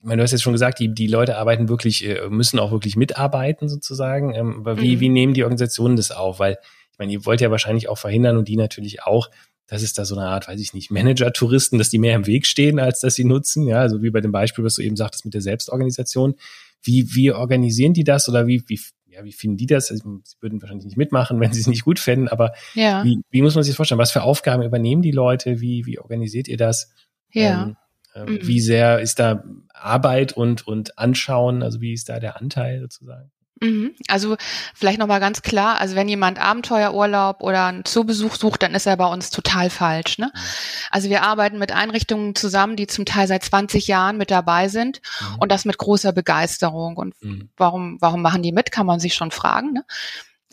Ich 0.00 0.04
meine, 0.04 0.18
du 0.18 0.22
hast 0.22 0.32
jetzt 0.32 0.42
schon 0.42 0.52
gesagt, 0.52 0.78
die, 0.78 0.94
die 0.94 1.08
Leute 1.08 1.36
arbeiten 1.36 1.68
wirklich, 1.68 2.06
äh, 2.06 2.28
müssen 2.28 2.58
auch 2.58 2.70
wirklich 2.70 2.96
mitarbeiten 2.96 3.68
sozusagen. 3.68 4.34
Ähm, 4.34 4.58
aber 4.60 4.80
wie, 4.80 4.96
mhm. 4.96 5.00
wie 5.00 5.08
nehmen 5.08 5.34
die 5.34 5.42
Organisationen 5.42 5.96
das 5.96 6.10
auf? 6.10 6.38
Weil, 6.38 6.58
ich 6.92 6.98
meine, 6.98 7.12
ihr 7.12 7.26
wollt 7.26 7.40
ja 7.40 7.50
wahrscheinlich 7.50 7.88
auch 7.88 7.98
verhindern 7.98 8.36
und 8.36 8.48
die 8.48 8.56
natürlich 8.56 9.02
auch, 9.02 9.28
dass 9.66 9.82
es 9.82 9.92
da 9.92 10.04
so 10.04 10.16
eine 10.16 10.26
Art, 10.26 10.48
weiß 10.48 10.60
ich 10.60 10.72
nicht, 10.72 10.90
Manager-Touristen, 10.90 11.78
dass 11.78 11.90
die 11.90 11.98
mehr 11.98 12.14
im 12.14 12.26
Weg 12.26 12.46
stehen, 12.46 12.78
als 12.78 13.00
dass 13.00 13.16
sie 13.16 13.24
nutzen. 13.24 13.66
Ja, 13.66 13.80
also 13.80 14.02
wie 14.02 14.10
bei 14.10 14.20
dem 14.20 14.32
Beispiel, 14.32 14.64
was 14.64 14.76
du 14.76 14.82
eben 14.82 14.96
sagtest 14.96 15.24
mit 15.24 15.34
der 15.34 15.42
Selbstorganisation. 15.42 16.36
Wie, 16.82 17.14
wie 17.14 17.32
organisieren 17.32 17.92
die 17.92 18.04
das 18.04 18.28
oder 18.28 18.46
wie, 18.46 18.62
wie, 18.68 18.80
ja, 19.08 19.24
wie 19.24 19.32
finden 19.32 19.56
die 19.56 19.66
das? 19.66 19.90
Also, 19.90 20.20
sie 20.22 20.36
würden 20.40 20.62
wahrscheinlich 20.62 20.86
nicht 20.86 20.96
mitmachen, 20.96 21.40
wenn 21.40 21.52
sie 21.52 21.60
es 21.60 21.66
nicht 21.66 21.84
gut 21.84 21.98
fänden, 21.98 22.28
aber 22.28 22.52
ja. 22.74 23.04
wie, 23.04 23.20
wie 23.30 23.42
muss 23.42 23.56
man 23.56 23.64
sich 23.64 23.72
das 23.72 23.76
vorstellen? 23.76 23.98
Was 23.98 24.12
für 24.12 24.22
Aufgaben 24.22 24.62
übernehmen 24.62 25.02
die 25.02 25.10
Leute? 25.10 25.60
Wie, 25.60 25.86
wie 25.86 25.98
organisiert 25.98 26.46
ihr 26.46 26.56
das? 26.56 26.92
Ja. 27.32 27.62
Ähm, 27.62 27.68
ähm, 27.68 27.76
mhm. 28.26 28.38
Wie 28.42 28.60
sehr 28.60 29.00
ist 29.00 29.18
da 29.18 29.44
Arbeit 29.72 30.32
und, 30.32 30.66
und 30.66 30.98
Anschauen, 30.98 31.62
also 31.62 31.80
wie 31.80 31.92
ist 31.92 32.08
da 32.08 32.20
der 32.20 32.40
Anteil 32.40 32.80
sozusagen? 32.80 33.30
Mhm. 33.60 33.94
Also 34.08 34.36
vielleicht 34.74 34.98
nochmal 34.98 35.20
ganz 35.20 35.42
klar, 35.42 35.80
also 35.80 35.96
wenn 35.96 36.08
jemand 36.08 36.40
Abenteuerurlaub 36.40 37.42
oder 37.42 37.66
einen 37.66 37.84
Zoobesuch 37.84 38.36
sucht, 38.36 38.62
dann 38.62 38.74
ist 38.74 38.86
er 38.86 38.96
bei 38.96 39.06
uns 39.06 39.30
total 39.30 39.70
falsch. 39.70 40.18
Ne? 40.18 40.30
Mhm. 40.32 40.40
Also 40.90 41.10
wir 41.10 41.22
arbeiten 41.22 41.58
mit 41.58 41.72
Einrichtungen 41.72 42.34
zusammen, 42.34 42.76
die 42.76 42.86
zum 42.86 43.04
Teil 43.04 43.26
seit 43.26 43.42
20 43.42 43.88
Jahren 43.88 44.16
mit 44.16 44.30
dabei 44.30 44.68
sind 44.68 45.00
mhm. 45.20 45.38
und 45.40 45.52
das 45.52 45.64
mit 45.64 45.78
großer 45.78 46.12
Begeisterung. 46.12 46.96
Und 46.96 47.14
mhm. 47.22 47.50
warum, 47.56 47.98
warum 48.00 48.22
machen 48.22 48.42
die 48.42 48.52
mit, 48.52 48.70
kann 48.70 48.86
man 48.86 49.00
sich 49.00 49.14
schon 49.14 49.30
fragen. 49.30 49.72
Ne? 49.72 49.84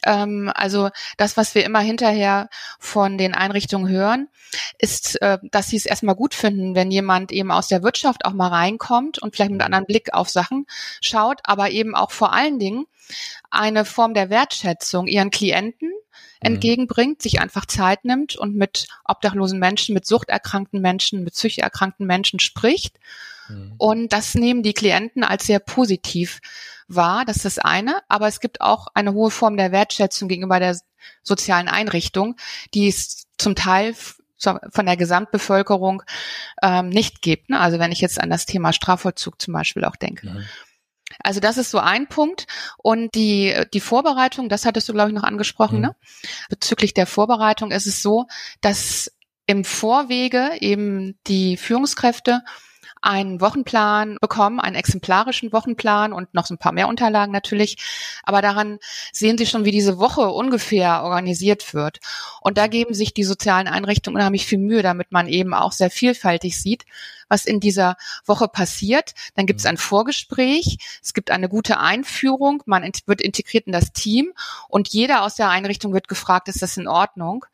Ähm, 0.06 0.52
also 0.54 0.89
das, 1.18 1.36
was 1.36 1.56
wir 1.56 1.65
immer 1.65 1.80
hinterher 1.80 2.50
von 2.80 3.18
den 3.18 3.34
Einrichtungen 3.34 3.89
hören, 3.89 4.30
ist, 4.78 5.22
äh, 5.22 5.39
dass 5.52 5.68
sie 5.68 5.78
es 5.78 5.86
erstmal 5.86 6.15
gut 6.15 6.34
finden, 6.34 6.76
wenn 6.76 6.91
jemand 6.91 7.32
eben 7.32 7.52
aus 7.52 7.68
der 7.68 7.84
Wirtschaft 7.84 8.26
auch 8.26 8.34
mal 8.34 8.50
reinkommt 8.50 9.20
und 9.20 9.36
vielleicht 9.36 9.52
mit 9.52 9.62
einem 9.62 9.74
anderen 9.74 9.88
Blick 9.88 10.13
auf 10.13 10.30
Sachen 10.30 10.65
schaut, 11.02 11.39
aber 11.44 11.72
eben 11.72 11.96
auch 11.96 12.12
vor 12.12 12.34
allen 12.34 12.60
Dingen 12.60 12.86
eine 13.50 13.86
Form 13.86 14.13
der 14.13 14.30
Wertschätzung 14.30 15.08
ihren 15.08 15.32
Klienten 15.32 15.89
mhm. 15.89 15.96
entgegenbringt, 16.41 17.22
sich 17.22 17.41
einfach 17.41 17.65
Zeit 17.65 18.06
nimmt 18.06 18.36
und 18.36 18.56
mit 18.56 18.88
obdachlosen 19.04 19.60
Menschen, 19.60 19.94
mit 19.94 20.06
suchterkrankten 20.06 20.82
Menschen, 20.82 21.24
mit 21.24 21.34
psychisch 21.34 21.60
erkrankten 21.60 22.06
Menschen 22.06 22.39
spricht. 22.39 22.98
Mhm. 23.50 23.74
Und 23.78 24.13
das 24.13 24.36
nehmen 24.36 24.63
die 24.63 24.74
Klienten 24.74 25.24
als 25.24 25.46
sehr 25.46 25.60
positiv 25.60 26.39
wahr, 26.88 27.26
das 27.26 27.38
ist 27.38 27.45
das 27.45 27.60
eine, 27.60 28.02
aber 28.08 28.28
es 28.28 28.39
gibt 28.39 28.62
auch 28.62 28.88
eine 28.93 29.13
hohe 29.13 29.32
Form 29.32 29.58
der 29.58 29.71
Wertschätzung 29.71 30.28
gegenüber 30.28 30.60
der 30.60 30.78
sozialen 31.24 31.67
Einrichtung, 31.67 32.36
die 32.74 32.88
es 32.88 33.26
zum 33.38 33.56
Teil 33.56 33.95
von 34.38 34.86
der 34.86 34.98
Gesamtbevölkerung 34.98 36.04
ähm, 36.62 36.89
nicht 36.89 37.21
gibt. 37.21 37.50
Ne? 37.50 37.60
Also 37.60 37.80
wenn 37.80 37.91
ich 37.91 38.02
jetzt 38.02 38.21
an 38.21 38.30
das 38.30 38.45
Thema 38.45 38.74
Strafvollzug 38.74 39.41
zum 39.41 39.54
Beispiel 39.54 39.86
auch 39.86 39.95
denke. 39.95 40.30
Mhm. 40.30 40.45
Also 41.19 41.39
das 41.39 41.58
ist 41.58 41.71
so 41.71 41.80
ein 41.80 42.08
Punkt. 42.08 42.48
Und 42.78 43.15
die, 43.15 43.56
die 43.74 43.80
Vorbereitung, 43.80 44.50
das 44.50 44.65
hattest 44.65 44.89
du, 44.89 44.93
glaube 44.93 45.10
ich, 45.10 45.15
noch 45.15 45.24
angesprochen, 45.24 45.78
mhm. 45.78 45.82
ne? 45.82 45.95
Bezüglich 46.50 46.93
der 46.93 47.08
Vorbereitung 47.08 47.71
ist 47.71 47.88
es 47.88 48.02
so, 48.02 48.28
dass 48.62 49.12
im 49.45 49.63
Vorwege 49.63 50.52
eben 50.60 51.17
die 51.28 51.58
Führungskräfte 51.58 52.43
einen 53.06 53.39
Wochenplan 53.39 54.18
bekommen, 54.20 54.60
einen 54.60 54.76
exemplarischen 54.76 55.54
Wochenplan 55.54 56.12
und 56.12 56.34
noch 56.34 56.46
so 56.46 56.56
ein 56.56 56.58
paar 56.58 56.72
mehr 56.72 56.88
Unterlagen 56.88 57.32
natürlich. 57.32 57.78
Aber 58.24 58.41
daran 58.41 58.80
sehen 59.12 59.38
Sie 59.38 59.46
schon, 59.46 59.65
wie 59.65 59.72
diese 59.72 59.98
Woche 59.98 60.30
ungefähr 60.30 61.04
organisiert 61.04 61.74
wird. 61.74 62.00
Und 62.41 62.58
da 62.58 62.68
geben 62.68 62.94
sich 62.94 63.13
die 63.13 63.24
sozialen 63.24 63.68
Einrichtungen 63.68 64.18
unheimlich 64.18 64.46
viel 64.46 64.58
Mühe, 64.58 64.82
damit 64.82 65.12
man 65.12 65.28
eben 65.28 65.54
auch 65.54 65.72
sehr 65.72 65.89
vielfältig 65.89 66.60
sieht, 66.60 66.86
was 67.30 67.46
in 67.46 67.60
dieser 67.60 67.96
Woche 68.26 68.48
passiert. 68.48 69.13
Dann 69.36 69.46
gibt 69.46 69.60
es 69.60 69.65
mhm. 69.65 69.72
ein 69.72 69.78
Vorgespräch, 69.78 70.78
es 71.04 71.13
gibt 71.13 71.32
eine 71.32 71.50
gute 71.50 71.80
Einführung, 71.80 72.63
man 72.65 72.84
wird 73.06 73.22
integriert 73.22 73.68
in 73.68 73.74
das 73.74 73.91
Team 73.94 74.34
und 74.68 74.89
jeder 74.89 75.24
aus 75.24 75.36
der 75.36 75.50
Einrichtung 75.50 75.94
wird 75.94 76.08
gefragt, 76.08 76.48
ist 76.48 76.62
das 76.62 76.78
in 76.78 76.88
Ordnung? 76.88 77.46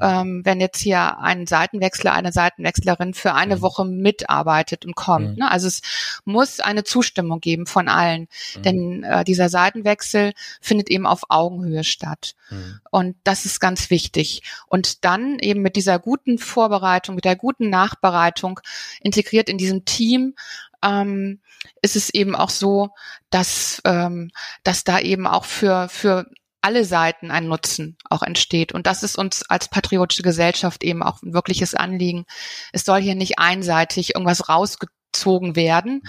Ähm, 0.00 0.42
wenn 0.44 0.60
jetzt 0.60 0.80
hier 0.80 1.18
ein 1.18 1.46
Seitenwechsler, 1.46 2.12
eine 2.12 2.32
Seitenwechslerin 2.32 3.14
für 3.14 3.34
eine 3.34 3.56
mhm. 3.56 3.62
Woche 3.62 3.84
mitarbeitet 3.84 4.84
und 4.84 4.94
kommt. 4.94 5.30
Mhm. 5.30 5.36
Ne? 5.44 5.50
Also 5.50 5.66
es 5.66 5.80
muss 6.24 6.60
eine 6.60 6.84
Zustimmung 6.84 7.40
geben 7.40 7.66
von 7.66 7.88
allen, 7.88 8.28
mhm. 8.56 8.62
denn 8.62 9.04
äh, 9.04 9.24
dieser 9.24 9.48
Seitenwechsel 9.48 10.32
findet 10.60 10.90
eben 10.90 11.06
auf 11.06 11.22
Augenhöhe 11.28 11.84
statt. 11.84 12.34
Mhm. 12.50 12.80
Und 12.90 13.16
das 13.24 13.44
ist 13.44 13.60
ganz 13.60 13.90
wichtig. 13.90 14.42
Und 14.66 15.04
dann 15.04 15.38
eben 15.38 15.62
mit 15.62 15.76
dieser 15.76 15.98
guten 15.98 16.38
Vorbereitung, 16.38 17.14
mit 17.14 17.24
der 17.24 17.36
guten 17.36 17.70
Nachbereitung 17.70 18.60
integriert 19.00 19.48
in 19.48 19.58
diesem 19.58 19.84
Team 19.84 20.34
ähm, 20.82 21.40
ist 21.82 21.96
es 21.96 22.10
eben 22.10 22.34
auch 22.34 22.50
so, 22.50 22.90
dass, 23.30 23.80
ähm, 23.84 24.30
dass 24.62 24.84
da 24.84 24.98
eben 24.98 25.26
auch 25.26 25.44
für, 25.44 25.88
für 25.88 26.26
alle 26.62 26.84
Seiten 26.84 27.30
ein 27.30 27.46
Nutzen 27.46 27.96
auch 28.08 28.22
entsteht. 28.22 28.72
Und 28.72 28.86
das 28.86 29.02
ist 29.02 29.16
uns 29.16 29.42
als 29.48 29.68
patriotische 29.68 30.22
Gesellschaft 30.22 30.82
eben 30.82 31.02
auch 31.02 31.22
ein 31.22 31.32
wirkliches 31.32 31.74
Anliegen. 31.74 32.24
Es 32.72 32.84
soll 32.84 33.00
hier 33.00 33.14
nicht 33.14 33.38
einseitig 33.38 34.14
irgendwas 34.14 34.48
rausgezogen 34.48 35.56
werden. 35.56 36.02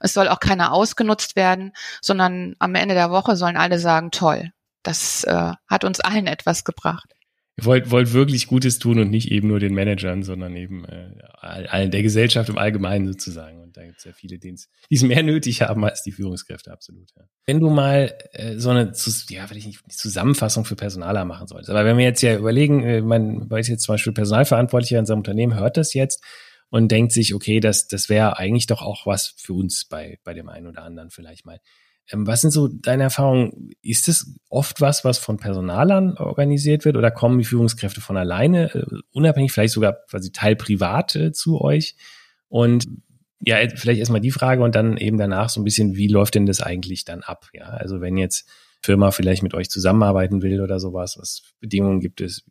Es 0.00 0.14
soll 0.14 0.28
auch 0.28 0.40
keiner 0.40 0.72
ausgenutzt 0.72 1.36
werden, 1.36 1.72
sondern 2.00 2.54
am 2.58 2.74
Ende 2.74 2.94
der 2.94 3.10
Woche 3.10 3.36
sollen 3.36 3.56
alle 3.56 3.78
sagen, 3.78 4.10
toll, 4.10 4.52
das 4.82 5.24
äh, 5.24 5.52
hat 5.68 5.84
uns 5.84 6.00
allen 6.00 6.26
etwas 6.26 6.64
gebracht. 6.64 7.14
Ihr 7.58 7.66
wollt, 7.66 7.90
wollt 7.90 8.14
wirklich 8.14 8.46
Gutes 8.46 8.78
tun 8.78 8.98
und 8.98 9.10
nicht 9.10 9.30
eben 9.30 9.48
nur 9.48 9.60
den 9.60 9.74
Managern, 9.74 10.22
sondern 10.22 10.56
eben 10.56 10.86
äh, 10.86 11.12
allen 11.40 11.90
der 11.90 12.02
Gesellschaft 12.02 12.48
im 12.48 12.56
Allgemeinen 12.56 13.06
sozusagen. 13.06 13.60
Und 13.60 13.76
da 13.76 13.84
gibt 13.84 13.98
es 13.98 14.04
ja 14.04 14.12
viele, 14.12 14.38
die 14.38 14.54
es 14.90 15.02
mehr 15.02 15.22
nötig 15.22 15.60
haben 15.60 15.84
als 15.84 16.02
die 16.02 16.12
Führungskräfte, 16.12 16.72
absolut. 16.72 17.10
Ja. 17.14 17.24
Wenn 17.44 17.60
du 17.60 17.68
mal 17.68 18.16
äh, 18.32 18.56
so 18.56 18.70
eine, 18.70 18.92
ja, 19.28 19.50
will 19.50 19.58
ich 19.58 19.66
nicht, 19.66 19.80
Zusammenfassung 19.92 20.64
für 20.64 20.76
Personaler 20.76 21.26
machen 21.26 21.46
solltest, 21.46 21.68
aber 21.68 21.84
wenn 21.84 21.98
wir 21.98 22.04
jetzt 22.04 22.22
ja 22.22 22.36
überlegen, 22.36 22.84
äh, 22.84 23.02
man 23.02 23.50
weiß 23.50 23.68
jetzt 23.68 23.82
zum 23.82 23.94
Beispiel 23.94 24.14
Personalverantwortlicher 24.14 24.98
in 24.98 25.06
seinem 25.06 25.18
Unternehmen 25.18 25.54
hört 25.54 25.76
das 25.76 25.92
jetzt 25.92 26.24
und 26.70 26.90
denkt 26.90 27.12
sich, 27.12 27.34
okay, 27.34 27.60
das, 27.60 27.86
das 27.86 28.08
wäre 28.08 28.38
eigentlich 28.38 28.66
doch 28.66 28.80
auch 28.80 29.04
was 29.04 29.34
für 29.36 29.52
uns 29.52 29.84
bei, 29.84 30.18
bei 30.24 30.32
dem 30.32 30.48
einen 30.48 30.68
oder 30.68 30.84
anderen 30.84 31.10
vielleicht 31.10 31.44
mal. 31.44 31.58
Ähm, 32.12 32.26
was 32.26 32.42
sind 32.42 32.50
so 32.50 32.68
deine 32.68 33.04
Erfahrungen? 33.04 33.70
Ist 33.82 34.08
es 34.08 34.34
oft 34.48 34.80
was, 34.80 35.04
was 35.04 35.18
von 35.18 35.38
Personalern 35.38 36.16
organisiert 36.18 36.84
wird 36.84 36.96
oder 36.96 37.10
kommen 37.10 37.38
die 37.38 37.44
Führungskräfte 37.44 38.00
von 38.00 38.16
alleine, 38.16 38.74
äh, 38.74 38.84
unabhängig, 39.12 39.52
vielleicht 39.52 39.74
sogar 39.74 39.96
quasi 40.08 40.30
teilprivat 40.30 41.16
äh, 41.16 41.32
zu 41.32 41.60
euch? 41.60 41.96
Und 42.48 42.86
ja, 43.40 43.56
vielleicht 43.74 43.98
erstmal 43.98 44.20
die 44.20 44.30
Frage 44.30 44.62
und 44.62 44.74
dann 44.74 44.96
eben 44.96 45.18
danach 45.18 45.48
so 45.48 45.60
ein 45.60 45.64
bisschen, 45.64 45.96
wie 45.96 46.06
läuft 46.06 46.36
denn 46.36 46.46
das 46.46 46.60
eigentlich 46.60 47.04
dann 47.04 47.22
ab? 47.22 47.48
Ja, 47.52 47.64
also 47.64 48.00
wenn 48.00 48.16
jetzt 48.16 48.48
Firma 48.82 49.10
vielleicht 49.10 49.42
mit 49.42 49.54
euch 49.54 49.68
zusammenarbeiten 49.68 50.42
will 50.42 50.60
oder 50.60 50.78
sowas, 50.78 51.16
was 51.18 51.42
Bedingungen 51.60 52.00
gibt 52.00 52.20
es, 52.20 52.44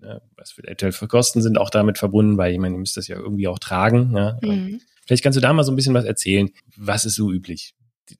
ne, 0.00 0.22
was 0.36 0.52
vielleicht 0.52 0.80
für 0.94 1.08
Kosten 1.08 1.42
sind 1.42 1.58
auch 1.58 1.70
damit 1.70 1.98
verbunden, 1.98 2.38
weil 2.38 2.52
ich 2.52 2.58
meine, 2.58 2.76
ihr 2.76 2.78
müsst 2.78 2.96
das 2.96 3.08
ja 3.08 3.16
irgendwie 3.16 3.48
auch 3.48 3.58
tragen. 3.58 4.14
Ja? 4.14 4.38
Mhm. 4.42 4.80
Vielleicht 5.06 5.22
kannst 5.22 5.36
du 5.36 5.40
da 5.40 5.52
mal 5.52 5.64
so 5.64 5.72
ein 5.72 5.76
bisschen 5.76 5.94
was 5.94 6.04
erzählen. 6.04 6.50
Was 6.76 7.04
ist 7.04 7.14
so 7.14 7.30
üblich? 7.32 7.74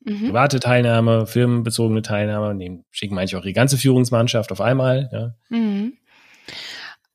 Mhm. 0.04 0.28
Private 0.28 0.60
Teilnahme, 0.60 1.26
firmenbezogene 1.26 2.02
Teilnahme, 2.02 2.54
nehmen, 2.54 2.84
schicken 2.90 3.14
manche 3.14 3.38
auch 3.38 3.42
die 3.42 3.52
ganze 3.52 3.78
Führungsmannschaft 3.78 4.52
auf 4.52 4.60
einmal. 4.60 5.08
Ja. 5.12 5.34
Mhm. 5.48 5.94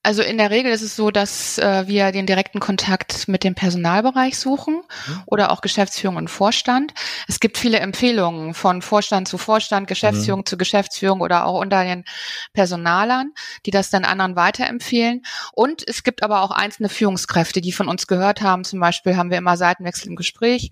Also 0.05 0.21
in 0.21 0.37
der 0.37 0.51
Regel 0.51 0.73
ist 0.73 0.81
es 0.81 0.97
so, 0.97 1.11
dass 1.11 1.57
äh, 1.57 1.87
wir 1.87 2.11
den 2.11 2.25
direkten 2.25 2.59
Kontakt 2.59 3.29
mit 3.29 3.45
dem 3.45 3.55
Personalbereich 3.55 4.37
suchen 4.37 4.81
mhm. 5.07 5.23
oder 5.25 5.49
auch 5.49 5.61
Geschäftsführung 5.61 6.17
und 6.17 6.27
Vorstand. 6.27 6.93
Es 7.29 7.39
gibt 7.39 7.57
viele 7.57 7.79
Empfehlungen 7.79 8.53
von 8.53 8.81
Vorstand 8.81 9.29
zu 9.29 9.37
Vorstand, 9.37 9.87
Geschäftsführung 9.87 10.41
mhm. 10.41 10.45
zu 10.45 10.57
Geschäftsführung 10.57 11.21
oder 11.21 11.45
auch 11.45 11.61
unter 11.61 11.85
den 11.85 12.03
Personalern, 12.51 13.31
die 13.65 13.71
das 13.71 13.91
dann 13.91 14.03
anderen 14.03 14.35
weiterempfehlen. 14.35 15.21
Und 15.53 15.87
es 15.87 16.03
gibt 16.03 16.21
aber 16.21 16.41
auch 16.41 16.51
einzelne 16.51 16.89
Führungskräfte, 16.89 17.61
die 17.61 17.71
von 17.71 17.87
uns 17.87 18.05
gehört 18.05 18.41
haben. 18.41 18.65
Zum 18.65 18.81
Beispiel 18.81 19.15
haben 19.15 19.31
wir 19.31 19.37
immer 19.37 19.55
Seitenwechsel 19.55 20.09
im 20.09 20.17
Gespräch 20.17 20.71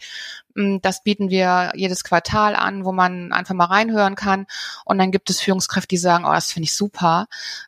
das 0.81 1.03
bieten 1.03 1.29
wir 1.29 1.71
jedes 1.75 2.03
Quartal 2.03 2.55
an, 2.55 2.85
wo 2.85 2.91
man 2.91 3.31
einfach 3.31 3.53
mal 3.53 3.65
reinhören 3.65 4.15
kann. 4.15 4.45
Und 4.85 4.97
dann 4.97 5.11
gibt 5.11 5.29
es 5.29 5.41
Führungskräfte, 5.41 5.89
die 5.89 5.97
sagen, 5.97 6.25
oh, 6.25 6.33
das 6.33 6.51
finde 6.51 6.65
ich 6.65 6.75
super. 6.75 7.27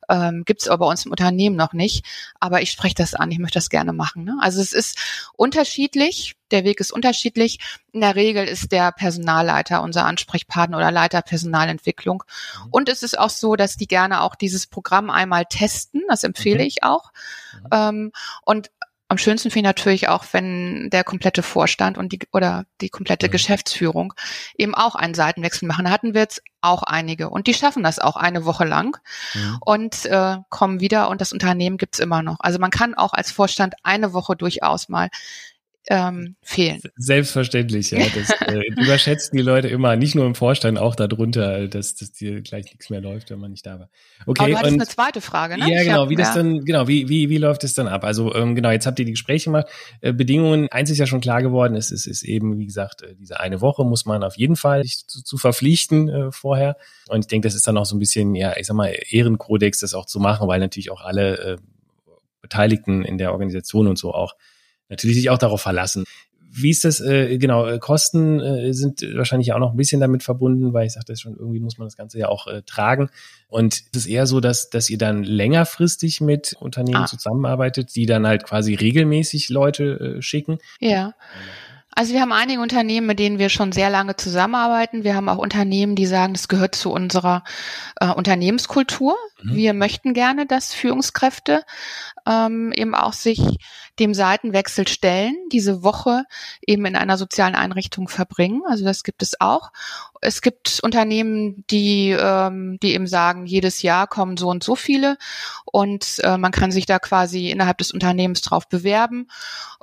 Ähm, 0.10 0.43
gibt 0.46 0.62
es 0.62 0.67
aber 0.67 0.86
bei 0.86 0.91
uns 0.91 1.06
im 1.06 1.12
Unternehmen 1.12 1.56
noch 1.56 1.74
nicht. 1.74 2.06
Aber 2.39 2.62
ich 2.62 2.72
spreche 2.72 2.96
das 2.96 3.13
an, 3.13 3.32
ich 3.32 3.39
möchte 3.39 3.58
das 3.58 3.69
gerne 3.69 3.93
machen. 3.93 4.24
Ne? 4.24 4.38
Also 4.41 4.62
es 4.62 4.74
ist 4.74 4.98
unterschiedlich. 5.36 6.36
Der 6.52 6.63
Weg 6.63 6.80
ist 6.80 6.91
unterschiedlich. 6.91 7.60
In 7.93 8.02
der 8.02 8.15
Regel 8.15 8.48
ist 8.48 8.72
der 8.72 8.91
Personalleiter 8.91 9.82
unser 9.82 10.06
Ansprechpartner 10.06 10.78
oder 10.78 10.91
Leiter 10.91 11.22
Personalentwicklung. 11.22 12.24
Mhm. 12.65 12.67
Und 12.72 12.89
es 12.89 13.02
ist 13.02 13.17
auch 13.17 13.30
so, 13.30 13.56
dass 13.56 13.76
die 13.78 13.88
gerne 13.88 14.22
auch 14.22 14.36
dieses 14.36 14.67
Programm 14.67 15.10
einmal 15.10 15.46
testen. 15.46 16.02
Das 16.10 16.24
empfehle 16.24 16.60
mhm. 16.60 16.67
ich 16.67 16.84
auch. 16.84 17.12
Mhm. 17.54 17.67
Ähm, 17.72 18.12
und 18.43 18.69
am 19.13 19.19
schönsten 19.19 19.52
finde 19.52 19.69
ich 19.69 19.76
natürlich 19.76 20.10
auch, 20.10 20.26
wenn 20.32 20.89
der 20.89 21.04
komplette 21.04 21.43
Vorstand 21.43 21.99
und 21.99 22.12
die 22.12 22.19
oder 22.32 22.65
die 22.82 22.89
komplette 22.89 23.28
mhm. 23.28 23.32
Geschäftsführung 23.32 24.13
eben 24.58 24.73
auch 24.73 24.95
einen 24.95 25.13
Seitenwechsel 25.13 25.67
machen. 25.67 25.86
Da 25.86 25.91
hatten 25.91 26.15
wir 26.15 26.21
jetzt 26.21 26.41
auch 26.62 26.82
einige 26.82 27.30
und 27.30 27.45
die 27.45 27.54
schaffen 27.54 27.84
das 27.84 27.99
auch 27.99 28.15
eine 28.15 28.43
Woche 28.45 28.65
lang 28.65 28.97
mhm. 29.36 29.58
und 29.62 30.06
äh, 30.06 30.38
kommen 30.49 30.80
wieder 30.80 31.10
und 31.10 31.21
das 31.21 31.32
Unternehmen 31.32 31.78
gibt's 31.78 31.99
immer 31.99 32.23
noch. 32.23 32.38
Also 32.39 32.58
man 32.58 32.71
kann 32.71 32.95
auch 32.95 33.13
als 33.13 33.32
Vorstand 33.32 33.76
eine 33.84 34.13
Woche 34.13 34.36
durchaus 34.36 34.89
mal 34.89 35.10
ähm, 35.88 36.36
fehlen. 36.41 36.82
Selbstverständlich, 36.96 37.91
ja. 37.91 38.00
Das 38.15 38.30
äh, 38.48 38.62
überschätzen 38.82 39.38
die 39.38 39.43
Leute 39.43 39.67
immer, 39.67 39.96
nicht 39.96 40.15
nur 40.15 40.26
im 40.26 40.36
Vorstand, 40.36 40.80
auch 40.80 40.96
darunter, 40.96 41.67
dass, 41.67 41.96
dass 41.96 42.12
dir 42.13 42.41
gleich 42.41 42.65
nichts 42.65 42.89
mehr 42.89 43.02
läuft, 43.02 43.32
wenn 43.32 43.39
man 43.39 43.52
nicht 43.52 43.65
da 43.65 43.80
war. 43.80 43.89
Okay. 44.26 44.43
Aber 44.43 44.50
du 44.50 44.58
hattest 44.58 44.74
und, 44.74 44.82
eine 44.82 44.89
zweite 44.89 45.22
Frage, 45.22 45.58
ne? 45.58 45.69
Ja, 45.69 45.84
genau, 45.84 46.04
hab, 46.04 46.10
wie 46.10 46.15
das 46.15 46.30
ja. 46.30 46.36
dann, 46.36 46.63
genau, 46.63 46.88
wie, 46.88 47.10
wie, 47.10 47.30
wie 47.30 47.38
läuft 47.38 47.63
es 47.63 47.74
dann 47.74 47.88
ab? 47.88 48.04
Also 48.06 48.34
ähm, 48.34 48.56
genau, 48.56 48.72
jetzt 48.72 48.86
habt 48.86 48.98
ihr 49.00 49.06
die 49.06 49.12
Gespräche 49.12 49.46
gemacht. 49.46 49.67
Äh, 50.02 50.13
Bedingungen, 50.13 50.69
eins 50.69 50.89
ist 50.89 51.00
ja 51.00 51.06
schon 51.06 51.22
klar 51.22 51.41
geworden, 51.41 51.76
es 51.76 51.91
ist, 51.91 52.06
ist 52.06 52.24
eben, 52.24 52.58
wie 52.60 52.65
gesagt, 52.65 53.02
äh, 53.02 53.15
diese 53.15 53.39
eine 53.39 53.60
Woche 53.60 53.84
muss 53.84 54.06
man 54.06 54.24
auf 54.24 54.38
jeden 54.38 54.56
Fall 54.56 54.84
sich 54.84 55.06
zu, 55.08 55.24
zu 55.24 55.38
verpflichten 55.38 56.08
äh, 56.08 56.32
vorher. 56.32 56.78
Und 57.10 57.22
ich 57.22 57.28
denke, 57.28 57.48
das 57.48 57.56
ist 57.56 57.67
dann 57.67 57.78
auch 57.78 57.86
so 57.86 57.96
ein 57.96 58.00
bisschen, 58.00 58.36
ja, 58.36 58.56
ich 58.58 58.67
sag 58.67 58.76
mal, 58.76 58.96
Ehrenkodex, 59.10 59.80
das 59.80 59.93
auch 59.93 60.06
zu 60.06 60.19
machen, 60.19 60.48
weil 60.48 60.60
natürlich 60.60 60.91
auch 60.91 61.02
alle 61.02 61.38
äh, 61.38 61.58
Beteiligten 62.41 63.04
in 63.04 63.17
der 63.17 63.32
Organisation 63.32 63.88
und 63.88 63.98
so 63.98 64.13
auch 64.13 64.36
natürlich 64.93 65.17
sich 65.17 65.29
auch 65.29 65.38
darauf 65.38 65.62
verlassen. 65.62 66.06
Wie 66.56 66.69
ist 66.69 66.86
das, 66.86 67.01
äh, 67.01 67.39
genau, 67.39 67.65
äh, 67.65 67.79
Kosten 67.79 68.39
äh, 68.39 68.73
sind 68.73 69.01
wahrscheinlich 69.15 69.53
auch 69.53 69.60
noch 69.60 69.71
ein 69.71 69.77
bisschen 69.77 69.99
damit 69.99 70.21
verbunden, 70.21 70.71
weil 70.71 70.86
ich 70.86 70.93
sagte 70.93 71.17
schon, 71.17 71.36
irgendwie 71.36 71.60
muss 71.60 71.79
man 71.79 71.88
das 71.88 71.97
Ganze 71.97 72.19
ja 72.19 72.29
auch 72.29 72.45
äh, 72.45 72.62
tragen. 72.62 73.10
Und 73.47 73.82
es 73.91 74.01
ist 74.01 74.06
eher 74.06 74.27
so, 74.27 74.39
dass, 74.39 74.69
dass 74.69 74.88
ihr 74.91 74.99
dann 74.99 75.23
längerfristig 75.23 76.21
mit 76.21 76.56
Unternehmen 76.60 77.03
ah. 77.03 77.08
zusammenarbeitet, 77.08 77.95
die 77.95 78.06
dann 78.06 78.27
halt 78.27 78.43
quasi 78.43 78.75
regelmäßig 78.75 79.49
Leute 79.49 80.17
äh, 80.17 80.21
schicken. 80.21 80.60
Ja. 80.79 81.15
Also 81.95 82.13
wir 82.13 82.21
haben 82.21 82.32
einige 82.32 82.62
Unternehmen, 82.62 83.08
mit 83.08 83.19
denen 83.19 83.39
wir 83.39 83.49
schon 83.49 83.71
sehr 83.71 83.89
lange 83.89 84.15
zusammenarbeiten. 84.15 85.03
Wir 85.03 85.15
haben 85.15 85.29
auch 85.29 85.38
Unternehmen, 85.38 85.95
die 85.95 86.06
sagen, 86.06 86.34
das 86.34 86.47
gehört 86.47 86.75
zu 86.75 86.91
unserer 86.91 87.43
äh, 87.99 88.08
Unternehmenskultur. 88.08 89.15
Mhm. 89.41 89.56
Wir 89.56 89.73
möchten 89.73 90.13
gerne, 90.13 90.45
dass 90.45 90.73
Führungskräfte 90.73 91.63
ähm, 92.27 92.71
eben 92.73 92.95
auch 92.95 93.13
sich 93.13 93.39
dem 93.99 94.13
Seitenwechsel 94.13 94.88
stellen, 94.88 95.36
diese 95.51 95.84
Woche 95.84 96.23
eben 96.65 96.86
in 96.86 96.95
einer 96.95 97.17
sozialen 97.17 97.53
Einrichtung 97.53 98.08
verbringen. 98.08 98.62
Also 98.67 98.84
das 98.86 99.03
gibt 99.03 99.21
es 99.21 99.39
auch. 99.39 99.71
Es 100.21 100.41
gibt 100.41 100.79
Unternehmen, 100.82 101.63
die, 101.69 102.10
ähm, 102.10 102.79
die 102.82 102.93
eben 102.93 103.08
sagen, 103.08 103.45
jedes 103.45 103.82
Jahr 103.84 104.08
kommen 104.08 104.38
so 104.38 104.49
und 104.49 104.63
so 104.63 104.75
viele 104.75 105.17
und 105.65 106.19
äh, 106.23 106.38
man 106.38 106.51
kann 106.51 106.71
sich 106.71 106.86
da 106.86 106.97
quasi 106.97 107.49
innerhalb 107.49 107.77
des 107.77 107.91
Unternehmens 107.91 108.41
drauf 108.41 108.67
bewerben. 108.67 109.27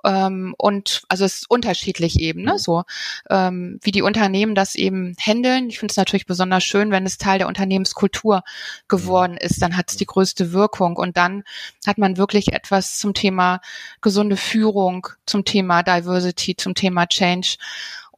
Ähm, 0.04 0.54
und 0.58 1.02
also 1.08 1.24
es 1.24 1.42
ist 1.42 1.50
unterschiedlich 1.50 1.99
eben, 2.20 2.42
ne? 2.42 2.58
so 2.58 2.84
ähm, 3.28 3.78
wie 3.82 3.92
die 3.92 4.02
Unternehmen 4.02 4.54
das 4.54 4.74
eben 4.74 5.14
handeln. 5.20 5.68
Ich 5.68 5.78
finde 5.78 5.92
es 5.92 5.96
natürlich 5.96 6.26
besonders 6.26 6.64
schön, 6.64 6.90
wenn 6.90 7.06
es 7.06 7.18
Teil 7.18 7.38
der 7.38 7.48
Unternehmenskultur 7.48 8.42
geworden 8.88 9.36
ist, 9.36 9.60
dann 9.62 9.76
hat 9.76 9.90
es 9.90 9.96
die 9.96 10.06
größte 10.06 10.52
Wirkung 10.52 10.96
und 10.96 11.16
dann 11.16 11.44
hat 11.86 11.98
man 11.98 12.16
wirklich 12.16 12.52
etwas 12.52 12.98
zum 12.98 13.14
Thema 13.14 13.60
gesunde 14.00 14.36
Führung, 14.36 15.08
zum 15.26 15.44
Thema 15.44 15.82
Diversity, 15.82 16.56
zum 16.56 16.74
Thema 16.74 17.06
Change 17.06 17.56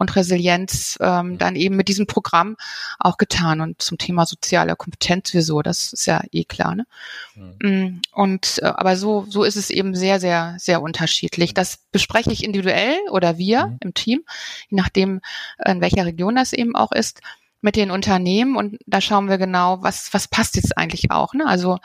und 0.02 0.14
Resilienz 0.14 0.98
ähm, 1.00 1.38
dann 1.38 1.56
eben 1.56 1.76
mit 1.76 1.88
diesem 1.88 2.06
Programm 2.06 2.56
auch 2.98 3.16
getan 3.16 3.60
und 3.60 3.80
zum 3.80 3.96
Thema 3.96 4.26
soziale 4.26 4.76
Kompetenz 4.76 5.32
wieso, 5.32 5.62
das 5.62 5.92
ist 5.92 6.06
ja 6.06 6.22
eh 6.30 6.44
klar. 6.44 6.74
Ne? 6.74 6.86
Mhm. 7.34 8.02
und 8.12 8.58
äh, 8.62 8.66
aber 8.66 8.96
so 8.96 9.24
so 9.28 9.44
ist 9.44 9.56
es 9.56 9.70
eben 9.70 9.94
sehr 9.94 10.20
sehr 10.20 10.56
sehr 10.58 10.82
unterschiedlich. 10.82 11.54
Das 11.54 11.78
bespreche 11.90 12.32
ich 12.32 12.44
individuell 12.44 12.98
oder 13.10 13.38
wir 13.38 13.68
mhm. 13.68 13.78
im 13.80 13.94
Team, 13.94 14.24
je 14.68 14.76
nachdem 14.76 15.20
in 15.64 15.80
welcher 15.80 16.04
Region 16.04 16.36
das 16.36 16.52
eben 16.52 16.76
auch 16.76 16.92
ist 16.92 17.20
mit 17.62 17.76
den 17.76 17.92
Unternehmen 17.92 18.56
und 18.56 18.78
da 18.86 19.00
schauen 19.00 19.28
wir 19.28 19.38
genau, 19.38 19.82
was, 19.82 20.12
was 20.12 20.26
passt 20.26 20.56
jetzt 20.56 20.76
eigentlich 20.76 21.12
auch. 21.12 21.32
Ne? 21.32 21.46
Also 21.46 21.78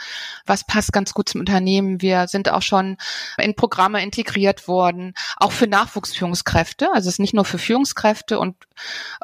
was 0.46 0.66
passt 0.66 0.92
ganz 0.92 1.14
gut 1.14 1.30
zum 1.30 1.40
Unternehmen. 1.40 2.02
Wir 2.02 2.28
sind 2.28 2.50
auch 2.50 2.64
schon 2.64 2.98
in 3.38 3.56
Programme 3.56 4.02
integriert 4.02 4.68
worden, 4.68 5.14
auch 5.38 5.52
für 5.52 5.68
Nachwuchsführungskräfte. 5.68 6.90
Also 6.94 7.10
es 7.10 7.16
ist 7.16 7.20
nicht 7.20 7.36
nur 7.36 7.46
für 7.46 7.60
Führungskräfte 7.60 8.40
und, 8.40 8.56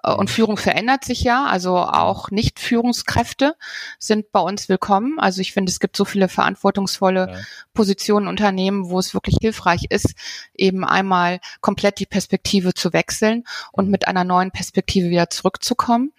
äh, 0.03 0.11
und 0.11 0.29
Führung 0.29 0.57
verändert 0.57 1.03
sich 1.03 1.23
ja. 1.23 1.45
Also 1.45 1.75
auch 1.75 2.29
Nicht-Führungskräfte 2.29 3.55
sind 3.97 4.31
bei 4.31 4.39
uns 4.39 4.69
willkommen. 4.69 5.19
Also 5.19 5.41
ich 5.41 5.53
finde, 5.53 5.71
es 5.71 5.79
gibt 5.79 5.97
so 5.97 6.05
viele 6.05 6.29
verantwortungsvolle 6.29 7.29
ja. 7.31 7.39
Positionen 7.73 8.27
Unternehmen, 8.27 8.91
wo 8.91 8.99
es 8.99 9.15
wirklich 9.15 9.37
hilfreich 9.41 9.85
ist, 9.89 10.13
eben 10.55 10.85
einmal 10.85 11.39
komplett 11.61 11.99
die 11.99 12.05
Perspektive 12.05 12.75
zu 12.75 12.93
wechseln 12.93 13.43
und 13.71 13.85
mhm. 13.85 13.91
mit 13.91 14.07
einer 14.07 14.23
neuen 14.23 14.51
Perspektive 14.51 15.09
wieder 15.09 15.31
zurückzukommen. 15.31 16.11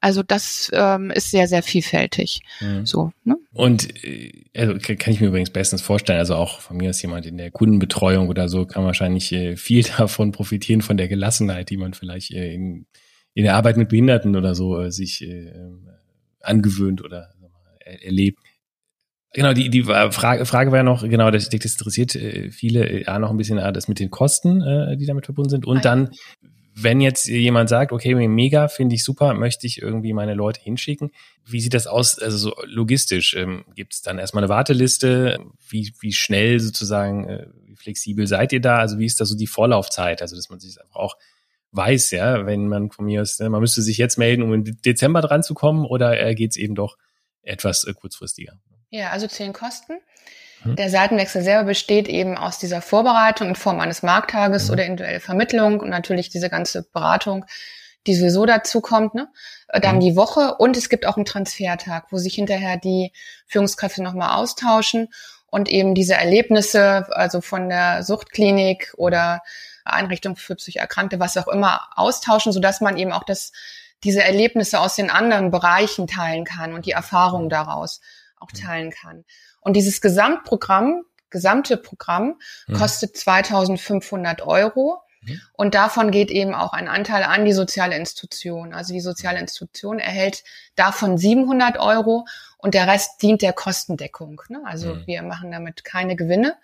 Also 0.00 0.22
das 0.22 0.70
ähm, 0.72 1.10
ist 1.10 1.30
sehr, 1.30 1.48
sehr 1.48 1.62
vielfältig. 1.62 2.40
Mhm. 2.60 2.86
So, 2.86 3.12
ne? 3.24 3.36
Und 3.52 4.04
äh, 4.04 4.44
also 4.56 4.74
kann 4.78 5.12
ich 5.12 5.20
mir 5.20 5.28
übrigens 5.28 5.50
bestens 5.50 5.82
vorstellen, 5.82 6.18
also 6.18 6.34
auch 6.36 6.60
von 6.60 6.76
mir 6.76 6.88
als 6.88 7.02
jemand 7.02 7.26
in 7.26 7.36
der 7.36 7.50
Kundenbetreuung 7.50 8.28
oder 8.28 8.48
so, 8.48 8.66
kann 8.66 8.84
wahrscheinlich 8.84 9.32
äh, 9.32 9.56
viel 9.56 9.82
davon 9.98 10.32
profitieren, 10.32 10.82
von 10.82 10.96
der 10.96 11.08
Gelassenheit, 11.08 11.70
die 11.70 11.76
man 11.76 11.94
vielleicht 11.94 12.32
äh, 12.32 12.52
in, 12.52 12.86
in 13.34 13.44
der 13.44 13.56
Arbeit 13.56 13.76
mit 13.76 13.88
Behinderten 13.88 14.36
oder 14.36 14.54
so 14.54 14.80
äh, 14.80 14.90
sich 14.90 15.22
äh, 15.22 15.52
angewöhnt 16.40 17.02
oder 17.04 17.30
äh, 17.80 18.04
erlebt. 18.04 18.38
Genau, 19.32 19.52
die, 19.52 19.70
die 19.70 19.84
Frage, 19.84 20.44
Frage 20.44 20.72
war 20.72 20.78
ja 20.78 20.82
noch, 20.82 21.02
genau, 21.08 21.30
das, 21.30 21.48
das 21.48 21.64
interessiert 21.64 22.16
äh, 22.16 22.50
viele, 22.50 22.88
äh, 22.88 23.04
ja, 23.04 23.18
noch 23.20 23.30
ein 23.30 23.36
bisschen 23.36 23.58
äh, 23.58 23.72
das 23.72 23.86
mit 23.86 24.00
den 24.00 24.10
Kosten, 24.10 24.60
äh, 24.60 24.96
die 24.96 25.06
damit 25.06 25.26
verbunden 25.26 25.50
sind. 25.50 25.66
Und 25.66 25.84
dann, 25.84 26.10
wenn 26.82 27.00
jetzt 27.00 27.26
jemand 27.26 27.68
sagt, 27.68 27.92
okay, 27.92 28.14
mega, 28.14 28.68
finde 28.68 28.94
ich 28.94 29.04
super, 29.04 29.34
möchte 29.34 29.66
ich 29.66 29.80
irgendwie 29.80 30.12
meine 30.12 30.34
Leute 30.34 30.60
hinschicken. 30.60 31.10
Wie 31.44 31.60
sieht 31.60 31.74
das 31.74 31.86
aus, 31.86 32.18
also 32.18 32.36
so 32.36 32.54
logistisch? 32.64 33.34
Ähm, 33.34 33.64
Gibt 33.74 33.94
es 33.94 34.02
dann 34.02 34.18
erstmal 34.18 34.44
eine 34.44 34.48
Warteliste? 34.48 35.38
Wie, 35.68 35.92
wie 36.00 36.12
schnell 36.12 36.60
sozusagen, 36.60 37.28
äh, 37.28 37.46
wie 37.64 37.76
flexibel 37.76 38.26
seid 38.26 38.52
ihr 38.52 38.60
da? 38.60 38.78
Also 38.78 38.98
wie 38.98 39.06
ist 39.06 39.20
da 39.20 39.24
so 39.24 39.36
die 39.36 39.46
Vorlaufzeit? 39.46 40.22
Also 40.22 40.36
dass 40.36 40.50
man 40.50 40.60
sich 40.60 40.80
einfach 40.80 40.96
auch 40.96 41.16
weiß, 41.72 42.10
ja, 42.10 42.46
wenn 42.46 42.68
man 42.68 42.90
von 42.90 43.04
mir 43.04 43.22
aus, 43.22 43.38
ne, 43.38 43.48
man 43.48 43.60
müsste 43.60 43.82
sich 43.82 43.98
jetzt 43.98 44.18
melden, 44.18 44.42
um 44.42 44.52
im 44.52 44.64
Dezember 44.82 45.20
dran 45.20 45.42
zu 45.42 45.54
kommen, 45.54 45.84
oder 45.84 46.20
äh, 46.20 46.34
geht 46.34 46.52
es 46.52 46.56
eben 46.56 46.74
doch 46.74 46.96
etwas 47.42 47.84
äh, 47.84 47.94
kurzfristiger? 47.94 48.54
Ja, 48.90 49.10
also 49.10 49.26
zehn 49.28 49.52
Kosten. 49.52 49.94
Mhm. 50.64 50.76
Der 50.76 50.90
Seitenwechsel 50.90 51.42
selber 51.42 51.64
besteht 51.64 52.08
eben 52.08 52.36
aus 52.36 52.58
dieser 52.58 52.82
Vorbereitung 52.82 53.48
in 53.48 53.56
Form 53.56 53.80
eines 53.80 54.02
Markttages 54.02 54.66
mhm. 54.66 54.72
oder 54.72 54.84
individuelle 54.84 55.20
Vermittlung 55.20 55.80
und 55.80 55.88
natürlich 55.88 56.28
diese 56.28 56.50
ganze 56.50 56.82
Beratung, 56.82 57.44
die 58.06 58.14
sowieso 58.14 58.46
dazu 58.46 58.80
kommt. 58.80 59.14
Ne? 59.14 59.28
Äh, 59.68 59.80
dann 59.80 59.96
mhm. 59.96 60.00
die 60.00 60.16
Woche 60.16 60.56
und 60.58 60.76
es 60.76 60.88
gibt 60.88 61.06
auch 61.06 61.16
einen 61.16 61.24
Transfertag, 61.24 62.06
wo 62.10 62.18
sich 62.18 62.34
hinterher 62.34 62.76
die 62.76 63.12
Führungskräfte 63.46 64.02
nochmal 64.02 64.36
austauschen 64.36 65.08
und 65.46 65.68
eben 65.68 65.94
diese 65.94 66.14
Erlebnisse, 66.14 67.06
also 67.10 67.40
von 67.40 67.68
der 67.68 68.02
Suchtklinik 68.02 68.94
oder 68.96 69.42
Einrichtung 69.84 70.36
für 70.36 70.54
Psychoerkrankte, 70.54 71.18
was 71.18 71.36
auch 71.36 71.48
immer, 71.48 71.88
austauschen, 71.96 72.52
sodass 72.52 72.80
man 72.80 72.96
eben 72.96 73.12
auch 73.12 73.24
das, 73.24 73.52
diese 74.04 74.22
Erlebnisse 74.22 74.78
aus 74.78 74.94
den 74.94 75.10
anderen 75.10 75.50
Bereichen 75.50 76.06
teilen 76.06 76.44
kann 76.44 76.72
und 76.72 76.86
die 76.86 76.92
Erfahrungen 76.92 77.46
mhm. 77.46 77.50
daraus 77.50 78.00
auch 78.38 78.52
teilen 78.52 78.90
kann. 78.90 79.24
Und 79.60 79.74
dieses 79.74 80.00
Gesamtprogramm, 80.00 81.04
gesamte 81.30 81.76
Programm 81.76 82.36
mhm. 82.66 82.74
kostet 82.74 83.16
2500 83.16 84.42
Euro. 84.42 85.02
Mhm. 85.22 85.40
Und 85.52 85.74
davon 85.74 86.10
geht 86.10 86.30
eben 86.30 86.54
auch 86.54 86.72
ein 86.72 86.88
Anteil 86.88 87.22
an 87.22 87.44
die 87.44 87.52
soziale 87.52 87.96
Institution. 87.96 88.72
Also 88.72 88.92
die 88.92 89.00
soziale 89.00 89.38
Institution 89.38 89.98
erhält 89.98 90.42
davon 90.74 91.18
700 91.18 91.78
Euro 91.78 92.26
und 92.58 92.74
der 92.74 92.86
Rest 92.86 93.22
dient 93.22 93.42
der 93.42 93.52
Kostendeckung. 93.52 94.42
Ne? 94.48 94.60
Also 94.64 94.94
mhm. 94.94 95.06
wir 95.06 95.22
machen 95.22 95.50
damit 95.50 95.84
keine 95.84 96.16
Gewinne. 96.16 96.56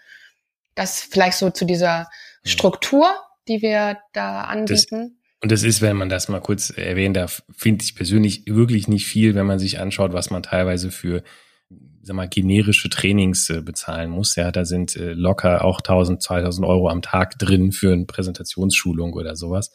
Das 0.75 1.01
vielleicht 1.01 1.39
so 1.39 1.51
zu 1.51 1.65
dieser 1.65 2.01
mhm. 2.45 2.49
Struktur, 2.49 3.15
die 3.49 3.63
wir 3.63 3.99
da 4.13 4.43
anbieten. 4.43 5.01
Das, 5.01 5.43
und 5.43 5.53
das 5.53 5.63
ist, 5.63 5.83
wenn 5.83 5.97
man 5.97 6.09
das 6.09 6.29
mal 6.29 6.41
kurz 6.41 6.71
erwähnen 6.71 7.15
darf, 7.15 7.43
finde 7.55 7.85
ich 7.85 7.95
persönlich 7.95 8.45
wirklich 8.47 8.89
nicht 8.89 9.07
viel, 9.07 9.35
wenn 9.35 9.47
man 9.47 9.59
sich 9.59 9.79
anschaut, 9.79 10.13
was 10.13 10.31
man 10.31 10.43
teilweise 10.43 10.91
für 10.91 11.23
sag 12.07 12.14
mal, 12.14 12.29
generische 12.29 12.88
Trainings 12.88 13.51
äh, 13.51 13.61
bezahlen 13.61 14.11
muss. 14.11 14.37
Ja, 14.37 14.53
da 14.53 14.64
sind 14.64 14.97
äh, 14.97 15.12
locker 15.12 15.64
auch 15.64 15.79
1000, 15.81 16.23
2000 16.23 16.66
Euro 16.66 16.88
am 16.88 17.03
Tag 17.03 17.38
drin 17.38 17.73
für 17.73 17.92
eine 17.92 18.05
Präsentationsschulung 18.05 19.12
oder 19.12 19.37
sowas. 19.37 19.73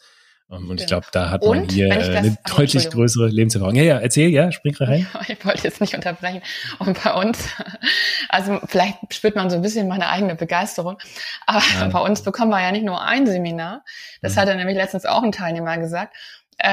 Um, 0.48 0.68
und 0.68 0.80
ich 0.82 0.86
glaube, 0.86 1.06
da 1.12 1.30
hat 1.30 1.44
man 1.46 1.66
hier 1.68 1.86
äh, 1.86 1.92
eine 1.92 2.36
ach, 2.44 2.56
deutlich 2.56 2.90
größere 2.90 3.28
Lebenserfahrung. 3.28 3.74
Ja, 3.74 3.84
ja, 3.84 3.98
erzähl, 3.98 4.28
ja, 4.28 4.52
spring 4.52 4.74
rein. 4.76 5.06
Ja, 5.14 5.20
ich 5.28 5.44
wollte 5.46 5.64
jetzt 5.64 5.80
nicht 5.80 5.94
unterbrechen. 5.94 6.42
Und 6.78 7.02
bei 7.02 7.12
uns, 7.14 7.48
also 8.28 8.60
vielleicht 8.66 9.14
spürt 9.14 9.36
man 9.36 9.48
so 9.48 9.56
ein 9.56 9.62
bisschen 9.62 9.88
meine 9.88 10.08
eigene 10.08 10.34
Begeisterung, 10.34 10.98
aber 11.46 11.62
ja. 11.80 11.88
bei 11.88 12.00
uns 12.00 12.22
bekommen 12.22 12.50
wir 12.50 12.60
ja 12.60 12.70
nicht 12.70 12.84
nur 12.84 13.02
ein 13.02 13.26
Seminar. 13.26 13.82
Das 14.20 14.34
mhm. 14.34 14.40
hat 14.40 14.56
nämlich 14.56 14.76
letztens 14.76 15.06
auch 15.06 15.22
ein 15.22 15.32
Teilnehmer 15.32 15.78
gesagt 15.78 16.14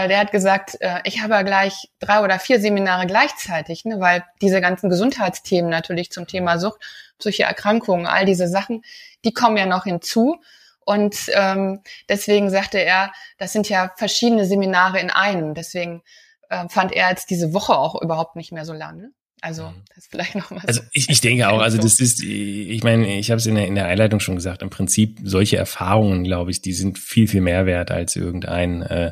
der 0.07 0.19
hat 0.19 0.31
gesagt, 0.31 0.77
äh, 0.81 0.99
ich 1.03 1.21
habe 1.21 1.33
ja 1.33 1.41
gleich 1.41 1.89
drei 1.99 2.21
oder 2.21 2.39
vier 2.39 2.59
Seminare 2.59 3.07
gleichzeitig, 3.07 3.85
ne, 3.85 3.99
weil 3.99 4.23
diese 4.41 4.61
ganzen 4.61 4.89
Gesundheitsthemen 4.89 5.69
natürlich 5.69 6.11
zum 6.11 6.27
Thema 6.27 6.59
Sucht, 6.59 6.81
psychische 7.17 7.43
Erkrankungen, 7.43 8.05
all 8.05 8.25
diese 8.25 8.47
Sachen, 8.47 8.83
die 9.25 9.33
kommen 9.33 9.57
ja 9.57 9.65
noch 9.65 9.83
hinzu. 9.83 10.37
Und 10.85 11.15
ähm, 11.33 11.81
deswegen 12.07 12.49
sagte 12.49 12.79
er, 12.79 13.11
das 13.37 13.53
sind 13.53 13.69
ja 13.69 13.91
verschiedene 13.95 14.45
Seminare 14.45 14.99
in 14.99 15.11
einem. 15.11 15.53
Deswegen 15.53 16.01
äh, 16.49 16.67
fand 16.67 16.93
er 16.93 17.09
jetzt 17.09 17.29
diese 17.29 17.53
Woche 17.53 17.77
auch 17.77 18.01
überhaupt 18.01 18.35
nicht 18.35 18.51
mehr 18.51 18.65
so 18.65 18.73
lang. 18.73 18.97
Ne? 18.97 19.11
Also 19.41 19.67
mhm. 19.67 19.83
das 19.95 20.07
vielleicht 20.07 20.35
noch 20.35 20.51
mal. 20.51 20.63
Also 20.65 20.81
ich, 20.91 21.09
ich 21.09 21.21
denke 21.21 21.49
auch, 21.49 21.59
also 21.59 21.77
das 21.77 21.99
ist, 21.99 22.23
ich 22.23 22.83
meine, 22.83 23.19
ich 23.19 23.29
habe 23.31 23.37
es 23.37 23.45
in 23.45 23.55
der, 23.55 23.67
in 23.67 23.75
der 23.75 23.85
Einleitung 23.85 24.19
schon 24.19 24.35
gesagt, 24.35 24.61
im 24.61 24.69
Prinzip 24.69 25.19
solche 25.23 25.57
Erfahrungen, 25.57 26.23
glaube 26.23 26.51
ich, 26.51 26.61
die 26.61 26.73
sind 26.73 26.97
viel, 26.97 27.27
viel 27.27 27.41
mehr 27.41 27.65
wert 27.65 27.91
als 27.91 28.15
irgendein 28.15 28.81
äh, 28.81 29.11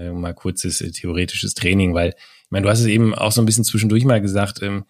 äh, 0.00 0.10
mal 0.10 0.34
kurzes 0.34 0.80
äh, 0.80 0.90
theoretisches 0.90 1.54
Training, 1.54 1.94
weil, 1.94 2.10
ich 2.10 2.50
meine, 2.50 2.64
du 2.64 2.70
hast 2.70 2.80
es 2.80 2.86
eben 2.86 3.14
auch 3.14 3.32
so 3.32 3.42
ein 3.42 3.46
bisschen 3.46 3.64
zwischendurch 3.64 4.04
mal 4.04 4.20
gesagt, 4.20 4.62
ähm, 4.62 4.84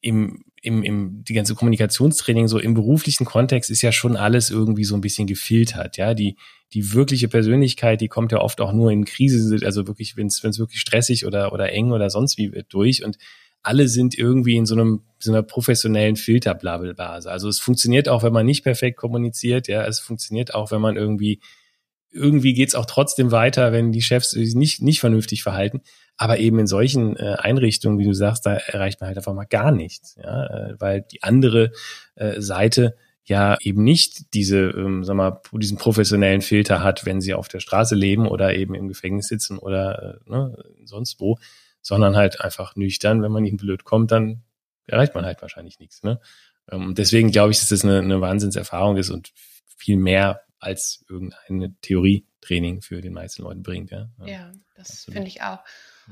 im, 0.00 0.44
im, 0.62 0.82
im, 0.82 1.24
die 1.24 1.34
ganze 1.34 1.54
Kommunikationstraining 1.54 2.48
so 2.48 2.58
im 2.58 2.74
beruflichen 2.74 3.24
Kontext 3.24 3.70
ist 3.70 3.82
ja 3.82 3.92
schon 3.92 4.16
alles 4.16 4.50
irgendwie 4.50 4.84
so 4.84 4.94
ein 4.94 5.00
bisschen 5.00 5.26
gefiltert, 5.26 5.96
ja, 5.96 6.14
die, 6.14 6.36
die 6.72 6.92
wirkliche 6.92 7.28
Persönlichkeit, 7.28 8.00
die 8.00 8.08
kommt 8.08 8.32
ja 8.32 8.40
oft 8.40 8.60
auch 8.60 8.72
nur 8.72 8.90
in 8.90 9.04
Krise, 9.04 9.64
also 9.64 9.86
wirklich, 9.86 10.16
wenn 10.16 10.26
es 10.26 10.58
wirklich 10.58 10.80
stressig 10.80 11.26
oder, 11.26 11.52
oder 11.52 11.72
eng 11.72 11.92
oder 11.92 12.10
sonst 12.10 12.38
wie 12.38 12.52
wird 12.52 12.72
durch 12.72 13.04
und 13.04 13.18
alle 13.62 13.88
sind 13.88 14.16
irgendwie 14.16 14.56
in 14.56 14.64
so 14.64 14.76
einem 14.76 15.02
so 15.18 15.32
einer 15.32 15.42
professionellen 15.42 16.14
Filterblabelbase. 16.14 17.28
Also 17.28 17.48
es 17.48 17.58
funktioniert 17.58 18.08
auch, 18.08 18.22
wenn 18.22 18.32
man 18.32 18.46
nicht 18.46 18.62
perfekt 18.62 18.96
kommuniziert, 18.96 19.66
ja, 19.66 19.84
es 19.84 19.98
funktioniert 19.98 20.54
auch, 20.54 20.70
wenn 20.70 20.80
man 20.80 20.96
irgendwie 20.96 21.40
irgendwie 22.16 22.54
geht's 22.54 22.74
auch 22.74 22.86
trotzdem 22.86 23.30
weiter, 23.30 23.72
wenn 23.72 23.92
die 23.92 24.02
Chefs 24.02 24.30
sich 24.30 24.54
nicht, 24.54 24.82
nicht 24.82 25.00
vernünftig 25.00 25.42
verhalten. 25.42 25.82
Aber 26.16 26.38
eben 26.38 26.58
in 26.58 26.66
solchen 26.66 27.16
äh, 27.16 27.36
Einrichtungen, 27.38 27.98
wie 27.98 28.04
du 28.04 28.14
sagst, 28.14 28.46
da 28.46 28.54
erreicht 28.54 29.00
man 29.00 29.08
halt 29.08 29.18
einfach 29.18 29.34
mal 29.34 29.44
gar 29.44 29.70
nichts, 29.70 30.16
ja, 30.22 30.46
äh, 30.46 30.74
weil 30.78 31.02
die 31.02 31.22
andere 31.22 31.72
äh, 32.14 32.40
Seite 32.40 32.96
ja 33.24 33.58
eben 33.60 33.82
nicht 33.82 34.32
diese, 34.34 34.58
ähm, 34.70 35.04
sag 35.04 35.16
mal, 35.16 35.42
diesen 35.52 35.78
professionellen 35.78 36.42
Filter 36.42 36.82
hat, 36.82 37.04
wenn 37.04 37.20
sie 37.20 37.34
auf 37.34 37.48
der 37.48 37.60
Straße 37.60 37.94
leben 37.94 38.28
oder 38.28 38.54
eben 38.54 38.74
im 38.74 38.88
Gefängnis 38.88 39.28
sitzen 39.28 39.58
oder 39.58 40.20
äh, 40.26 40.30
ne, 40.30 40.56
sonst 40.84 41.20
wo, 41.20 41.36
sondern 41.82 42.16
halt 42.16 42.40
einfach 42.40 42.76
nüchtern, 42.76 43.22
wenn 43.22 43.32
man 43.32 43.44
ihnen 43.44 43.56
blöd 43.56 43.84
kommt, 43.84 44.10
dann 44.12 44.42
erreicht 44.86 45.14
man 45.14 45.26
halt 45.26 45.42
wahrscheinlich 45.42 45.80
nichts. 45.80 46.02
Ne? 46.02 46.20
Ähm, 46.70 46.94
deswegen 46.94 47.30
glaube 47.30 47.50
ich, 47.50 47.58
dass 47.58 47.68
das 47.68 47.84
eine, 47.84 47.98
eine 47.98 48.20
Wahnsinnserfahrung 48.20 48.96
ist 48.96 49.10
und 49.10 49.32
viel 49.76 49.96
mehr 49.96 50.42
als 50.58 51.04
irgendeine 51.08 51.74
Theorietraining 51.80 52.80
für 52.82 53.00
den 53.00 53.12
meisten 53.12 53.42
Leuten 53.42 53.62
bringt. 53.62 53.90
Ja, 53.90 54.08
ja 54.24 54.52
das 54.74 55.04
finde 55.04 55.28
ich 55.28 55.42
auch. 55.42 55.58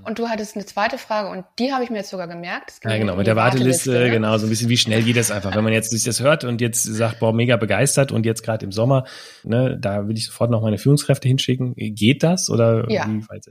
Und 0.03 0.19
du 0.19 0.29
hattest 0.29 0.57
eine 0.57 0.67
zweite 0.67 0.99
Frage 0.99 1.29
und 1.29 1.45
die 1.59 1.73
habe 1.73 1.85
ich 1.85 1.91
mir 1.91 1.99
jetzt 1.99 2.11
sogar 2.11 2.27
gemerkt. 2.27 2.81
Ja, 2.83 2.99
genau, 2.99 3.15
mit 3.15 3.29
der 3.29 3.37
Warteliste, 3.37 3.93
Warteliste 3.93 4.09
ne? 4.09 4.11
genau, 4.11 4.37
so 4.39 4.47
ein 4.47 4.51
bisschen, 4.51 4.69
wie 4.69 4.77
schnell 4.77 5.05
geht 5.05 5.17
das 5.17 5.31
einfach. 5.31 5.55
Wenn 5.55 5.63
man 5.63 5.73
jetzt 5.73 5.91
sich 5.91 6.03
das 6.03 6.21
hört 6.21 6.43
und 6.43 6.61
jetzt 6.61 6.83
sagt, 6.83 7.21
boah, 7.21 7.33
mega 7.33 7.57
begeistert 7.57 8.11
und 8.11 8.27
jetzt 8.27 8.43
gerade 8.43 8.65
im 8.65 8.73
Sommer, 8.73 9.05
ne, 9.45 9.79
da 9.79 10.09
will 10.09 10.19
ich 10.19 10.27
sofort 10.27 10.51
noch 10.51 10.63
meine 10.63 10.79
Führungskräfte 10.79 11.29
hinschicken. 11.29 11.75
Geht 11.77 12.25
das 12.25 12.51
oder 12.51 12.91
ja. 12.91 13.07
wie 13.07 13.29
weit 13.29 13.47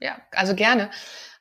Ja, 0.00 0.16
also 0.30 0.54
gerne. 0.54 0.90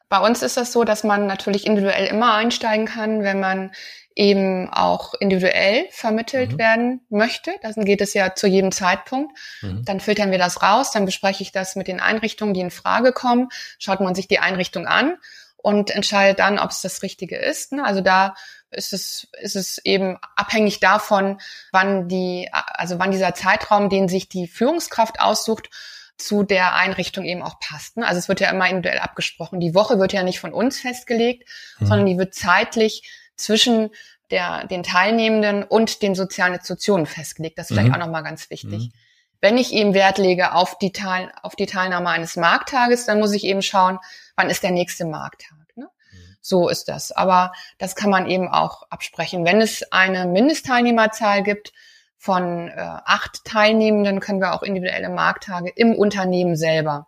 Bei 0.09 0.19
uns 0.19 0.41
ist 0.41 0.57
das 0.57 0.71
so, 0.71 0.83
dass 0.83 1.03
man 1.03 1.27
natürlich 1.27 1.65
individuell 1.65 2.05
immer 2.07 2.33
einsteigen 2.35 2.85
kann, 2.85 3.23
wenn 3.23 3.39
man 3.39 3.71
eben 4.15 4.69
auch 4.71 5.13
individuell 5.15 5.87
vermittelt 5.91 6.53
mhm. 6.53 6.57
werden 6.57 7.01
möchte. 7.09 7.51
Dann 7.61 7.73
geht 7.85 8.01
es 8.01 8.13
ja 8.13 8.33
zu 8.33 8.47
jedem 8.47 8.71
Zeitpunkt. 8.71 9.37
Mhm. 9.61 9.83
Dann 9.83 9.99
filtern 9.99 10.31
wir 10.31 10.37
das 10.37 10.61
raus, 10.61 10.91
dann 10.91 11.05
bespreche 11.05 11.43
ich 11.43 11.51
das 11.51 11.75
mit 11.75 11.87
den 11.87 11.99
Einrichtungen, 11.99 12.53
die 12.53 12.61
in 12.61 12.71
Frage 12.71 13.11
kommen, 13.11 13.49
schaut 13.77 13.99
man 13.99 14.15
sich 14.15 14.27
die 14.27 14.39
Einrichtung 14.39 14.87
an 14.87 15.17
und 15.57 15.91
entscheidet 15.91 16.39
dann, 16.39 16.59
ob 16.59 16.71
es 16.71 16.81
das 16.81 17.01
Richtige 17.01 17.37
ist. 17.37 17.73
Ne? 17.73 17.83
Also 17.83 17.99
da 17.99 18.35
ist 18.71 18.93
es, 18.93 19.27
ist 19.41 19.55
es 19.55 19.79
eben 19.79 20.17
abhängig 20.35 20.79
davon, 20.79 21.39
wann 21.71 22.07
die, 22.07 22.49
also 22.51 22.99
wann 22.99 23.11
dieser 23.11 23.33
Zeitraum, 23.33 23.89
den 23.89 24.07
sich 24.07 24.29
die 24.29 24.47
Führungskraft 24.47 25.19
aussucht, 25.19 25.69
zu 26.17 26.43
der 26.43 26.75
Einrichtung 26.75 27.25
eben 27.25 27.41
auch 27.41 27.59
passt. 27.59 27.97
Ne? 27.97 28.07
Also 28.07 28.19
es 28.19 28.29
wird 28.29 28.39
ja 28.39 28.49
immer 28.49 28.69
individuell 28.69 28.99
abgesprochen. 28.99 29.59
Die 29.59 29.75
Woche 29.75 29.99
wird 29.99 30.13
ja 30.13 30.23
nicht 30.23 30.39
von 30.39 30.53
uns 30.53 30.79
festgelegt, 30.79 31.47
mhm. 31.79 31.85
sondern 31.87 32.05
die 32.05 32.17
wird 32.17 32.33
zeitlich 32.33 33.09
zwischen 33.35 33.89
der, 34.31 34.65
den 34.67 34.83
Teilnehmenden 34.83 35.63
und 35.63 36.01
den 36.01 36.15
sozialen 36.15 36.53
Institutionen 36.53 37.05
festgelegt. 37.05 37.57
Das 37.57 37.69
ist 37.69 37.75
vielleicht 37.75 37.89
mhm. 37.89 37.95
auch 37.95 38.05
nochmal 38.05 38.23
ganz 38.23 38.49
wichtig. 38.49 38.85
Mhm. 38.85 38.93
Wenn 39.41 39.57
ich 39.57 39.73
eben 39.73 39.93
Wert 39.93 40.17
lege 40.17 40.53
auf 40.53 40.77
die, 40.77 40.91
Teil, 40.91 41.31
auf 41.43 41.55
die 41.55 41.65
Teilnahme 41.67 42.09
eines 42.09 42.35
Markttages, 42.35 43.05
dann 43.05 43.19
muss 43.19 43.33
ich 43.33 43.43
eben 43.43 43.61
schauen, 43.61 43.99
wann 44.35 44.49
ist 44.49 44.63
der 44.63 44.71
nächste 44.71 45.05
Markttag. 45.05 45.67
Ne? 45.75 45.85
Mhm. 46.11 46.37
So 46.41 46.69
ist 46.69 46.87
das. 46.87 47.11
Aber 47.11 47.51
das 47.77 47.95
kann 47.95 48.09
man 48.09 48.27
eben 48.27 48.47
auch 48.47 48.83
absprechen. 48.89 49.45
Wenn 49.45 49.61
es 49.61 49.91
eine 49.91 50.25
Mindestteilnehmerzahl 50.25 51.43
gibt 51.43 51.73
von 52.17 52.69
äh, 52.69 52.73
acht 52.77 53.43
Teilnehmenden, 53.45 54.19
können 54.19 54.39
wir 54.39 54.53
auch 54.53 54.63
individuelle 54.63 55.09
Markttage 55.09 55.71
im 55.75 55.93
Unternehmen 55.93 56.55
selber 56.55 57.07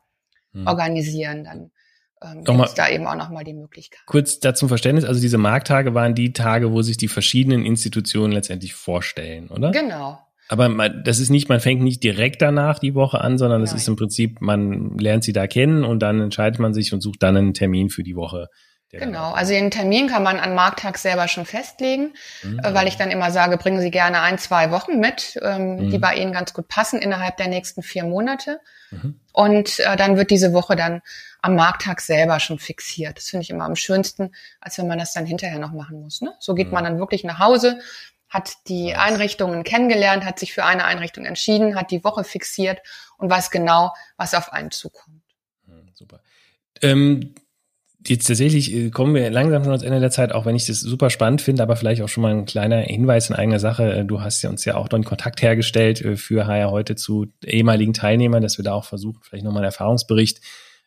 mhm. 0.53 0.67
organisieren. 0.67 1.43
Dann 1.43 1.71
ähm, 2.21 2.43
gibt 2.43 2.65
es 2.65 2.73
da 2.73 2.89
eben 2.89 3.07
auch 3.07 3.15
nochmal 3.15 3.43
die 3.43 3.53
Möglichkeit. 3.53 4.01
Kurz 4.05 4.39
dazu 4.39 4.67
Verständnis, 4.67 5.05
also 5.05 5.21
diese 5.21 5.37
Markttage 5.37 5.93
waren 5.93 6.15
die 6.15 6.33
Tage, 6.33 6.71
wo 6.71 6.81
sich 6.81 6.97
die 6.97 7.07
verschiedenen 7.07 7.65
Institutionen 7.65 8.31
letztendlich 8.33 8.73
vorstellen, 8.73 9.49
oder? 9.49 9.71
Genau. 9.71 10.19
Aber 10.49 10.69
man, 10.69 11.03
das 11.03 11.19
ist 11.19 11.29
nicht, 11.29 11.49
man 11.49 11.59
fängt 11.59 11.81
nicht 11.81 12.03
direkt 12.03 12.41
danach 12.41 12.79
die 12.79 12.95
Woche 12.95 13.19
an, 13.19 13.37
sondern 13.37 13.61
es 13.63 13.73
ist 13.73 13.87
im 13.87 13.97
Prinzip, 13.97 14.39
man 14.39 14.97
lernt 14.97 15.25
sie 15.25 15.33
da 15.33 15.45
kennen 15.45 15.83
und 15.83 15.99
dann 15.99 16.21
entscheidet 16.21 16.59
man 16.59 16.73
sich 16.73 16.93
und 16.93 17.01
sucht 17.01 17.21
dann 17.21 17.35
einen 17.35 17.53
Termin 17.53 17.89
für 17.89 18.03
die 18.03 18.15
Woche. 18.15 18.47
Genau, 18.89 19.33
also 19.33 19.51
den 19.51 19.69
Termin 19.69 20.07
kann 20.07 20.23
man 20.23 20.39
an 20.39 20.55
Markttag 20.55 20.97
selber 20.97 21.27
schon 21.27 21.45
festlegen, 21.45 22.13
mhm. 22.41 22.61
weil 22.63 22.87
ich 22.87 22.95
dann 22.95 23.11
immer 23.11 23.31
sage, 23.31 23.57
bringen 23.57 23.81
Sie 23.81 23.91
gerne 23.91 24.21
ein, 24.21 24.37
zwei 24.37 24.71
Wochen 24.71 24.99
mit, 24.99 25.37
ähm, 25.41 25.75
mhm. 25.75 25.89
die 25.89 25.97
bei 25.97 26.15
Ihnen 26.15 26.31
ganz 26.31 26.53
gut 26.53 26.69
passen 26.69 27.01
innerhalb 27.01 27.35
der 27.35 27.49
nächsten 27.49 27.83
vier 27.83 28.05
Monate. 28.05 28.61
Mhm. 28.91 29.19
Und 29.33 29.79
äh, 29.79 29.97
dann 29.97 30.15
wird 30.15 30.31
diese 30.31 30.53
Woche 30.53 30.77
dann 30.77 31.01
am 31.41 31.55
Markttag 31.55 31.99
selber 31.99 32.39
schon 32.39 32.59
fixiert. 32.59 33.17
Das 33.17 33.25
finde 33.25 33.43
ich 33.43 33.49
immer 33.49 33.65
am 33.65 33.75
schönsten, 33.75 34.33
als 34.61 34.77
wenn 34.77 34.87
man 34.87 34.99
das 34.99 35.13
dann 35.13 35.25
hinterher 35.25 35.59
noch 35.59 35.73
machen 35.73 36.01
muss. 36.01 36.21
Ne? 36.21 36.33
So 36.39 36.55
geht 36.55 36.71
man 36.71 36.83
mhm. 36.83 36.87
dann 36.87 36.99
wirklich 36.99 37.25
nach 37.25 37.39
Hause, 37.39 37.79
hat 38.29 38.53
die 38.67 38.91
nice. 38.91 38.99
Einrichtungen 38.99 39.63
kennengelernt, 39.65 40.23
hat 40.23 40.39
sich 40.39 40.53
für 40.53 40.63
eine 40.63 40.85
Einrichtung 40.85 41.25
entschieden, 41.25 41.75
hat 41.75 41.91
die 41.91 42.05
Woche 42.05 42.23
fixiert 42.23 42.79
und 43.17 43.29
weiß 43.29 43.51
genau, 43.51 43.93
was 44.15 44.33
auf 44.33 44.53
einen 44.53 44.71
zukommt. 44.71 45.23
Mhm, 45.65 45.89
super. 45.93 46.21
Ähm, 46.81 47.35
jetzt 48.05 48.27
tatsächlich 48.27 48.73
äh, 48.73 48.89
kommen 48.89 49.15
wir 49.15 49.29
langsam 49.29 49.63
schon 49.63 49.71
ans 49.71 49.83
Ende 49.83 49.99
der 49.99 50.11
Zeit, 50.11 50.31
auch 50.31 50.45
wenn 50.45 50.55
ich 50.55 50.65
das 50.65 50.79
super 50.81 51.09
spannend 51.09 51.41
finde, 51.41 51.63
aber 51.63 51.75
vielleicht 51.75 52.01
auch 52.01 52.09
schon 52.09 52.21
mal 52.21 52.33
ein 52.33 52.45
kleiner 52.45 52.79
Hinweis 52.79 53.29
in 53.29 53.35
eigener 53.35 53.59
Sache. 53.59 53.91
Äh, 53.91 54.05
du 54.05 54.21
hast 54.21 54.41
ja 54.41 54.49
uns 54.49 54.65
ja 54.65 54.75
auch 54.75 54.87
dann 54.87 55.03
Kontakt 55.03 55.41
hergestellt 55.41 56.01
äh, 56.01 56.15
für 56.17 56.47
HR 56.47 56.71
heute 56.71 56.95
zu 56.95 57.27
ehemaligen 57.43 57.93
Teilnehmern, 57.93 58.41
dass 58.41 58.57
wir 58.57 58.63
da 58.63 58.73
auch 58.73 58.85
versuchen, 58.85 59.19
vielleicht 59.23 59.43
nochmal 59.43 59.63
einen 59.63 59.71
Erfahrungsbericht 59.71 60.41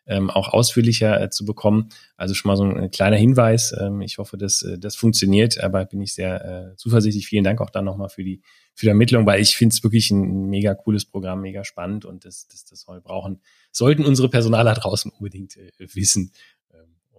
ähm, 0.07 0.29
auch 0.29 0.49
ausführlicher 0.49 1.21
äh, 1.21 1.29
zu 1.29 1.45
bekommen. 1.45 1.89
Also 2.17 2.33
schon 2.33 2.49
mal 2.49 2.57
so 2.57 2.63
ein, 2.63 2.91
kleiner 2.91 3.17
Hinweis. 3.17 3.73
Ähm, 3.79 4.01
ich 4.01 4.17
hoffe, 4.17 4.37
dass 4.37 4.61
äh, 4.63 4.77
das 4.79 4.95
funktioniert, 4.95 5.61
aber 5.61 5.85
bin 5.85 6.01
ich 6.01 6.13
sehr 6.13 6.71
äh, 6.73 6.75
zuversichtlich. 6.75 7.27
Vielen 7.27 7.43
Dank 7.43 7.61
auch 7.61 7.69
dann 7.69 7.85
nochmal 7.85 8.09
für 8.09 8.23
die 8.23 8.41
für 8.73 8.85
die 8.85 8.89
Ermittlung, 8.89 9.25
weil 9.25 9.41
ich 9.41 9.55
finde 9.55 9.73
es 9.73 9.83
wirklich 9.83 10.11
ein 10.11 10.49
mega 10.49 10.73
cooles 10.73 11.05
Programm, 11.05 11.41
mega 11.41 11.63
spannend 11.63 12.05
und 12.05 12.25
das, 12.25 12.47
das, 12.47 12.65
das 12.65 12.87
wir 12.87 13.01
brauchen, 13.01 13.41
sollten 13.71 14.05
unsere 14.05 14.29
Personaler 14.29 14.73
draußen 14.73 15.11
unbedingt 15.11 15.57
wissen 15.77 16.31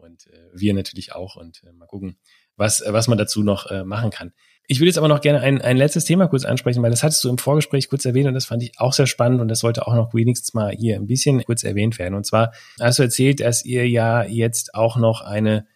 und 0.03 0.27
äh, 0.27 0.51
wir 0.53 0.75
natürlich 0.75 1.15
auch 1.15 1.37
und 1.37 1.63
äh, 1.65 1.73
mal 1.73 1.87
gucken, 1.87 2.17
was, 2.57 2.81
äh, 2.81 2.93
was 2.93 3.09
man 3.09 3.19
dazu 3.19 3.43
noch 3.43 3.71
äh, 3.71 3.85
machen 3.85 4.11
kann. 4.11 4.33
Ich 4.69 4.79
würde 4.79 4.89
jetzt 4.89 4.99
aber 4.99 5.09
noch 5.09 5.21
gerne 5.21 5.41
ein, 5.41 5.61
ein 5.61 5.77
letztes 5.77 6.05
Thema 6.05 6.29
kurz 6.29 6.45
ansprechen, 6.45 6.83
weil 6.83 6.91
das 6.91 7.03
hattest 7.03 7.25
du 7.25 7.29
im 7.29 7.39
Vorgespräch 7.39 7.89
kurz 7.89 8.05
erwähnt 8.05 8.29
und 8.29 8.35
das 8.35 8.47
fand 8.47 8.63
ich 8.63 8.79
auch 8.79 8.93
sehr 8.93 9.07
spannend 9.07 9.41
und 9.41 9.49
das 9.49 9.61
sollte 9.61 9.87
auch 9.87 9.95
noch 9.95 10.15
wenigstens 10.15 10.55
mal 10.55 10.73
hier 10.73 10.97
ein 10.97 11.07
bisschen 11.07 11.43
kurz 11.45 11.65
erwähnt 11.65 11.99
werden. 11.99 12.15
Und 12.15 12.25
zwar 12.25 12.53
hast 12.81 12.99
du 12.99 13.03
erzählt, 13.03 13.41
dass 13.41 13.65
ihr 13.65 13.89
ja 13.89 14.25
jetzt 14.25 14.75
auch 14.75 14.97
noch 14.97 15.21
eine, 15.21 15.67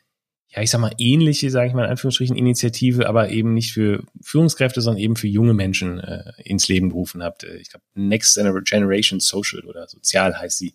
ja, 0.48 0.62
ich 0.62 0.70
sag 0.70 0.80
mal, 0.80 0.92
ähnliche, 0.98 1.50
sage 1.50 1.68
ich 1.68 1.74
mal 1.74 1.84
in 1.84 1.90
Anführungsstrichen, 1.90 2.36
Initiative, 2.36 3.08
aber 3.08 3.30
eben 3.30 3.54
nicht 3.54 3.72
für 3.72 4.04
Führungskräfte, 4.22 4.80
sondern 4.80 5.02
eben 5.02 5.16
für 5.16 5.28
junge 5.28 5.54
Menschen 5.54 5.98
äh, 5.98 6.32
ins 6.44 6.68
Leben 6.68 6.90
gerufen 6.90 7.24
habt. 7.24 7.42
Äh, 7.42 7.56
ich 7.56 7.70
glaube, 7.70 7.84
Next 7.94 8.38
Generation 8.64 9.18
Social 9.18 9.64
oder 9.64 9.88
Sozial 9.88 10.38
heißt 10.38 10.58
sie 10.58 10.74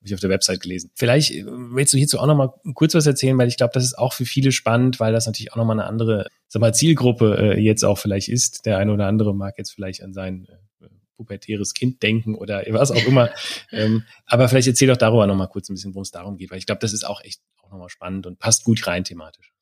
habe 0.00 0.08
ich 0.08 0.14
auf 0.14 0.20
der 0.20 0.30
Website 0.30 0.60
gelesen. 0.60 0.90
Vielleicht 0.94 1.30
äh, 1.32 1.44
willst 1.46 1.92
du 1.92 1.98
hierzu 1.98 2.18
auch 2.18 2.26
noch 2.26 2.36
mal 2.36 2.54
kurz 2.74 2.94
was 2.94 3.06
erzählen, 3.06 3.36
weil 3.36 3.48
ich 3.48 3.58
glaube, 3.58 3.72
das 3.74 3.84
ist 3.84 3.98
auch 3.98 4.14
für 4.14 4.24
viele 4.24 4.50
spannend, 4.50 4.98
weil 4.98 5.12
das 5.12 5.26
natürlich 5.26 5.52
auch 5.52 5.56
noch 5.56 5.66
mal 5.66 5.74
eine 5.74 5.84
andere 5.84 6.26
sag 6.48 6.60
mal, 6.60 6.72
Zielgruppe 6.72 7.36
äh, 7.38 7.60
jetzt 7.60 7.84
auch 7.84 7.98
vielleicht 7.98 8.28
ist. 8.28 8.64
Der 8.64 8.78
eine 8.78 8.92
oder 8.92 9.06
andere 9.06 9.34
mag 9.34 9.54
jetzt 9.58 9.72
vielleicht 9.72 10.02
an 10.02 10.14
sein 10.14 10.48
äh, 10.80 10.86
pubertäres 11.16 11.74
Kind 11.74 12.02
denken 12.02 12.34
oder 12.34 12.64
was 12.70 12.90
auch 12.90 13.04
immer. 13.04 13.30
ähm, 13.72 14.04
aber 14.24 14.48
vielleicht 14.48 14.68
erzähl 14.68 14.88
doch 14.88 14.96
darüber 14.96 15.26
noch 15.26 15.36
mal 15.36 15.48
kurz 15.48 15.68
ein 15.68 15.74
bisschen, 15.74 15.92
worum 15.92 16.02
es 16.02 16.10
darum 16.10 16.38
geht, 16.38 16.50
weil 16.50 16.58
ich 16.58 16.66
glaube, 16.66 16.80
das 16.80 16.94
ist 16.94 17.04
auch 17.04 17.22
echt 17.22 17.42
auch 17.62 17.70
noch 17.70 17.78
mal 17.78 17.90
spannend 17.90 18.26
und 18.26 18.38
passt 18.38 18.64
gut 18.64 18.86
rein 18.86 19.04
thematisch. 19.04 19.52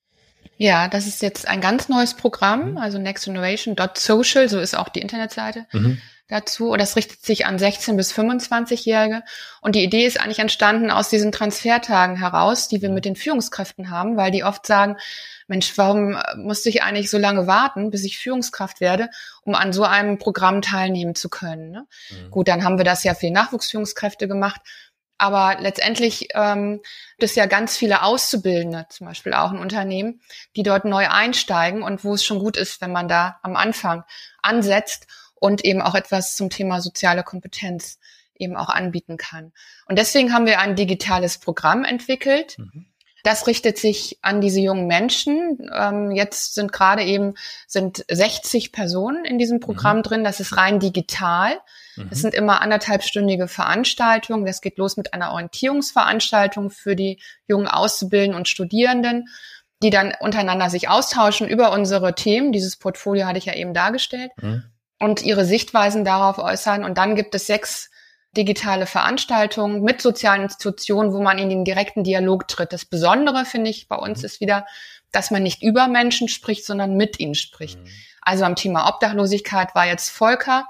Ja, 0.56 0.88
das 0.88 1.06
ist 1.08 1.20
jetzt 1.20 1.48
ein 1.48 1.60
ganz 1.60 1.88
neues 1.88 2.14
Programm, 2.14 2.72
mhm. 2.72 2.78
also 2.78 2.98
nextgeneration.social, 2.98 4.48
so 4.48 4.60
ist 4.60 4.76
auch 4.76 4.88
die 4.88 5.00
Internetseite. 5.00 5.66
Mhm 5.72 5.98
dazu. 6.28 6.70
Und 6.70 6.80
das 6.80 6.96
richtet 6.96 7.24
sich 7.24 7.46
an 7.46 7.58
16 7.58 7.96
bis 7.96 8.12
25-Jährige. 8.12 9.22
Und 9.60 9.74
die 9.74 9.82
Idee 9.82 10.06
ist 10.06 10.20
eigentlich 10.20 10.38
entstanden 10.38 10.90
aus 10.90 11.08
diesen 11.08 11.32
Transfertagen 11.32 12.16
heraus, 12.16 12.68
die 12.68 12.82
wir 12.82 12.90
mit 12.90 13.04
den 13.04 13.16
Führungskräften 13.16 13.90
haben, 13.90 14.16
weil 14.16 14.30
die 14.30 14.44
oft 14.44 14.66
sagen, 14.66 14.96
Mensch, 15.46 15.76
warum 15.76 16.18
musste 16.36 16.68
ich 16.68 16.82
eigentlich 16.82 17.10
so 17.10 17.16
lange 17.16 17.46
warten, 17.46 17.90
bis 17.90 18.04
ich 18.04 18.18
Führungskraft 18.18 18.80
werde, 18.80 19.08
um 19.42 19.54
an 19.54 19.72
so 19.72 19.84
einem 19.84 20.18
Programm 20.18 20.60
teilnehmen 20.60 21.14
zu 21.14 21.30
können? 21.30 21.70
Ne? 21.70 21.86
Mhm. 22.10 22.30
Gut, 22.30 22.48
dann 22.48 22.62
haben 22.62 22.76
wir 22.76 22.84
das 22.84 23.02
ja 23.02 23.14
für 23.14 23.30
Nachwuchsführungskräfte 23.30 24.28
gemacht. 24.28 24.60
Aber 25.20 25.56
letztendlich 25.58 26.28
ähm, 26.34 26.80
das 27.18 27.34
ja 27.34 27.46
ganz 27.46 27.76
viele 27.76 28.02
Auszubildende, 28.02 28.86
zum 28.88 29.08
Beispiel 29.08 29.34
auch 29.34 29.50
ein 29.50 29.58
Unternehmen, 29.58 30.20
die 30.54 30.62
dort 30.62 30.84
neu 30.84 31.08
einsteigen 31.08 31.82
und 31.82 32.04
wo 32.04 32.14
es 32.14 32.24
schon 32.24 32.38
gut 32.38 32.56
ist, 32.56 32.80
wenn 32.80 32.92
man 32.92 33.08
da 33.08 33.40
am 33.42 33.56
Anfang 33.56 34.04
ansetzt 34.42 35.08
und 35.40 35.64
eben 35.64 35.80
auch 35.80 35.94
etwas 35.94 36.36
zum 36.36 36.50
Thema 36.50 36.80
soziale 36.80 37.22
Kompetenz 37.22 37.98
eben 38.38 38.56
auch 38.56 38.68
anbieten 38.68 39.16
kann. 39.16 39.52
Und 39.86 39.98
deswegen 39.98 40.32
haben 40.32 40.46
wir 40.46 40.60
ein 40.60 40.76
digitales 40.76 41.38
Programm 41.38 41.84
entwickelt. 41.84 42.56
Mhm. 42.58 42.86
Das 43.24 43.46
richtet 43.46 43.78
sich 43.78 44.18
an 44.22 44.40
diese 44.40 44.60
jungen 44.60 44.86
Menschen. 44.86 45.68
Ähm, 45.74 46.12
jetzt 46.12 46.54
sind 46.54 46.72
gerade 46.72 47.02
eben 47.02 47.34
sind 47.66 48.04
60 48.08 48.70
Personen 48.72 49.24
in 49.24 49.38
diesem 49.38 49.58
Programm 49.60 49.98
mhm. 49.98 50.02
drin. 50.02 50.24
Das 50.24 50.40
ist 50.40 50.56
rein 50.56 50.78
digital. 50.78 51.58
Mhm. 51.96 52.10
Das 52.10 52.20
sind 52.20 52.32
immer 52.32 52.62
anderthalbstündige 52.62 53.48
Veranstaltungen. 53.48 54.46
Das 54.46 54.60
geht 54.60 54.78
los 54.78 54.96
mit 54.96 55.14
einer 55.14 55.32
Orientierungsveranstaltung 55.32 56.70
für 56.70 56.94
die 56.94 57.20
jungen 57.48 57.66
Auszubildenden 57.66 58.38
und 58.38 58.48
Studierenden, 58.48 59.28
die 59.82 59.90
dann 59.90 60.14
untereinander 60.20 60.70
sich 60.70 60.88
austauschen 60.88 61.48
über 61.48 61.72
unsere 61.72 62.14
Themen. 62.14 62.52
Dieses 62.52 62.76
Portfolio 62.76 63.26
hatte 63.26 63.38
ich 63.38 63.46
ja 63.46 63.54
eben 63.54 63.74
dargestellt. 63.74 64.30
Mhm 64.40 64.62
und 64.98 65.22
ihre 65.22 65.44
Sichtweisen 65.44 66.04
darauf 66.04 66.38
äußern. 66.38 66.84
Und 66.84 66.98
dann 66.98 67.14
gibt 67.14 67.34
es 67.34 67.46
sechs 67.46 67.90
digitale 68.36 68.86
Veranstaltungen 68.86 69.82
mit 69.82 70.02
sozialen 70.02 70.42
Institutionen, 70.42 71.12
wo 71.12 71.22
man 71.22 71.38
in 71.38 71.48
den 71.48 71.64
direkten 71.64 72.04
Dialog 72.04 72.46
tritt. 72.48 72.72
Das 72.72 72.84
Besondere, 72.84 73.44
finde 73.44 73.70
ich, 73.70 73.88
bei 73.88 73.96
uns 73.96 74.20
mhm. 74.20 74.24
ist 74.26 74.40
wieder, 74.40 74.66
dass 75.12 75.30
man 75.30 75.42
nicht 75.42 75.62
über 75.62 75.88
Menschen 75.88 76.28
spricht, 76.28 76.64
sondern 76.64 76.96
mit 76.96 77.18
ihnen 77.18 77.34
spricht. 77.34 77.80
Mhm. 77.80 77.88
Also 78.20 78.44
am 78.44 78.56
Thema 78.56 78.88
Obdachlosigkeit 78.88 79.74
war 79.74 79.86
jetzt 79.86 80.10
Volker, 80.10 80.66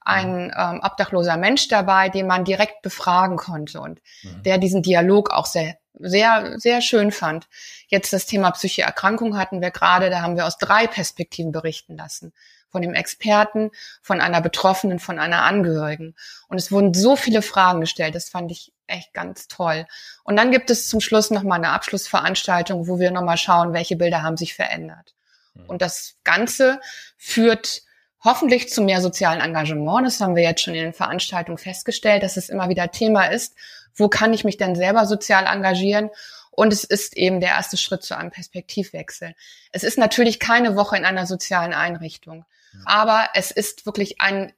ein 0.00 0.46
mhm. 0.46 0.52
ähm, 0.56 0.80
obdachloser 0.82 1.36
Mensch 1.36 1.68
dabei, 1.68 2.08
den 2.08 2.26
man 2.26 2.44
direkt 2.44 2.82
befragen 2.82 3.36
konnte 3.36 3.80
und 3.80 4.00
mhm. 4.22 4.42
der 4.42 4.58
diesen 4.58 4.82
Dialog 4.82 5.30
auch 5.30 5.46
sehr, 5.46 5.76
sehr, 5.94 6.58
sehr 6.58 6.80
schön 6.80 7.12
fand. 7.12 7.48
Jetzt 7.88 8.12
das 8.12 8.26
Thema 8.26 8.50
psychische 8.52 8.82
Erkrankung 8.82 9.38
hatten 9.38 9.60
wir 9.60 9.70
gerade, 9.70 10.10
da 10.10 10.22
haben 10.22 10.36
wir 10.36 10.46
aus 10.46 10.58
drei 10.58 10.86
Perspektiven 10.86 11.52
berichten 11.52 11.96
lassen 11.96 12.32
von 12.76 12.82
dem 12.82 12.92
Experten, 12.92 13.70
von 14.02 14.20
einer 14.20 14.42
Betroffenen, 14.42 14.98
von 14.98 15.18
einer 15.18 15.44
Angehörigen. 15.44 16.14
Und 16.46 16.58
es 16.58 16.70
wurden 16.70 16.92
so 16.92 17.16
viele 17.16 17.40
Fragen 17.40 17.80
gestellt, 17.80 18.14
das 18.14 18.28
fand 18.28 18.50
ich 18.50 18.70
echt 18.86 19.14
ganz 19.14 19.48
toll. 19.48 19.86
Und 20.24 20.36
dann 20.36 20.50
gibt 20.50 20.68
es 20.68 20.90
zum 20.90 21.00
Schluss 21.00 21.30
nochmal 21.30 21.56
eine 21.56 21.70
Abschlussveranstaltung, 21.70 22.86
wo 22.86 22.98
wir 22.98 23.10
nochmal 23.12 23.38
schauen, 23.38 23.72
welche 23.72 23.96
Bilder 23.96 24.22
haben 24.22 24.36
sich 24.36 24.52
verändert. 24.52 25.14
Mhm. 25.54 25.64
Und 25.68 25.80
das 25.80 26.16
Ganze 26.22 26.82
führt 27.16 27.80
hoffentlich 28.22 28.68
zu 28.68 28.82
mehr 28.82 29.00
sozialen 29.00 29.40
Engagement. 29.40 30.06
Das 30.06 30.20
haben 30.20 30.36
wir 30.36 30.42
jetzt 30.42 30.60
schon 30.60 30.74
in 30.74 30.84
den 30.84 30.92
Veranstaltungen 30.92 31.56
festgestellt, 31.56 32.22
dass 32.22 32.36
es 32.36 32.50
immer 32.50 32.68
wieder 32.68 32.90
Thema 32.90 33.24
ist. 33.24 33.54
Wo 33.94 34.10
kann 34.10 34.34
ich 34.34 34.44
mich 34.44 34.58
denn 34.58 34.76
selber 34.76 35.06
sozial 35.06 35.46
engagieren? 35.46 36.10
Und 36.50 36.74
es 36.74 36.84
ist 36.84 37.16
eben 37.16 37.40
der 37.40 37.50
erste 37.50 37.78
Schritt 37.78 38.02
zu 38.02 38.16
einem 38.16 38.30
Perspektivwechsel. 38.30 39.34
Es 39.72 39.82
ist 39.82 39.98
natürlich 39.98 40.40
keine 40.40 40.74
Woche 40.74 40.96
in 40.96 41.04
einer 41.06 41.26
sozialen 41.26 41.74
Einrichtung. 41.74 42.44
Aber 42.84 43.28
es 43.34 43.50
ist 43.50 43.86
wirklich 43.86 44.20
ein 44.20 44.52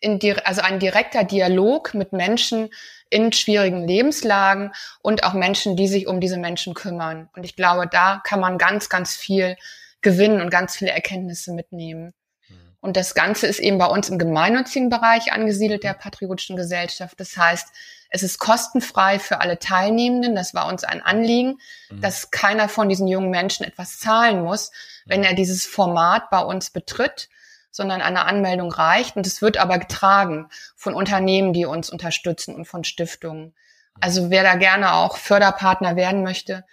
in 0.00 0.18
die, 0.18 0.34
also 0.34 0.62
ein 0.62 0.80
direkter 0.80 1.24
Dialog 1.24 1.94
mit 1.94 2.12
Menschen 2.12 2.70
in 3.08 3.32
schwierigen 3.32 3.86
Lebenslagen 3.86 4.72
und 5.02 5.24
auch 5.24 5.32
Menschen, 5.32 5.76
die 5.76 5.88
sich 5.88 6.06
um 6.06 6.20
diese 6.20 6.38
Menschen 6.38 6.74
kümmern. 6.74 7.28
Und 7.34 7.44
ich 7.44 7.56
glaube, 7.56 7.86
da 7.86 8.20
kann 8.24 8.40
man 8.40 8.58
ganz, 8.58 8.88
ganz 8.88 9.16
viel 9.16 9.56
gewinnen 10.00 10.40
und 10.40 10.50
ganz 10.50 10.76
viele 10.76 10.92
Erkenntnisse 10.92 11.52
mitnehmen. 11.52 12.14
Mhm. 12.48 12.54
Und 12.80 12.96
das 12.96 13.14
Ganze 13.14 13.46
ist 13.46 13.60
eben 13.60 13.78
bei 13.78 13.86
uns 13.86 14.08
im 14.08 14.18
gemeinnützigen 14.18 14.88
Bereich 14.88 15.32
angesiedelt 15.32 15.84
der 15.84 15.94
Patriotischen 15.94 16.56
Gesellschaft. 16.56 17.18
Das 17.20 17.36
heißt, 17.36 17.68
es 18.10 18.22
ist 18.22 18.38
kostenfrei 18.38 19.18
für 19.18 19.40
alle 19.40 19.58
Teilnehmenden. 19.58 20.34
Das 20.34 20.52
war 20.52 20.66
uns 20.66 20.84
ein 20.84 21.00
Anliegen, 21.00 21.58
mhm. 21.90 22.00
dass 22.00 22.30
keiner 22.30 22.68
von 22.68 22.88
diesen 22.88 23.08
jungen 23.08 23.30
Menschen 23.30 23.64
etwas 23.64 23.98
zahlen 23.98 24.42
muss, 24.42 24.72
wenn 25.06 25.24
er 25.24 25.34
dieses 25.34 25.64
Format 25.64 26.28
bei 26.30 26.40
uns 26.40 26.70
betritt 26.70 27.28
sondern 27.70 28.02
eine 28.02 28.24
Anmeldung 28.24 28.72
reicht. 28.72 29.16
Und 29.16 29.26
es 29.26 29.42
wird 29.42 29.56
aber 29.56 29.78
getragen 29.78 30.48
von 30.76 30.94
Unternehmen, 30.94 31.52
die 31.52 31.66
uns 31.66 31.90
unterstützen 31.90 32.54
und 32.54 32.66
von 32.66 32.84
Stiftungen. 32.84 33.54
Also 34.00 34.30
wer 34.30 34.42
da 34.42 34.56
gerne 34.56 34.94
auch 34.94 35.16
Förderpartner 35.16 35.96
werden 35.96 36.22
möchte, 36.22 36.64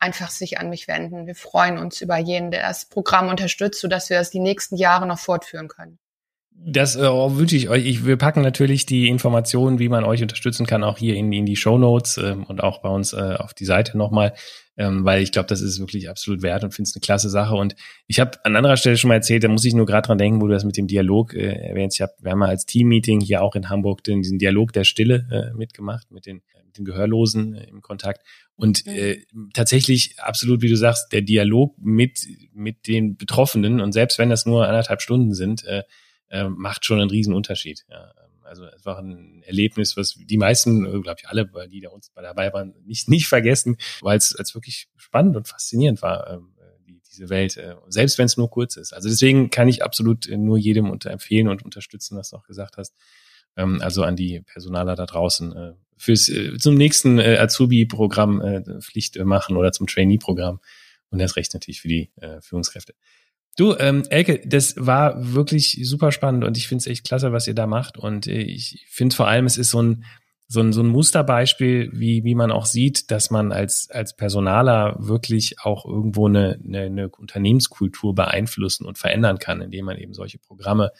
einfach 0.00 0.30
sich 0.30 0.58
an 0.58 0.68
mich 0.68 0.86
wenden. 0.88 1.26
Wir 1.26 1.34
freuen 1.34 1.78
uns 1.78 2.00
über 2.00 2.18
jeden, 2.18 2.50
der 2.50 2.62
das 2.62 2.86
Programm 2.86 3.28
unterstützt, 3.28 3.80
sodass 3.80 4.10
wir 4.10 4.18
das 4.18 4.30
die 4.30 4.40
nächsten 4.40 4.76
Jahre 4.76 5.06
noch 5.06 5.18
fortführen 5.18 5.68
können. 5.68 5.98
Das 6.56 6.96
äh, 6.96 7.02
wünsche 7.02 7.56
ich 7.56 7.68
euch. 7.68 7.84
Ich, 7.84 8.06
wir 8.06 8.16
packen 8.16 8.40
natürlich 8.40 8.86
die 8.86 9.08
Informationen, 9.08 9.78
wie 9.78 9.88
man 9.88 10.04
euch 10.04 10.22
unterstützen 10.22 10.66
kann, 10.66 10.84
auch 10.84 10.96
hier 10.96 11.14
in, 11.14 11.32
in 11.32 11.44
die 11.44 11.56
Show 11.56 11.76
Notes 11.78 12.16
ähm, 12.16 12.44
und 12.44 12.62
auch 12.62 12.80
bei 12.80 12.88
uns 12.88 13.12
äh, 13.12 13.36
auf 13.38 13.52
die 13.52 13.64
Seite 13.64 13.98
nochmal, 13.98 14.32
ähm, 14.76 15.04
weil 15.04 15.22
ich 15.22 15.30
glaube, 15.30 15.48
das 15.48 15.60
ist 15.60 15.78
wirklich 15.80 16.08
absolut 16.08 16.42
wert 16.42 16.64
und 16.64 16.72
finde 16.72 16.88
es 16.88 16.94
eine 16.94 17.00
klasse 17.00 17.28
Sache. 17.28 17.54
Und 17.54 17.74
ich 18.06 18.18
habe 18.18 18.38
an 18.44 18.56
anderer 18.56 18.76
Stelle 18.76 18.96
schon 18.96 19.08
mal 19.08 19.14
erzählt, 19.14 19.44
da 19.44 19.48
muss 19.48 19.64
ich 19.64 19.74
nur 19.74 19.84
gerade 19.84 20.06
dran 20.06 20.16
denken, 20.16 20.40
wo 20.40 20.46
du 20.46 20.52
das 20.52 20.64
mit 20.64 20.76
dem 20.76 20.86
Dialog 20.86 21.34
äh, 21.34 21.52
erwähnst. 21.52 21.98
Ich 21.98 22.02
hab, 22.02 22.12
wir 22.22 22.30
haben 22.30 22.38
mal 22.38 22.48
als 22.48 22.66
Teammeeting 22.66 23.20
hier 23.20 23.42
auch 23.42 23.56
in 23.56 23.68
Hamburg 23.68 24.04
den, 24.04 24.22
diesen 24.22 24.38
Dialog 24.38 24.72
der 24.72 24.84
Stille 24.84 25.26
äh, 25.30 25.56
mitgemacht, 25.56 26.10
mit 26.12 26.24
den, 26.24 26.40
mit 26.64 26.78
den 26.78 26.84
Gehörlosen 26.84 27.54
äh, 27.54 27.64
im 27.64 27.82
Kontakt. 27.82 28.22
Und 28.56 28.86
äh, 28.86 29.22
tatsächlich 29.52 30.18
absolut, 30.18 30.62
wie 30.62 30.68
du 30.68 30.76
sagst, 30.76 31.12
der 31.12 31.22
Dialog 31.22 31.76
mit, 31.78 32.20
mit 32.54 32.86
den 32.86 33.16
Betroffenen 33.16 33.80
und 33.80 33.92
selbst 33.92 34.18
wenn 34.18 34.30
das 34.30 34.46
nur 34.46 34.66
anderthalb 34.66 35.02
Stunden 35.02 35.34
sind, 35.34 35.64
äh, 35.64 35.82
äh, 36.28 36.48
macht 36.48 36.84
schon 36.84 37.00
einen 37.00 37.10
riesen 37.10 37.34
Unterschied. 37.34 37.84
Ja. 37.88 38.12
Also 38.44 38.66
es 38.66 38.84
war 38.84 38.98
ein 38.98 39.42
Erlebnis, 39.42 39.96
was 39.96 40.14
die 40.18 40.36
meisten, 40.36 40.84
äh, 40.84 41.00
glaube 41.00 41.16
ich 41.20 41.28
alle, 41.28 41.50
die 41.68 41.80
da 41.80 41.88
uns 41.88 42.12
dabei 42.14 42.52
waren, 42.52 42.74
nicht 42.84 43.08
nicht 43.08 43.26
vergessen, 43.26 43.76
weil 44.00 44.18
es 44.18 44.36
als 44.36 44.54
wirklich 44.54 44.88
spannend 44.96 45.36
und 45.36 45.48
faszinierend 45.48 46.02
war, 46.02 46.30
ähm, 46.30 46.54
die, 46.86 47.00
diese 47.00 47.30
Welt, 47.30 47.56
äh, 47.56 47.74
selbst 47.88 48.18
wenn 48.18 48.26
es 48.26 48.36
nur 48.36 48.50
kurz 48.50 48.76
ist. 48.76 48.92
Also 48.92 49.08
deswegen 49.08 49.50
kann 49.50 49.68
ich 49.68 49.82
absolut 49.82 50.28
nur 50.28 50.58
jedem 50.58 50.90
unter 50.90 51.10
empfehlen 51.10 51.48
und 51.48 51.64
unterstützen, 51.64 52.18
was 52.18 52.30
du 52.30 52.36
auch 52.36 52.44
gesagt 52.44 52.76
hast. 52.76 52.94
Ähm, 53.56 53.80
also 53.80 54.02
an 54.02 54.16
die 54.16 54.42
Personaler 54.42 54.94
da 54.94 55.06
draußen 55.06 55.56
äh, 55.56 55.72
fürs 55.96 56.28
äh, 56.28 56.56
zum 56.58 56.74
nächsten 56.74 57.18
äh, 57.18 57.38
Azubi-Programm 57.38 58.40
äh, 58.40 58.80
Pflicht 58.80 59.18
machen 59.24 59.56
oder 59.56 59.72
zum 59.72 59.86
Trainee-Programm 59.86 60.60
und 61.10 61.18
das 61.18 61.36
recht 61.36 61.54
natürlich 61.54 61.80
für 61.80 61.88
die 61.88 62.10
äh, 62.16 62.40
Führungskräfte. 62.40 62.94
Du, 63.56 63.76
ähm, 63.78 64.02
Elke, 64.10 64.40
das 64.44 64.74
war 64.76 65.32
wirklich 65.34 65.78
super 65.84 66.10
spannend 66.10 66.44
und 66.44 66.56
ich 66.56 66.66
finde 66.66 66.82
es 66.82 66.86
echt 66.88 67.04
klasse, 67.04 67.32
was 67.32 67.46
ihr 67.46 67.54
da 67.54 67.66
macht. 67.66 67.96
Und 67.96 68.26
äh, 68.26 68.40
ich 68.40 68.84
finde 68.88 69.14
vor 69.14 69.28
allem, 69.28 69.46
es 69.46 69.56
ist 69.56 69.70
so 69.70 69.80
ein, 69.80 70.04
so 70.48 70.60
ein, 70.60 70.72
so 70.72 70.82
ein 70.82 70.88
Musterbeispiel, 70.88 71.90
wie, 71.92 72.24
wie 72.24 72.34
man 72.34 72.50
auch 72.50 72.66
sieht, 72.66 73.10
dass 73.10 73.30
man 73.30 73.52
als, 73.52 73.88
als 73.90 74.16
Personaler 74.16 74.96
wirklich 74.98 75.60
auch 75.60 75.86
irgendwo 75.86 76.26
eine, 76.26 76.58
eine, 76.64 76.80
eine 76.82 77.08
Unternehmenskultur 77.08 78.14
beeinflussen 78.14 78.86
und 78.86 78.98
verändern 78.98 79.38
kann, 79.38 79.60
indem 79.60 79.86
man 79.86 79.98
eben 79.98 80.14
solche 80.14 80.38
Programme 80.38 80.90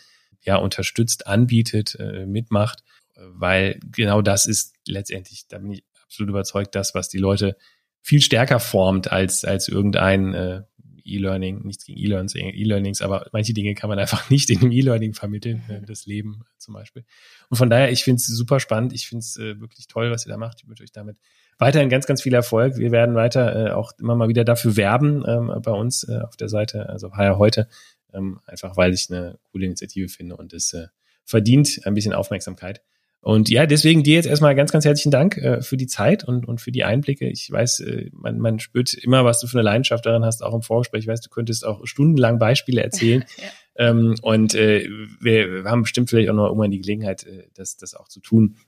ja 0.42 0.57
unterstützt, 0.57 1.26
anbietet, 1.26 1.96
äh, 1.98 2.26
mitmacht, 2.26 2.84
weil 3.16 3.80
genau 3.90 4.22
das 4.22 4.46
ist 4.46 4.74
letztendlich, 4.86 5.46
da 5.48 5.59
bin 5.59 5.72
ich 5.72 5.84
absolut 6.02 6.30
überzeugt, 6.30 6.74
das, 6.74 6.94
was 6.94 7.09
die 7.09 7.18
Leute 7.18 7.57
viel 8.02 8.20
stärker 8.20 8.61
formt 8.61 9.11
als, 9.11 9.44
als 9.44 9.68
irgendein 9.68 10.34
äh, 10.34 10.62
E-Learning, 11.05 11.62
nichts 11.64 11.84
gegen 11.84 11.98
E-Learnings, 11.98 13.02
aber 13.02 13.28
manche 13.32 13.52
Dinge 13.52 13.74
kann 13.74 13.88
man 13.88 13.98
einfach 13.98 14.30
nicht 14.30 14.50
in 14.50 14.61
dem 14.61 14.72
E-Learning 14.72 15.14
vermitteln, 15.14 15.62
äh, 15.68 15.82
das 15.82 16.07
Leben 16.07 16.44
zum 16.59 16.74
Beispiel. 16.74 17.05
Und 17.48 17.57
von 17.57 17.70
daher, 17.70 17.92
ich 17.92 18.05
finde 18.05 18.16
es 18.16 18.26
super 18.26 18.61
spannend, 18.61 18.92
ich 18.92 19.07
finde 19.07 19.20
es 19.20 19.36
äh, 19.36 19.61
wirklich 19.61 19.86
toll, 19.86 20.11
was 20.11 20.26
ihr 20.26 20.30
da 20.30 20.36
macht. 20.36 20.61
Ich 20.62 20.68
wünsche 20.68 20.82
euch 20.82 20.92
damit 20.92 21.16
weiterhin 21.59 21.88
ganz, 21.88 22.07
ganz 22.07 22.22
viel 22.22 22.34
Erfolg. 22.34 22.76
Wir 22.76 22.90
werden 22.90 23.14
weiter 23.14 23.68
äh, 23.68 23.70
auch 23.72 23.92
immer 23.98 24.14
mal 24.14 24.28
wieder 24.28 24.44
dafür 24.44 24.76
werben 24.76 25.24
ähm, 25.26 25.52
bei 25.62 25.72
uns 25.72 26.05
äh, 26.09 26.20
auf 26.20 26.36
der 26.36 26.48
Seite, 26.48 26.88
also 26.88 27.12
HR 27.12 27.38
heute, 27.38 27.68
ähm, 28.12 28.40
einfach 28.46 28.76
weil 28.76 28.92
ich 28.92 29.11
eine 29.11 29.38
coole 29.50 29.66
Initiative 29.66 30.09
finde 30.09 30.36
und 30.36 30.52
es 30.52 30.76
verdient 31.24 31.80
ein 31.84 31.94
bisschen 31.94 32.12
Aufmerksamkeit. 32.12 32.82
Und 33.25 33.49
ja, 33.49 33.64
deswegen 33.64 34.03
dir 34.03 34.16
jetzt 34.16 34.27
erstmal 34.27 34.55
ganz, 34.55 34.70
ganz 34.70 34.85
herzlichen 34.85 35.11
Dank 35.11 35.39
äh, 35.39 35.62
für 35.62 35.79
die 35.79 35.87
Zeit 35.87 36.25
und, 36.25 36.47
und 36.47 36.61
für 36.61 36.70
die 36.70 36.85
Einblicke. 36.85 37.27
Ich 37.27 37.51
weiß, 37.51 37.81
äh, 37.81 38.11
man, 38.12 38.39
man 38.39 38.59
spürt 38.59 38.93
immer, 38.93 39.25
was 39.25 39.41
du 39.41 39.47
für 39.47 39.57
eine 39.57 39.64
Leidenschaft 39.64 40.05
daran 40.05 40.27
hast, 40.27 40.43
auch 40.43 40.53
im 40.53 40.61
Vorgespräch. 40.61 41.05
Ich 41.05 41.09
weiß, 41.09 41.22
du 41.22 41.31
könntest 41.31 41.64
auch 41.64 41.87
stundenlang 41.87 42.39
Beispiele 42.39 42.83
erzählen. 42.83 43.25
ja. 43.79 43.89
ähm, 43.89 44.14
und 44.20 44.55
äh, 44.55 44.87
wir, 45.22 45.64
wir 45.64 45.70
haben 45.70 45.85
bestimmt 45.85 46.11
vielleicht 46.11 46.29
auch 46.29 46.35
noch 46.35 46.49
irgendwann 46.49 46.70
die 46.70 46.83
Gelegenheit, 46.83 47.25
äh, 47.25 47.49
das, 47.55 47.79
das 47.79 47.95
auch 47.95 48.09
zu 48.09 48.20
tun. 48.20 48.59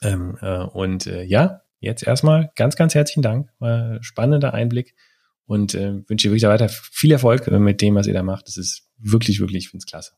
Ähm, 0.00 0.38
äh, 0.40 0.60
und 0.60 1.06
äh, 1.06 1.24
ja, 1.24 1.60
jetzt 1.80 2.06
erstmal 2.06 2.50
ganz, 2.56 2.76
ganz 2.76 2.94
herzlichen 2.94 3.20
Dank. 3.20 3.50
War 3.58 4.02
spannender 4.02 4.54
Einblick 4.54 4.94
und 5.44 5.74
äh, 5.74 5.96
wünsche 6.08 6.28
dir 6.28 6.32
wirklich 6.32 6.48
weiter 6.48 6.70
viel 6.70 7.12
Erfolg 7.12 7.46
mit 7.46 7.82
dem, 7.82 7.94
was 7.96 8.06
ihr 8.06 8.14
da 8.14 8.22
macht. 8.22 8.48
Das 8.48 8.56
ist 8.56 8.88
wirklich, 8.96 9.38
wirklich, 9.40 9.64
ich 9.64 9.68
finde 9.68 9.82
es 9.82 9.86
klasse. 9.86 10.12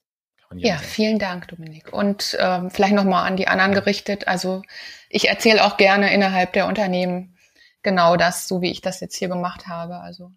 Ja, 0.54 0.78
vielen 0.78 1.18
Dank, 1.18 1.48
Dominik. 1.48 1.92
Und 1.92 2.36
ähm, 2.40 2.70
vielleicht 2.70 2.94
nochmal 2.94 3.26
an 3.26 3.36
die 3.36 3.48
anderen 3.48 3.74
gerichtet. 3.74 4.28
Also 4.28 4.62
ich 5.08 5.28
erzähle 5.28 5.64
auch 5.64 5.76
gerne 5.76 6.12
innerhalb 6.12 6.52
der 6.52 6.66
Unternehmen 6.66 7.36
genau 7.82 8.16
das, 8.16 8.48
so 8.48 8.60
wie 8.60 8.70
ich 8.70 8.80
das 8.80 9.00
jetzt 9.00 9.16
hier 9.16 9.28
gemacht 9.28 9.66
habe. 9.66 10.00
Also 10.00 10.32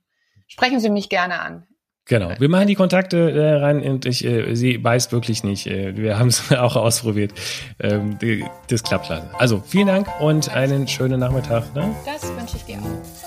sprechen 0.47 0.79
Sie 0.79 0.89
mich 0.89 1.09
gerne 1.09 1.39
an. 1.41 1.67
Genau, 2.09 2.31
wir 2.39 2.47
machen 2.47 2.67
die 2.67 2.75
Kontakte 2.75 3.31
äh, 3.31 3.55
rein 3.55 3.81
und 3.81 4.05
ich, 4.05 4.23
äh, 4.23 4.55
sie 4.55 4.81
weiß 4.81 5.11
wirklich 5.11 5.43
nicht. 5.43 5.67
Äh, 5.67 5.97
wir 5.97 6.17
haben 6.17 6.29
es 6.29 6.51
auch 6.57 6.77
ausprobiert. 6.77 7.33
Ähm, 7.79 8.17
die, 8.19 8.45
das 8.69 8.83
klappt 8.83 9.09
leider. 9.09 9.29
Also 9.37 9.61
vielen 9.65 9.87
Dank 9.87 10.07
und 10.21 10.49
einen 10.49 10.87
schönen 10.87 11.19
Nachmittag. 11.19 11.75
Ne? 11.75 11.93
Das 12.05 12.23
wünsche 12.37 12.55
ich 12.55 12.63
dir 12.63 12.77
auch. 12.77 13.17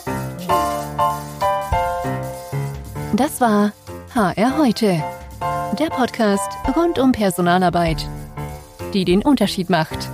Das 3.14 3.40
war 3.40 3.72
HR 4.14 4.56
heute 4.56 5.02
der 5.78 5.88
Podcast 5.88 6.50
rund 6.76 6.98
um 6.98 7.12
Personalarbeit, 7.12 8.06
die 8.92 9.04
den 9.04 9.22
Unterschied 9.22 9.70
macht. 9.70 10.08